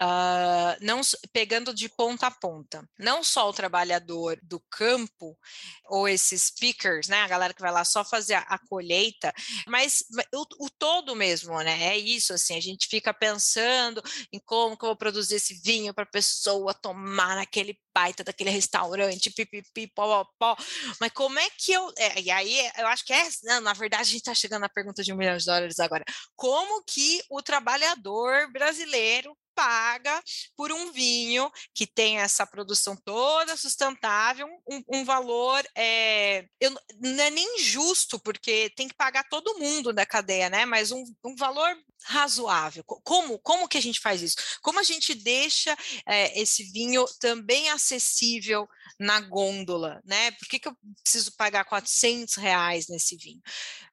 Uh, 0.00 0.76
não 0.80 1.00
pegando 1.32 1.74
de 1.74 1.88
ponta 1.88 2.26
a 2.26 2.30
ponta, 2.30 2.88
não 2.98 3.22
só 3.22 3.48
o 3.48 3.52
trabalhador 3.52 4.38
do 4.42 4.60
campo 4.70 5.38
ou 5.86 6.08
esses 6.08 6.50
pickers, 6.50 7.08
né, 7.08 7.20
a 7.22 7.28
galera 7.28 7.54
que 7.54 7.60
vai 7.60 7.72
lá 7.72 7.84
só 7.84 8.04
fazer 8.04 8.34
a, 8.34 8.40
a 8.40 8.58
colheita, 8.58 9.32
mas 9.66 10.04
o, 10.34 10.66
o, 10.66 10.70
todo 10.70 11.14
mesmo, 11.14 11.58
né? 11.60 11.94
É 11.94 11.98
isso 11.98 12.32
assim, 12.32 12.56
a 12.56 12.60
gente 12.60 12.88
fica 12.88 13.12
pensando 13.12 14.02
em 14.32 14.40
como 14.44 14.76
que 14.76 14.84
eu 14.84 14.88
vou 14.88 14.96
produzir 14.96 15.36
esse 15.36 15.54
vinho 15.62 15.92
para 15.92 16.04
a 16.04 16.10
pessoa 16.10 16.74
tomar 16.74 17.36
naquele 17.36 17.78
baita 17.94 18.24
daquele 18.24 18.50
restaurante, 18.50 19.30
pipipi, 19.30 19.86
pó, 19.88 20.24
pó, 20.24 20.30
pó. 20.38 20.64
Mas 21.00 21.12
como 21.12 21.38
é 21.38 21.48
que 21.50 21.72
eu. 21.72 21.92
É, 21.96 22.20
e 22.20 22.30
aí, 22.30 22.70
eu 22.78 22.86
acho 22.86 23.04
que 23.04 23.12
é. 23.12 23.28
Não, 23.44 23.60
na 23.60 23.72
verdade, 23.72 24.02
a 24.02 24.06
gente 24.06 24.16
está 24.18 24.34
chegando 24.34 24.62
na 24.62 24.68
pergunta 24.68 25.02
de 25.02 25.12
um 25.12 25.16
milhão 25.16 25.36
de 25.36 25.44
dólares 25.44 25.80
agora. 25.80 26.04
Como 26.36 26.82
que 26.84 27.22
o 27.30 27.42
trabalhador 27.42 28.50
brasileiro 28.52 29.36
paga 29.60 30.22
por 30.56 30.72
um 30.72 30.90
vinho 30.90 31.52
que 31.74 31.86
tem 31.86 32.18
essa 32.18 32.46
produção 32.46 32.96
toda 32.96 33.58
sustentável, 33.58 34.48
um, 34.66 35.00
um 35.00 35.04
valor 35.04 35.62
é, 35.76 36.46
eu, 36.58 36.70
não 36.98 37.22
é 37.22 37.28
nem 37.28 37.58
justo, 37.58 38.18
porque 38.18 38.72
tem 38.74 38.88
que 38.88 38.94
pagar 38.94 39.28
todo 39.28 39.58
mundo 39.58 39.92
da 39.92 40.06
cadeia, 40.06 40.48
né? 40.48 40.64
Mas 40.64 40.90
um, 40.90 41.04
um 41.22 41.36
valor 41.36 41.76
razoável. 42.04 42.82
Como, 42.84 43.38
como 43.40 43.68
que 43.68 43.76
a 43.76 43.82
gente 43.82 44.00
faz 44.00 44.22
isso? 44.22 44.36
Como 44.62 44.80
a 44.80 44.82
gente 44.82 45.14
deixa 45.14 45.76
é, 46.06 46.40
esse 46.40 46.64
vinho 46.72 47.04
também 47.20 47.68
acessível 47.68 48.66
na 48.98 49.20
gôndola, 49.20 50.00
né? 50.06 50.30
Por 50.32 50.48
que, 50.48 50.58
que 50.58 50.68
eu 50.68 50.76
preciso 51.02 51.36
pagar 51.36 51.66
400 51.66 52.36
reais 52.36 52.86
nesse 52.88 53.14
vinho? 53.18 53.42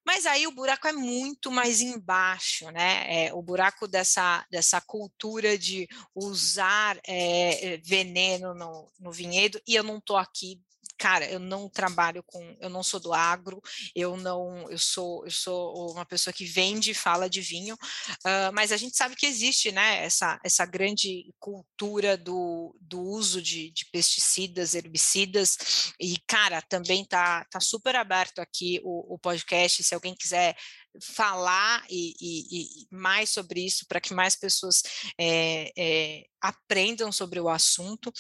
Mas 0.08 0.26
aí 0.26 0.48
o 0.48 0.52
buraco 0.54 0.88
é 0.88 0.94
muito 0.94 1.52
mais 1.52 1.82
embaixo, 1.82 2.72
né? 2.72 3.26
É, 3.26 3.34
o 3.34 3.42
buraco 3.42 3.90
dessa, 3.90 4.48
dessa 4.50 4.80
cultura 4.80 5.58
de 5.58 5.86
usar 6.16 6.98
é, 7.06 7.78
veneno 7.84 8.54
no, 8.54 8.88
no 8.98 9.12
vinhedo, 9.12 9.62
e 9.68 9.76
eu 9.76 9.84
não 9.84 9.98
estou 9.98 10.16
aqui 10.16 10.62
cara, 10.98 11.30
eu 11.30 11.40
não 11.40 11.70
trabalho 11.70 12.24
com, 12.24 12.58
eu 12.60 12.70
não 12.70 12.84
sou 12.84 13.00
do 13.00 13.14
agro, 13.14 13.62
eu 13.96 14.18
não, 14.18 14.70
eu 14.70 14.78
sou, 14.78 15.26
eu 15.26 15.32
sou 15.32 15.92
uma 15.92 16.06
pessoa 16.06 16.34
que 16.34 16.46
vende 16.46 16.92
e 16.92 16.96
fala 16.96 17.30
de 17.30 17.42
vinho, 17.42 17.76
uh, 17.76 18.52
mas 18.54 18.72
a 18.72 18.78
gente 18.78 18.98
sabe 18.98 19.16
que 19.16 19.26
existe, 19.26 19.72
né, 19.72 20.04
essa, 20.04 20.40
essa 20.44 20.66
grande 20.66 21.34
cultura 21.40 22.18
do, 22.18 22.76
do 22.82 23.02
uso 23.02 23.42
de, 23.42 23.72
de 23.72 23.86
pesticidas, 23.92 24.74
herbicidas, 24.74 25.94
e, 26.00 26.18
cara, 26.28 26.62
também 26.62 27.06
tá, 27.06 27.46
tá 27.46 27.60
super 27.60 27.96
aberto 27.96 28.40
aqui 28.40 28.82
o, 28.84 29.16
o 29.16 29.20
podcast, 29.20 29.84
se 29.84 29.94
alguém 29.94 30.16
quiser 30.16 30.56
falar 31.02 31.86
e, 31.90 32.14
e, 32.20 32.62
e, 32.84 32.88
mais 32.92 33.30
sobre 33.30 33.66
isso 33.66 33.86
para 33.88 34.02
que 34.02 34.14
mais 34.14 34.36
pessoas 34.36 34.82
é, 35.20 35.72
é, 35.78 36.24
aprendam 36.42 37.12
sobre 37.12 37.40
o 37.40 37.50
assunto. 37.50 38.12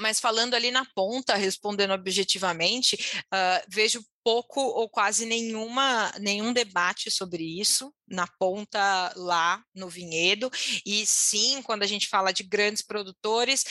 Mas 0.00 0.20
falando 0.20 0.54
ali 0.54 0.70
na 0.70 0.84
ponta, 0.94 1.34
respondendo 1.34 1.92
objetivamente, 1.92 2.96
uh, 3.32 3.64
vejo 3.68 4.00
pouco 4.26 4.60
ou 4.60 4.88
quase 4.88 5.24
nenhuma, 5.24 6.12
nenhum 6.18 6.52
debate 6.52 7.12
sobre 7.12 7.44
isso 7.44 7.94
na 8.08 8.26
ponta 8.26 9.12
lá 9.16 9.62
no 9.74 9.88
vinhedo. 9.88 10.50
E 10.84 11.04
sim, 11.06 11.60
quando 11.62 11.84
a 11.84 11.86
gente 11.86 12.08
fala 12.08 12.32
de 12.32 12.42
grandes 12.42 12.82
produtores, 12.82 13.64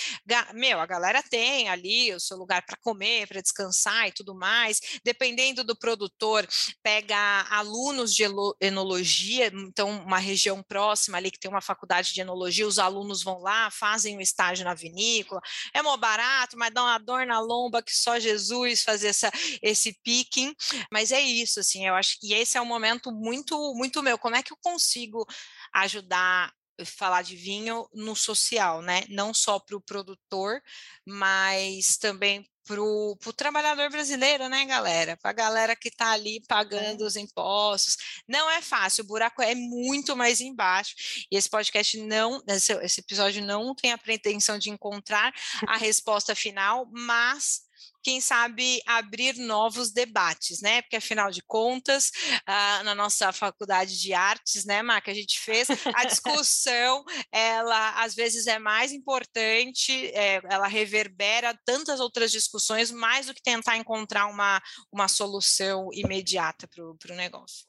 meu, 0.53 0.80
a 0.80 0.86
galera 0.86 1.22
tem 1.24 1.68
ali 1.68 2.14
o 2.14 2.20
seu 2.22 2.38
lugar 2.38 2.66
para 2.66 2.78
comer, 2.78 3.28
para 3.28 3.41
descansar 3.41 4.08
e 4.08 4.14
tudo 4.14 4.34
mais. 4.34 4.80
Dependendo 5.03 5.64
do 5.64 5.76
produtor, 5.76 6.47
pega 6.82 7.18
alunos 7.49 8.14
de 8.14 8.24
enologia, 8.62 9.51
então 9.53 9.89
uma 9.89 10.20
região 10.20 10.64
próxima 10.64 11.18
ali 11.18 11.32
que 11.32 11.39
tem 11.39 11.51
uma 11.51 11.62
faculdade 11.62 12.14
de 12.14 12.22
enologia, 12.22 12.68
os 12.68 12.80
alunos 12.80 13.24
vão 13.24 13.39
lá, 13.39 13.70
fazem 13.72 14.18
o 14.18 14.22
estágio 14.22 14.64
na 14.64 14.74
vinícola. 14.74 15.41
É 15.74 15.82
mó 15.82 15.97
barato, 15.97 16.58
mas 16.58 16.74
dá 16.74 16.82
uma 16.82 16.97
dor 16.97 17.26
na 17.26 17.39
lomba 17.39 17.82
que 17.82 17.95
só 17.95 18.20
Jesus 18.20 18.84
fazer 18.84 19.08
essa, 19.08 19.32
esse 19.62 19.97
pique 20.03 20.45
mas 20.91 21.12
é 21.12 21.22
isso, 21.22 21.60
assim, 21.60 21.88
eu 21.88 21.96
acho 21.96 22.20
que 22.20 22.34
esse 22.34 22.58
é 22.58 22.62
um 22.62 22.66
momento 22.66 23.12
muito, 23.12 23.74
muito 23.76 24.04
meu. 24.04 24.18
Como 24.18 24.36
é 24.36 24.43
que 24.43 24.52
eu 24.52 24.58
consigo 24.62 25.26
ajudar 25.74 26.52
falar 26.84 27.22
de 27.22 27.36
vinho 27.36 27.88
no 27.93 28.16
social, 28.16 28.82
né? 28.82 29.06
Não 29.08 29.34
só 29.34 29.60
para 29.60 29.78
o 29.78 29.82
produtor, 29.82 30.62
mas 31.06 31.96
também 31.98 32.46
para 32.66 32.82
o 32.82 33.16
trabalhador 33.38 33.89
brasileiro, 33.91 34.50
né, 34.50 34.66
galera? 34.66 35.16
Para 35.18 35.30
a 35.30 35.34
galera 35.34 35.76
que 35.76 35.88
está 35.88 36.12
ali 36.12 36.41
pagando 36.48 37.04
é. 37.04 37.08
os 37.08 37.16
impostos. 37.16 37.96
Não 38.28 38.50
é 38.50 38.62
fácil, 38.62 39.04
o 39.04 39.08
buraco 39.08 39.41
é 39.41 39.54
muito 39.54 40.16
mais 40.16 40.41
embaixo. 40.41 40.96
E 41.32 41.38
esse 41.38 41.50
podcast 41.50 41.98
não, 42.02 42.41
esse, 42.48 42.74
esse 42.74 43.02
episódio 43.02 43.46
não 43.46 43.76
tem 43.76 43.91
a 43.91 43.98
pretensão 43.98 44.58
de 44.58 44.72
encontrar 44.72 45.32
a 45.68 45.78
resposta 45.78 46.34
final, 46.34 46.89
mas 46.91 47.62
quem 48.06 48.22
sabe 48.22 48.84
abrir 48.86 49.36
novos 49.36 49.91
debates, 49.91 50.62
né? 50.62 50.84
Porque 50.84 50.95
afinal 50.95 51.32
de 51.32 51.41
contas, 51.41 52.12
uh, 52.47 52.84
na 52.84 52.93
nossa 52.93 53.34
faculdade 53.34 53.99
de 53.99 54.14
artes, 54.14 54.64
né, 54.64 54.84
Má, 54.84 55.01
que 55.01 55.10
a 55.10 55.14
gente 55.14 55.39
fez, 55.39 55.68
a 55.95 56.06
discussão, 56.06 57.03
ela 57.32 58.03
às 58.03 58.14
vezes 58.14 58.45
é 58.45 58.60
mais 58.60 58.91
importante, 58.91 59.91
é, 60.14 60.39
ela 60.47 60.68
reverbera 60.68 61.60
tantas 61.66 61.99
outras 61.99 62.32
discussões, 62.32 62.91
mais 62.91 63.26
do 63.26 63.34
que 63.34 63.41
tentar 63.41 63.76
encontrar 63.76 64.28
uma, 64.28 64.62
uma 64.91 65.08
solução 65.08 65.89
imediata 65.91 66.68
para 66.68 66.84
o 66.84 67.18
negócio. 67.18 67.66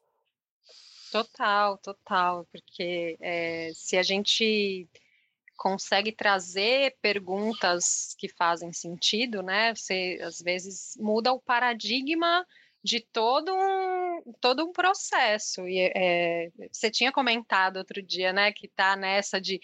Total, 1.11 1.78
total, 1.78 2.47
porque 2.53 3.16
é, 3.22 3.70
se 3.74 3.97
a 3.97 4.03
gente 4.03 4.87
consegue 5.57 6.12
trazer 6.12 6.96
perguntas 7.00 8.14
que 8.18 8.28
fazem 8.28 8.72
sentido, 8.72 9.42
né? 9.42 9.74
Você 9.74 10.18
às 10.22 10.38
vezes 10.38 10.96
muda 10.98 11.32
o 11.32 11.40
paradigma 11.40 12.44
de 12.84 13.00
todo 13.00 13.52
um, 13.52 14.32
todo 14.40 14.64
um 14.64 14.72
processo. 14.72 15.66
E 15.66 15.90
é, 15.94 16.50
você 16.70 16.90
tinha 16.90 17.11
comentado 17.11 17.78
outro 17.78 18.00
dia, 18.02 18.32
né, 18.32 18.52
que 18.52 18.66
está 18.66 18.96
nessa 18.96 19.40
de 19.40 19.61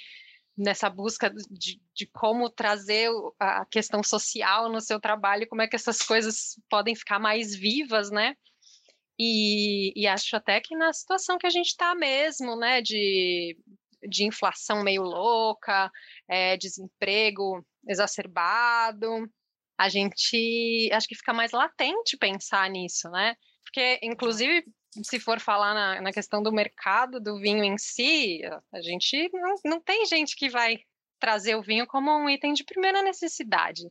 nessa 0.57 0.91
busca 0.91 1.33
de, 1.51 1.81
de 1.95 2.07
como 2.07 2.51
trazer 2.51 3.09
a 3.39 3.65
questão 3.65 4.03
social 4.03 4.69
no 4.71 4.83
seu 4.83 5.01
trabalho, 5.01 5.49
como 5.49 5.63
é 5.63 5.69
que 5.69 5.77
essas 5.77 6.03
coisas 6.03 6.61
podem 6.69 6.95
ficar 6.95 7.19
mais 7.19 7.55
vivas, 7.55 8.11
né? 8.11 8.35
E, 9.19 9.93
e 9.97 10.07
acho 10.07 10.37
até 10.37 10.61
que 10.61 10.77
na 10.77 10.93
situação 10.93 11.39
que 11.39 11.47
a 11.47 11.51
gente 11.51 11.69
está 11.69 11.95
mesmo, 11.95 12.57
né, 12.57 12.83
de 12.83 13.57
de 14.09 14.25
inflação 14.25 14.83
meio 14.83 15.03
louca, 15.03 15.91
é, 16.29 16.57
desemprego 16.57 17.65
exacerbado. 17.89 19.29
A 19.79 19.89
gente 19.89 20.89
acho 20.93 21.09
que 21.09 21.15
fica 21.15 21.33
mais 21.33 21.53
latente 21.53 22.17
pensar 22.17 22.69
nisso, 22.71 23.09
né? 23.11 23.35
Porque, 23.65 23.99
inclusive, 24.03 24.65
se 25.03 25.19
for 25.19 25.41
falar 25.41 25.75
na, 25.75 26.01
na 26.03 26.13
questão 26.13 26.43
do 26.43 26.53
mercado 26.53 27.21
do 27.21 27.39
vinho 27.39 27.65
em 27.65 27.79
si, 27.79 28.43
a 28.73 28.83
gente 28.83 29.31
não, 29.33 29.55
não 29.65 29.81
tem 29.81 30.05
gente 30.05 30.37
que 30.37 30.51
vai 30.51 30.79
trazer 31.19 31.55
o 31.55 31.63
vinho 31.63 31.87
como 31.87 32.11
um 32.11 32.29
item 32.29 32.53
de 32.53 32.65
primeira 32.65 33.01
necessidade, 33.01 33.83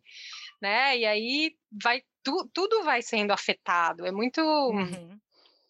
né? 0.61 0.97
E 0.97 1.05
aí 1.05 1.55
vai 1.81 2.03
tu, 2.21 2.49
tudo 2.53 2.83
vai 2.83 3.01
sendo 3.01 3.31
afetado. 3.31 4.05
É 4.05 4.11
muito 4.11 4.41
uhum. 4.41 5.17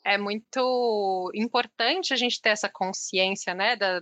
é 0.03 0.17
muito 0.17 1.31
importante 1.35 2.13
a 2.13 2.17
gente 2.17 2.41
ter 2.41 2.49
essa 2.49 2.69
consciência, 2.69 3.53
né, 3.53 3.75
da, 3.75 4.01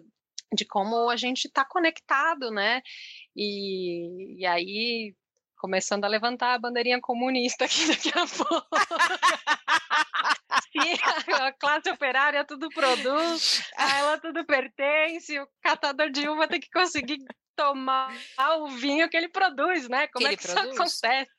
de 0.53 0.65
como 0.65 1.09
a 1.09 1.15
gente 1.15 1.45
está 1.45 1.63
conectado, 1.63 2.51
né? 2.51 2.81
E, 3.35 4.41
e 4.41 4.45
aí, 4.45 5.15
começando 5.57 6.05
a 6.05 6.07
levantar 6.07 6.53
a 6.53 6.59
bandeirinha 6.59 6.99
comunista 7.01 7.65
aqui 7.65 7.87
daqui 7.87 8.09
a 8.09 8.25
pouco. 8.45 8.67
a 11.41 11.51
classe 11.53 11.89
operária 11.89 12.45
tudo 12.45 12.69
produz, 12.69 13.63
a 13.75 13.97
ela 13.97 14.17
tudo 14.19 14.45
pertence, 14.45 15.39
o 15.39 15.47
catador 15.61 16.09
de 16.09 16.27
uva 16.27 16.47
tem 16.47 16.59
que 16.59 16.69
conseguir 16.69 17.17
tomar 17.59 18.15
o 18.59 18.69
vinho 18.69 19.09
que 19.09 19.17
ele 19.17 19.27
produz, 19.27 19.89
né? 19.89 20.07
Como 20.07 20.25
que 20.25 20.33
é 20.33 20.37
que 20.37 20.47
produz? 20.47 20.73
isso 20.73 20.81
acontece? 20.81 21.31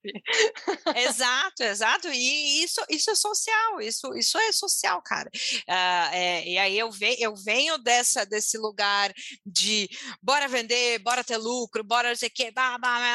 Exato, 0.97 1.63
exato. 1.63 2.09
E 2.09 2.63
isso, 2.63 2.85
isso 2.91 3.11
é 3.11 3.15
social, 3.15 3.81
isso, 3.81 4.15
isso 4.15 4.37
é 4.39 4.53
social, 4.53 5.01
cara. 5.03 5.31
Uh, 5.35 6.15
é, 6.15 6.47
e 6.47 6.59
aí 6.59 6.79
eu, 6.79 6.91
ve, 6.91 7.17
eu 7.19 7.35
venho 7.35 7.79
dessa, 7.79 8.27
desse 8.27 8.59
lugar 8.59 9.11
de 9.47 9.89
bora 10.23 10.47
vender, 10.47 10.99
bora 10.99 11.25
ter 11.25 11.39
lucro, 11.39 11.83
bora 11.83 12.11
não 12.11 12.17
sei 12.17 12.29
o 12.29 12.33
quê, 12.33 12.53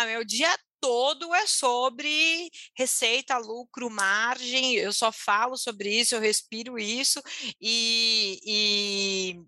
meu 0.08 0.26
dia 0.26 0.58
todo 0.80 1.34
é 1.34 1.47
sobre 1.47 2.49
receita, 2.78 3.38
lucro, 3.38 3.89
margem. 3.89 4.76
Eu 4.76 4.93
só 4.93 5.12
falo 5.12 5.58
sobre 5.58 5.89
isso, 5.89 6.16
eu 6.16 6.22
respiro 6.22 6.78
isso 6.78 7.22
e, 7.62 8.39
e 8.45 9.45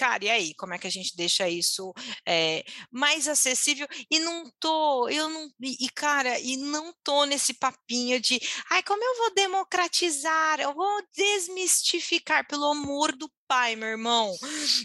cara, 0.00 0.24
e 0.24 0.30
aí, 0.30 0.54
como 0.54 0.72
é 0.72 0.78
que 0.78 0.86
a 0.86 0.90
gente 0.90 1.14
deixa 1.14 1.46
isso 1.46 1.92
é, 2.26 2.64
mais 2.90 3.28
acessível? 3.28 3.86
E 4.10 4.18
não 4.18 4.50
tô, 4.58 5.06
eu 5.10 5.28
não, 5.28 5.50
e 5.60 5.90
cara, 5.90 6.40
e 6.40 6.56
não 6.56 6.94
tô 7.04 7.26
nesse 7.26 7.52
papinho 7.52 8.18
de, 8.18 8.40
ai, 8.70 8.82
como 8.82 9.04
eu 9.04 9.16
vou 9.18 9.34
democratizar, 9.34 10.58
eu 10.58 10.72
vou 10.74 11.02
desmistificar, 11.14 12.46
pelo 12.48 12.64
amor 12.72 13.14
do 13.14 13.30
pai, 13.50 13.74
meu 13.74 13.88
irmão. 13.88 14.32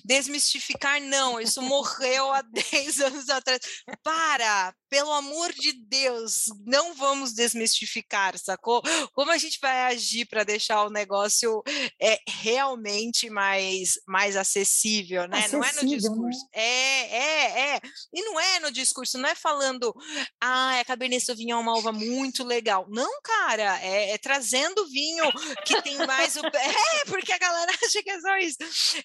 Desmistificar, 0.03 0.99
não, 0.99 1.39
isso 1.39 1.61
morreu 1.61 2.33
há 2.33 2.41
10 2.73 2.99
anos 2.99 3.29
atrás. 3.29 3.61
Para, 4.01 4.73
pelo 4.89 5.11
amor 5.11 5.53
de 5.53 5.71
Deus, 5.71 6.45
não 6.65 6.95
vamos 6.95 7.33
desmistificar, 7.33 8.35
sacou? 8.39 8.81
Como 9.13 9.29
a 9.29 9.37
gente 9.37 9.59
vai 9.61 9.93
agir 9.93 10.25
para 10.25 10.43
deixar 10.43 10.83
o 10.83 10.89
negócio 10.89 11.61
é, 12.01 12.17
realmente 12.27 13.29
mais, 13.29 13.99
mais 14.07 14.35
acessível, 14.35 15.27
né? 15.27 15.37
Acessível, 15.37 15.59
não 15.59 15.67
é 15.67 15.73
no 15.73 15.87
discurso. 15.87 16.39
Né? 16.55 16.61
É, 16.61 17.17
é, 17.17 17.75
é. 17.75 17.81
E 18.11 18.23
não 18.23 18.39
é 18.39 18.59
no 18.61 18.71
discurso, 18.71 19.19
não 19.19 19.29
é 19.29 19.35
falando, 19.35 19.93
ah, 20.41 20.79
a 20.79 20.85
Cabernet 20.85 21.23
Sauvignon 21.23 21.59
é 21.59 21.61
uma 21.61 21.77
uva 21.77 21.91
muito 21.91 22.43
legal. 22.43 22.87
Não, 22.89 23.21
cara, 23.21 23.79
é, 23.81 24.11
é 24.11 24.17
trazendo 24.17 24.87
vinho 24.87 25.25
que 25.65 25.79
tem 25.83 25.97
mais 26.07 26.35
o. 26.35 26.41
É, 26.55 27.05
porque 27.05 27.31
a 27.31 27.37
galera 27.37 27.71
acha 27.83 28.01
que 28.01 28.09
é 28.09 28.19
só 28.19 28.37
isso. 28.37 28.54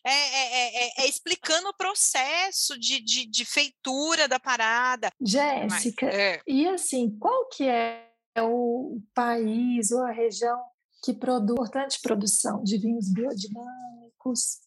É, 0.05 0.11
é, 0.11 0.84
é, 0.86 1.03
é, 1.03 1.09
explicando 1.09 1.68
o 1.68 1.76
processo 1.76 2.78
de, 2.78 3.01
de, 3.01 3.26
de, 3.26 3.44
feitura 3.44 4.28
da 4.28 4.38
parada. 4.38 5.11
Jéssica, 5.20 6.07
Mas, 6.07 6.42
e 6.46 6.66
assim, 6.68 7.11
qual 7.18 7.48
que 7.48 7.68
é 7.68 8.09
o 8.38 9.01
país 9.14 9.90
ou 9.90 10.05
a 10.05 10.12
região 10.12 10.61
que 11.03 11.14
produz 11.14 11.53
importante 11.53 12.01
produção 12.03 12.62
de 12.62 12.78
vinhos 12.78 13.12
biodinâmicos, 13.12 14.61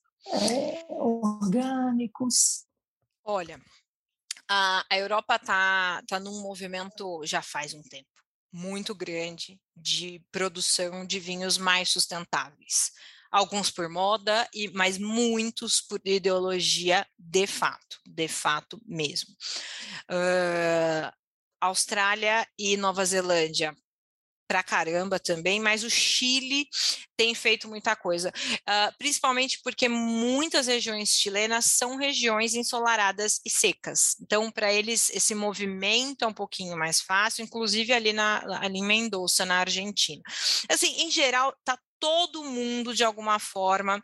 orgânicos? 0.89 2.65
Olha, 3.23 3.59
a, 4.49 4.86
a 4.89 4.97
Europa 4.97 5.36
está 5.36 6.01
tá 6.07 6.19
num 6.19 6.41
movimento 6.41 7.21
já 7.25 7.41
faz 7.41 7.73
um 7.73 7.81
tempo 7.84 8.07
muito 8.51 8.93
grande 8.93 9.59
de 9.75 10.23
produção 10.31 11.05
de 11.05 11.19
vinhos 11.19 11.57
mais 11.57 11.89
sustentáveis 11.89 12.91
alguns 13.34 13.71
por 13.71 13.89
moda, 13.89 14.47
e 14.53 14.69
mas 14.69 14.99
muitos 14.99 15.81
por 15.81 15.99
ideologia 16.05 17.03
de 17.17 17.47
fato, 17.47 17.99
de 18.05 18.27
fato 18.27 18.79
mesmo. 18.86 19.36
Uh, 20.07 21.11
Austrália 21.59 22.47
e 22.59 22.77
Nova 22.77 23.03
Zelândia 23.03 23.75
pra 24.48 24.64
caramba 24.64 25.20
também, 25.20 25.60
mas 25.60 25.84
o 25.84 25.89
Chile 25.89 26.68
tem 27.16 27.34
feito 27.34 27.68
muita 27.68 27.96
coisa, 27.96 28.30
uh, 28.30 28.98
principalmente 28.98 29.60
porque 29.64 29.88
muitas 29.88 30.68
regiões 30.68 31.10
chilenas 31.10 31.66
são 31.66 31.96
regiões 31.96 32.54
ensolaradas 32.54 33.39
e 33.46 33.50
secas. 33.50 34.16
Então, 34.22 34.52
para 34.52 34.72
eles, 34.72 35.10
esse 35.12 35.34
movimento 35.36 36.26
é 36.26 36.28
um 36.28 36.34
pouquinho 36.34 36.78
mais 36.78 37.02
fácil, 37.02 37.44
inclusive 37.44 37.94
ali, 37.94 38.14
na, 38.14 38.44
ali 38.62 38.80
em 38.80 38.86
Mendoza, 38.86 39.46
na 39.46 39.60
Argentina. 39.60 40.22
Assim, 40.70 41.04
em 41.04 41.12
geral, 41.12 41.56
tá 41.64 41.78
todo 42.00 42.44
mundo, 42.44 42.94
de 42.94 43.04
alguma 43.04 43.39
forma, 43.39 44.02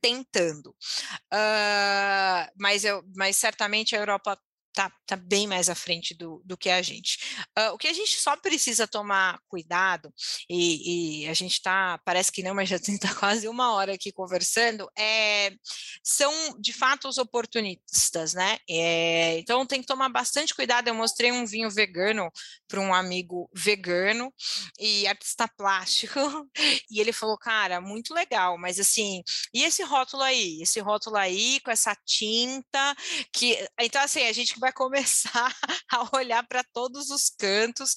tentando. 0.00 0.70
Uh, 1.32 2.46
mas, 2.56 2.84
eu, 2.84 3.02
mas 3.16 3.36
certamente 3.36 3.96
a 3.96 3.98
Europa 3.98 4.38
tá, 4.72 4.90
tá 5.06 5.16
bem 5.16 5.46
mais 5.46 5.68
à 5.68 5.74
frente 5.74 6.14
do, 6.14 6.42
do 6.44 6.56
que 6.56 6.70
a 6.70 6.82
gente. 6.82 7.18
Uh, 7.58 7.72
o 7.72 7.78
que 7.78 7.88
a 7.88 7.92
gente 7.92 8.18
só 8.18 8.36
precisa 8.36 8.86
tomar 8.86 9.40
cuidado, 9.48 10.12
e, 10.48 11.24
e 11.24 11.28
a 11.28 11.34
gente 11.34 11.52
está, 11.52 11.98
parece 12.04 12.30
que 12.30 12.42
não, 12.42 12.54
mas 12.54 12.68
já 12.68 12.76
está 12.76 13.14
quase 13.14 13.48
uma 13.48 13.72
hora 13.72 13.94
aqui 13.94 14.12
conversando, 14.12 14.90
é, 14.96 15.52
são 16.02 16.32
de 16.60 16.72
fato 16.72 17.08
os 17.08 17.18
oportunistas, 17.18 18.34
né? 18.34 18.58
É, 18.68 19.38
então 19.38 19.66
tem 19.66 19.80
que 19.80 19.86
tomar 19.86 20.08
bastante 20.08 20.54
cuidado. 20.54 20.88
Eu 20.88 20.94
mostrei 20.94 21.32
um 21.32 21.46
vinho 21.46 21.70
vegano 21.70 22.30
para 22.68 22.80
um 22.80 22.94
amigo 22.94 23.50
vegano 23.54 24.32
e 24.78 25.06
artista 25.06 25.48
plástico, 25.48 26.20
e 26.90 27.00
ele 27.00 27.12
falou, 27.12 27.36
cara, 27.38 27.80
muito 27.80 28.14
legal, 28.14 28.56
mas 28.58 28.78
assim, 28.78 29.22
e 29.52 29.64
esse 29.64 29.82
rótulo 29.82 30.22
aí? 30.22 30.62
Esse 30.62 30.80
rótulo 30.80 31.16
aí 31.16 31.60
com 31.60 31.70
essa 31.70 31.94
tinta 32.04 32.94
que. 33.32 33.58
Então, 33.80 34.02
assim, 34.02 34.22
a 34.26 34.32
gente 34.32 34.58
vai 34.60 34.72
começar 34.72 35.52
a 35.90 36.16
olhar 36.16 36.46
para 36.46 36.62
todos 36.62 37.10
os 37.10 37.28
cantos. 37.30 37.94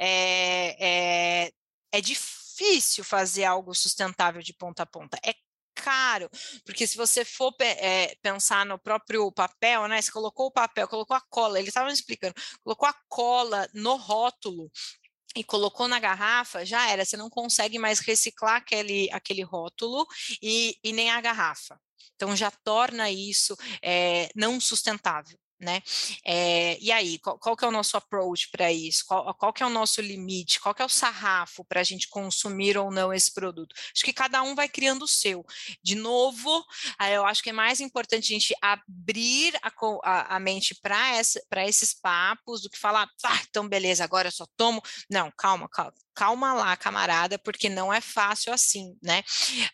É, 0.00 1.44
é, 1.46 1.52
é 1.92 2.00
difícil 2.00 3.04
fazer 3.04 3.44
algo 3.44 3.74
sustentável 3.74 4.42
de 4.42 4.54
ponta 4.54 4.82
a 4.82 4.86
ponta. 4.86 5.18
É 5.24 5.34
caro, 5.74 6.28
porque 6.64 6.86
se 6.86 6.96
você 6.96 7.24
for 7.24 7.54
é, 7.60 8.16
pensar 8.22 8.64
no 8.66 8.78
próprio 8.78 9.30
papel, 9.30 9.86
né? 9.86 10.00
Você 10.00 10.10
colocou 10.10 10.46
o 10.46 10.50
papel, 10.50 10.88
colocou 10.88 11.16
a 11.16 11.20
cola, 11.20 11.58
ele 11.58 11.68
estava 11.68 11.86
me 11.86 11.92
explicando, 11.92 12.34
colocou 12.64 12.88
a 12.88 12.94
cola 13.08 13.68
no 13.74 13.94
rótulo 13.96 14.70
e 15.36 15.44
colocou 15.44 15.86
na 15.86 16.00
garrafa, 16.00 16.64
já 16.64 16.90
era, 16.90 17.04
você 17.04 17.16
não 17.16 17.28
consegue 17.28 17.78
mais 17.78 18.00
reciclar 18.00 18.56
aquele, 18.56 19.08
aquele 19.12 19.42
rótulo 19.42 20.06
e, 20.42 20.78
e 20.82 20.92
nem 20.92 21.10
a 21.10 21.20
garrafa. 21.20 21.78
Então 22.14 22.34
já 22.34 22.50
torna 22.50 23.10
isso 23.10 23.54
é, 23.82 24.30
não 24.34 24.58
sustentável 24.58 25.38
né? 25.58 25.82
É, 26.24 26.78
e 26.80 26.92
aí, 26.92 27.18
qual, 27.18 27.38
qual, 27.38 27.56
que 27.56 27.64
é 27.64 27.68
o 27.68 27.72
nosso 27.72 27.96
approach 27.96 28.50
para 28.50 28.72
isso? 28.72 29.04
Qual, 29.06 29.34
qual 29.34 29.52
que 29.52 29.62
é 29.62 29.66
o 29.66 29.70
nosso 29.70 30.00
limite? 30.00 30.60
Qual 30.60 30.74
que 30.74 30.82
é 30.82 30.84
o 30.84 30.88
sarrafo 30.88 31.64
para 31.64 31.80
a 31.80 31.84
gente 31.84 32.08
consumir 32.08 32.76
ou 32.76 32.90
não 32.90 33.12
esse 33.12 33.32
produto? 33.32 33.74
Acho 33.94 34.04
que 34.04 34.12
cada 34.12 34.42
um 34.42 34.54
vai 34.54 34.68
criando 34.68 35.02
o 35.02 35.08
seu. 35.08 35.44
De 35.82 35.94
novo, 35.94 36.64
eu 37.10 37.24
acho 37.24 37.42
que 37.42 37.50
é 37.50 37.52
mais 37.52 37.80
importante 37.80 38.32
a 38.32 38.34
gente 38.34 38.54
abrir 38.60 39.56
a, 39.62 39.72
a, 40.04 40.36
a 40.36 40.40
mente 40.40 40.74
para 40.74 41.66
esses 41.66 41.94
papos 41.94 42.62
do 42.62 42.70
que 42.70 42.78
falar, 42.78 43.08
ah, 43.24 43.40
então 43.48 43.68
beleza, 43.68 44.04
agora 44.04 44.28
eu 44.28 44.32
só 44.32 44.46
tomo. 44.56 44.82
Não, 45.10 45.30
calma, 45.36 45.68
calma 45.68 46.05
calma 46.16 46.54
lá, 46.54 46.76
camarada, 46.76 47.38
porque 47.38 47.68
não 47.68 47.92
é 47.92 48.00
fácil 48.00 48.52
assim, 48.52 48.96
né? 49.02 49.22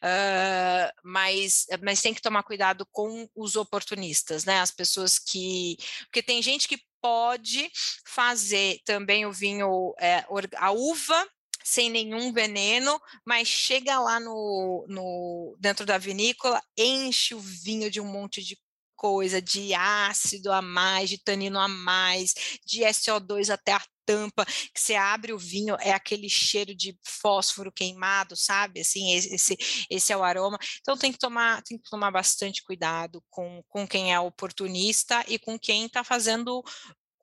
Uh, 0.02 0.92
mas, 1.04 1.66
mas 1.80 2.02
tem 2.02 2.12
que 2.12 2.20
tomar 2.20 2.42
cuidado 2.42 2.84
com 2.90 3.28
os 3.34 3.54
oportunistas, 3.54 4.44
né? 4.44 4.60
As 4.60 4.72
pessoas 4.72 5.18
que. 5.18 5.76
Porque 6.06 6.22
tem 6.22 6.42
gente 6.42 6.66
que 6.66 6.82
pode 7.00 7.70
fazer 8.04 8.80
também 8.84 9.24
o 9.24 9.32
vinho, 9.32 9.94
é, 9.98 10.24
a 10.56 10.70
uva 10.72 11.26
sem 11.64 11.88
nenhum 11.88 12.32
veneno, 12.32 13.00
mas 13.24 13.46
chega 13.46 14.00
lá 14.00 14.18
no, 14.18 14.84
no 14.88 15.56
dentro 15.60 15.86
da 15.86 15.96
vinícola, 15.96 16.60
enche 16.76 17.34
o 17.34 17.40
vinho 17.40 17.88
de 17.88 18.00
um 18.00 18.04
monte 18.04 18.42
de 18.42 18.58
coisa, 19.02 19.42
de 19.42 19.74
ácido 19.74 20.52
a 20.52 20.62
mais, 20.62 21.10
de 21.10 21.18
tanino 21.18 21.58
a 21.58 21.66
mais, 21.66 22.32
de 22.64 22.82
SO2 22.82 23.50
até 23.50 23.72
a 23.72 23.82
tampa, 24.06 24.44
que 24.44 24.80
você 24.80 24.94
abre 24.94 25.32
o 25.32 25.38
vinho, 25.38 25.76
é 25.80 25.90
aquele 25.92 26.28
cheiro 26.28 26.72
de 26.72 26.96
fósforo 27.04 27.72
queimado, 27.72 28.36
sabe? 28.36 28.80
Assim, 28.80 29.12
esse, 29.12 29.56
esse 29.90 30.12
é 30.12 30.16
o 30.16 30.22
aroma. 30.22 30.56
Então 30.80 30.96
tem 30.96 31.10
que 31.10 31.18
tomar, 31.18 31.62
tem 31.62 31.78
que 31.78 31.90
tomar 31.90 32.12
bastante 32.12 32.62
cuidado 32.62 33.22
com, 33.28 33.60
com 33.68 33.86
quem 33.88 34.12
é 34.12 34.20
oportunista 34.20 35.24
e 35.26 35.36
com 35.36 35.58
quem 35.58 35.86
está 35.86 36.04
fazendo 36.04 36.62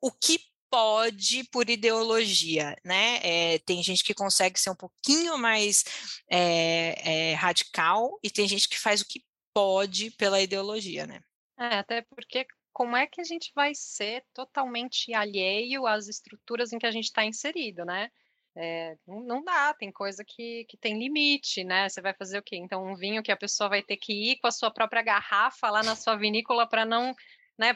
o 0.02 0.12
que 0.12 0.38
pode 0.70 1.44
por 1.50 1.68
ideologia, 1.68 2.76
né? 2.84 3.20
É, 3.22 3.58
tem 3.60 3.82
gente 3.82 4.04
que 4.04 4.14
consegue 4.14 4.60
ser 4.60 4.70
um 4.70 4.76
pouquinho 4.76 5.38
mais 5.38 5.82
é, 6.30 7.30
é, 7.30 7.34
radical 7.34 8.18
e 8.22 8.30
tem 8.30 8.46
gente 8.46 8.68
que 8.68 8.78
faz 8.78 9.00
o 9.00 9.06
que 9.06 9.24
pode 9.52 10.10
pela 10.12 10.40
ideologia, 10.40 11.06
né? 11.06 11.20
É, 11.60 11.76
até 11.76 12.00
porque 12.02 12.46
como 12.72 12.96
é 12.96 13.06
que 13.06 13.20
a 13.20 13.24
gente 13.24 13.52
vai 13.54 13.74
ser 13.74 14.24
totalmente 14.32 15.12
alheio 15.12 15.86
às 15.86 16.08
estruturas 16.08 16.72
em 16.72 16.78
que 16.78 16.86
a 16.86 16.90
gente 16.90 17.04
está 17.04 17.22
inserido, 17.24 17.84
né? 17.84 18.10
É, 18.56 18.96
não, 19.06 19.44
dá, 19.44 19.74
tem 19.74 19.92
coisa 19.92 20.24
que, 20.26 20.64
que 20.68 20.76
tem 20.78 20.98
limite, 20.98 21.62
né? 21.62 21.88
Você 21.88 22.00
vai 22.00 22.14
fazer 22.14 22.38
o 22.38 22.42
quê? 22.42 22.56
Então, 22.56 22.84
um 22.84 22.96
vinho 22.96 23.22
que 23.22 23.30
a 23.30 23.36
pessoa 23.36 23.68
vai 23.68 23.82
ter 23.82 23.96
que 23.98 24.32
ir 24.32 24.38
com 24.38 24.46
a 24.48 24.50
sua 24.50 24.70
própria 24.70 25.02
garrafa 25.02 25.70
lá 25.70 25.82
na 25.82 25.94
sua 25.94 26.16
vinícola 26.16 26.66
para 26.66 26.86
não, 26.86 27.14
né, 27.58 27.74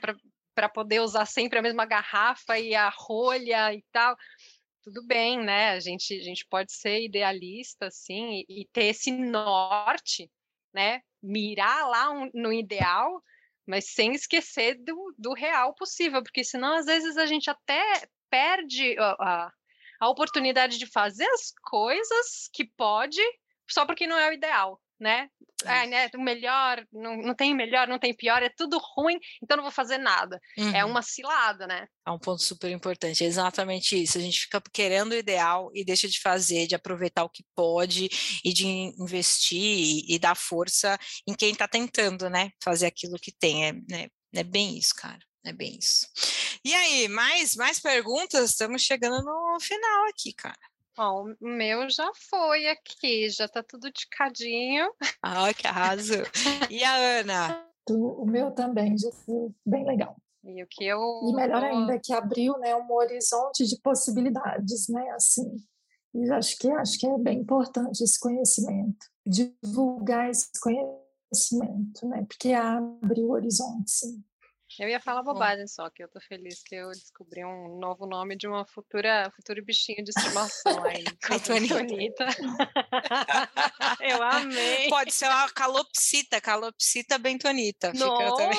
para 0.55 0.69
poder 0.69 1.01
usar 1.01 1.27
sempre 1.27 1.59
a 1.59 1.63
mesma 1.63 1.85
garrafa 1.85 2.59
e 2.59 2.75
a 2.75 2.89
rolha 2.89 3.75
e 3.75 3.85
tal. 3.93 4.17
tudo 4.83 5.07
bem, 5.07 5.39
né? 5.45 5.71
A 5.73 5.81
gente, 5.81 6.19
a 6.19 6.23
gente 6.23 6.47
pode 6.49 6.73
ser 6.73 7.03
idealista, 7.05 7.87
assim, 7.87 8.45
e, 8.49 8.63
e 8.63 8.69
ter 8.73 8.87
esse 8.87 9.13
norte, 9.13 10.31
né? 10.73 11.03
Mirar 11.23 11.89
lá 11.89 12.11
um, 12.11 12.31
no 12.35 12.53
ideal, 12.53 13.23
mas 13.67 13.93
sem 13.93 14.13
esquecer 14.13 14.75
do, 14.83 15.15
do 15.19 15.33
real 15.33 15.75
possível, 15.75 16.23
porque 16.23 16.45
senão, 16.45 16.75
às 16.75 16.87
vezes, 16.87 17.17
a 17.17 17.27
gente 17.27 17.49
até 17.51 18.09
perde 18.31 18.97
a, 18.99 19.17
a, 19.19 19.53
a 20.01 20.09
oportunidade 20.09 20.79
de 20.79 20.87
fazer 20.87 21.27
as 21.27 21.53
coisas 21.63 22.49
que 22.53 22.65
pode, 22.65 23.21
só 23.69 23.87
porque 23.87 24.07
não 24.07 24.19
é 24.19 24.31
o 24.31 24.33
ideal, 24.33 24.81
né? 24.99 25.29
Né? 25.65 26.11
O 26.15 26.21
melhor, 26.21 26.85
não, 26.93 27.17
não 27.17 27.35
tem 27.35 27.55
melhor, 27.55 27.89
não 27.89 27.99
tem 27.99 28.15
pior, 28.15 28.43
é 28.43 28.51
tudo 28.55 28.79
ruim, 28.95 29.19
então 29.43 29.57
não 29.57 29.65
vou 29.65 29.73
fazer 29.73 29.99
nada. 29.99 30.39
É 30.57 30.63
uhum. 30.63 30.77
É 30.77 30.85
uma 30.85 31.03
cilada, 31.03 31.67
né? 31.67 31.87
É 32.07 32.11
um 32.11 32.19
ponto 32.19 32.43
super 32.43 32.71
importante, 32.71 33.25
é 33.25 33.27
exatamente 33.27 34.01
isso. 34.01 34.19
A 34.19 34.21
gente 34.21 34.41
fica 34.41 34.63
querendo 34.73 35.13
o 35.13 35.17
ideal 35.17 35.71
e 35.75 35.85
deixa 35.85 36.07
de 36.07 36.21
fazer, 36.21 36.67
de 36.67 36.75
aproveitar 36.75 37.25
o 37.25 37.31
que 37.31 37.45
pode 37.55 38.09
e 38.45 38.53
de 38.53 38.67
investir 38.67 39.59
e, 39.59 40.15
e 40.15 40.19
dar 40.19 40.37
força 40.37 40.99
em 41.27 41.35
quem 41.35 41.53
está 41.53 41.67
tentando, 41.67 42.29
né? 42.29 42.51
Fazer 42.63 42.87
aquilo 42.87 43.19
que 43.19 43.33
tem. 43.33 43.67
É, 43.67 43.73
né? 43.89 44.09
é 44.35 44.45
bem 44.45 44.77
isso, 44.77 44.95
cara. 44.95 45.21
É 45.47 45.53
bem 45.53 45.79
isso. 45.79 46.07
E 46.65 46.75
aí, 46.75 47.09
mais, 47.09 47.55
mais 47.55 47.79
perguntas? 47.79 48.51
Estamos 48.51 48.83
chegando 48.83 49.23
no 49.23 49.59
final 49.61 50.09
aqui, 50.09 50.33
cara. 50.33 50.57
Bom, 50.97 51.35
o 51.41 51.49
meu 51.49 51.91
já 51.91 52.09
foi 52.31 52.69
aqui, 52.69 53.29
já 53.29 53.49
tá 53.49 53.63
tudo 53.63 53.91
ticadinho. 53.91 54.93
Ah, 55.21 55.53
que 55.53 55.67
arraso. 55.67 56.23
E 56.71 56.85
a 56.85 56.95
Ana? 57.21 57.67
O 57.91 58.25
meu 58.25 58.53
também 58.53 58.97
já 58.97 59.11
foi 59.11 59.51
bem 59.67 59.85
legal. 59.85 60.17
E 60.45 60.63
o 60.63 60.67
que 60.69 60.85
eu. 60.85 61.01
E 61.25 61.35
melhor 61.35 61.65
ainda, 61.65 61.99
que 61.99 62.13
abriu 62.13 62.57
né, 62.59 62.77
um 62.77 62.93
horizonte 62.93 63.65
de 63.65 63.81
possibilidades, 63.81 64.89
né? 64.89 65.11
Assim. 65.11 65.57
E 66.15 66.31
acho 66.31 66.57
que, 66.59 66.71
acho 66.71 66.99
que 66.99 67.07
é 67.07 67.19
bem 67.19 67.41
importante 67.41 68.05
esse 68.05 68.21
conhecimento, 68.21 69.07
divulgar 69.27 70.31
esse 70.31 70.49
conhecimento, 70.61 72.07
né? 72.07 72.25
Porque 72.29 72.53
abre 72.53 73.21
o 73.21 73.31
horizonte, 73.31 73.91
sim. 73.91 74.23
Eu 74.79 74.89
ia 74.89 75.01
falar 75.01 75.23
bobagem 75.23 75.67
só, 75.67 75.89
que 75.91 76.03
eu 76.03 76.09
tô 76.09 76.21
feliz 76.21 76.63
que 76.63 76.75
eu 76.75 76.91
descobri 76.91 77.45
um 77.45 77.79
novo 77.79 78.07
nome 78.07 78.37
de 78.37 78.47
uma 78.47 78.65
futura 78.67 79.31
futuro 79.37 79.65
bichinho 79.65 80.03
de 80.05 80.11
estimação 80.11 80.85
aí. 80.85 81.05
Bentonita. 81.29 82.27
eu 84.01 84.23
amei. 84.23 84.89
Pode 84.89 85.13
ser 85.13 85.27
uma 85.27 85.51
calopsita, 85.51 86.41
calopsita 86.41 87.19
bentonita. 87.19 87.93
Fica 87.93 88.37
também. 88.37 88.59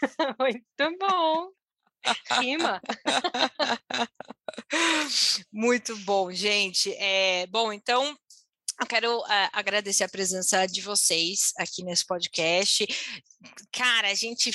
Muito 0.38 0.98
bom. 0.98 1.50
Rima. 2.40 2.80
Muito 5.52 5.96
bom, 5.98 6.32
gente. 6.32 6.92
É, 6.94 7.46
bom, 7.48 7.72
então 7.72 8.16
eu 8.80 8.86
quero 8.86 9.18
uh, 9.18 9.50
agradecer 9.52 10.04
a 10.04 10.08
presença 10.08 10.66
de 10.66 10.80
vocês 10.80 11.52
aqui 11.58 11.82
nesse 11.84 12.06
podcast. 12.06 12.86
Cara, 13.72 14.08
a 14.08 14.14
gente 14.14 14.50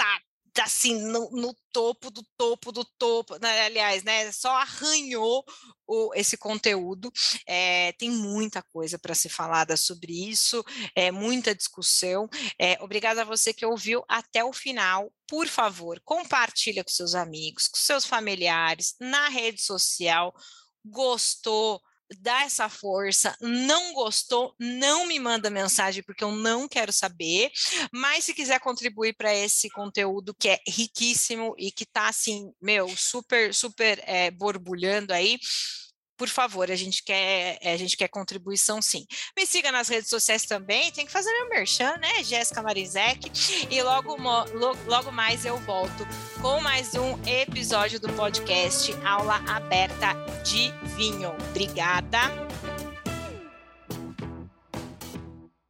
Tá, 0.00 0.18
assim 0.58 1.00
no, 1.02 1.30
no, 1.30 1.54
topo 1.72 2.10
do 2.10 2.22
topo 2.36 2.72
do 2.72 2.84
topo, 2.98 3.38
né? 3.40 3.60
aliás, 3.62 4.02
né? 4.02 4.32
Só 4.32 4.50
arranhou 4.50 5.44
o, 5.86 6.12
esse 6.14 6.36
conteúdo. 6.36 7.12
É, 7.46 7.92
tem 7.92 8.10
muita 8.10 8.62
coisa 8.72 8.98
para 8.98 9.14
ser 9.14 9.28
falada 9.28 9.76
sobre 9.76 10.12
isso, 10.28 10.64
é 10.94 11.10
muita 11.10 11.54
discussão. 11.54 12.28
É, 12.58 12.76
obrigada 12.82 13.22
a 13.22 13.24
você 13.24 13.52
que 13.52 13.64
ouviu 13.64 14.04
até 14.08 14.44
o 14.44 14.52
final. 14.52 15.12
Por 15.28 15.46
favor, 15.46 16.00
compartilha 16.04 16.82
com 16.82 16.90
seus 16.90 17.14
amigos, 17.14 17.68
com 17.68 17.76
seus 17.76 18.04
familiares, 18.04 18.96
na 18.98 19.28
rede 19.28 19.62
social. 19.62 20.34
Gostou? 20.84 21.80
Dá 22.18 22.42
essa 22.42 22.68
força. 22.68 23.36
Não 23.40 23.92
gostou, 23.92 24.54
não 24.58 25.06
me 25.06 25.18
manda 25.18 25.50
mensagem 25.50 26.02
porque 26.02 26.24
eu 26.24 26.32
não 26.32 26.68
quero 26.68 26.92
saber. 26.92 27.50
Mas 27.92 28.24
se 28.24 28.34
quiser 28.34 28.60
contribuir 28.60 29.14
para 29.14 29.34
esse 29.34 29.68
conteúdo 29.70 30.34
que 30.34 30.48
é 30.48 30.58
riquíssimo 30.66 31.54
e 31.58 31.70
que 31.70 31.84
está 31.84 32.08
assim, 32.08 32.52
meu, 32.60 32.88
super, 32.96 33.54
super 33.54 34.02
é, 34.06 34.30
borbulhando 34.30 35.12
aí, 35.12 35.38
por 36.20 36.28
favor, 36.28 36.70
a 36.70 36.76
gente 36.76 37.02
quer 37.02 37.58
a 37.64 37.76
gente 37.78 37.96
quer 37.96 38.06
contribuição 38.06 38.82
sim. 38.82 39.06
Me 39.34 39.46
siga 39.46 39.72
nas 39.72 39.88
redes 39.88 40.10
sociais 40.10 40.44
também, 40.44 40.92
tem 40.92 41.06
que 41.06 41.10
fazer 41.10 41.30
meu 41.30 41.48
merchan, 41.48 41.96
né? 41.96 42.22
Jéssica 42.22 42.62
Marizek. 42.62 43.30
E 43.70 43.82
logo, 43.82 44.18
logo 44.86 45.10
mais 45.10 45.46
eu 45.46 45.56
volto 45.56 46.06
com 46.42 46.60
mais 46.60 46.94
um 46.94 47.18
episódio 47.26 47.98
do 47.98 48.12
podcast 48.12 48.92
Aula 49.02 49.36
Aberta 49.48 50.12
de 50.44 50.70
Vinho. 50.94 51.34
Obrigada. 51.48 52.49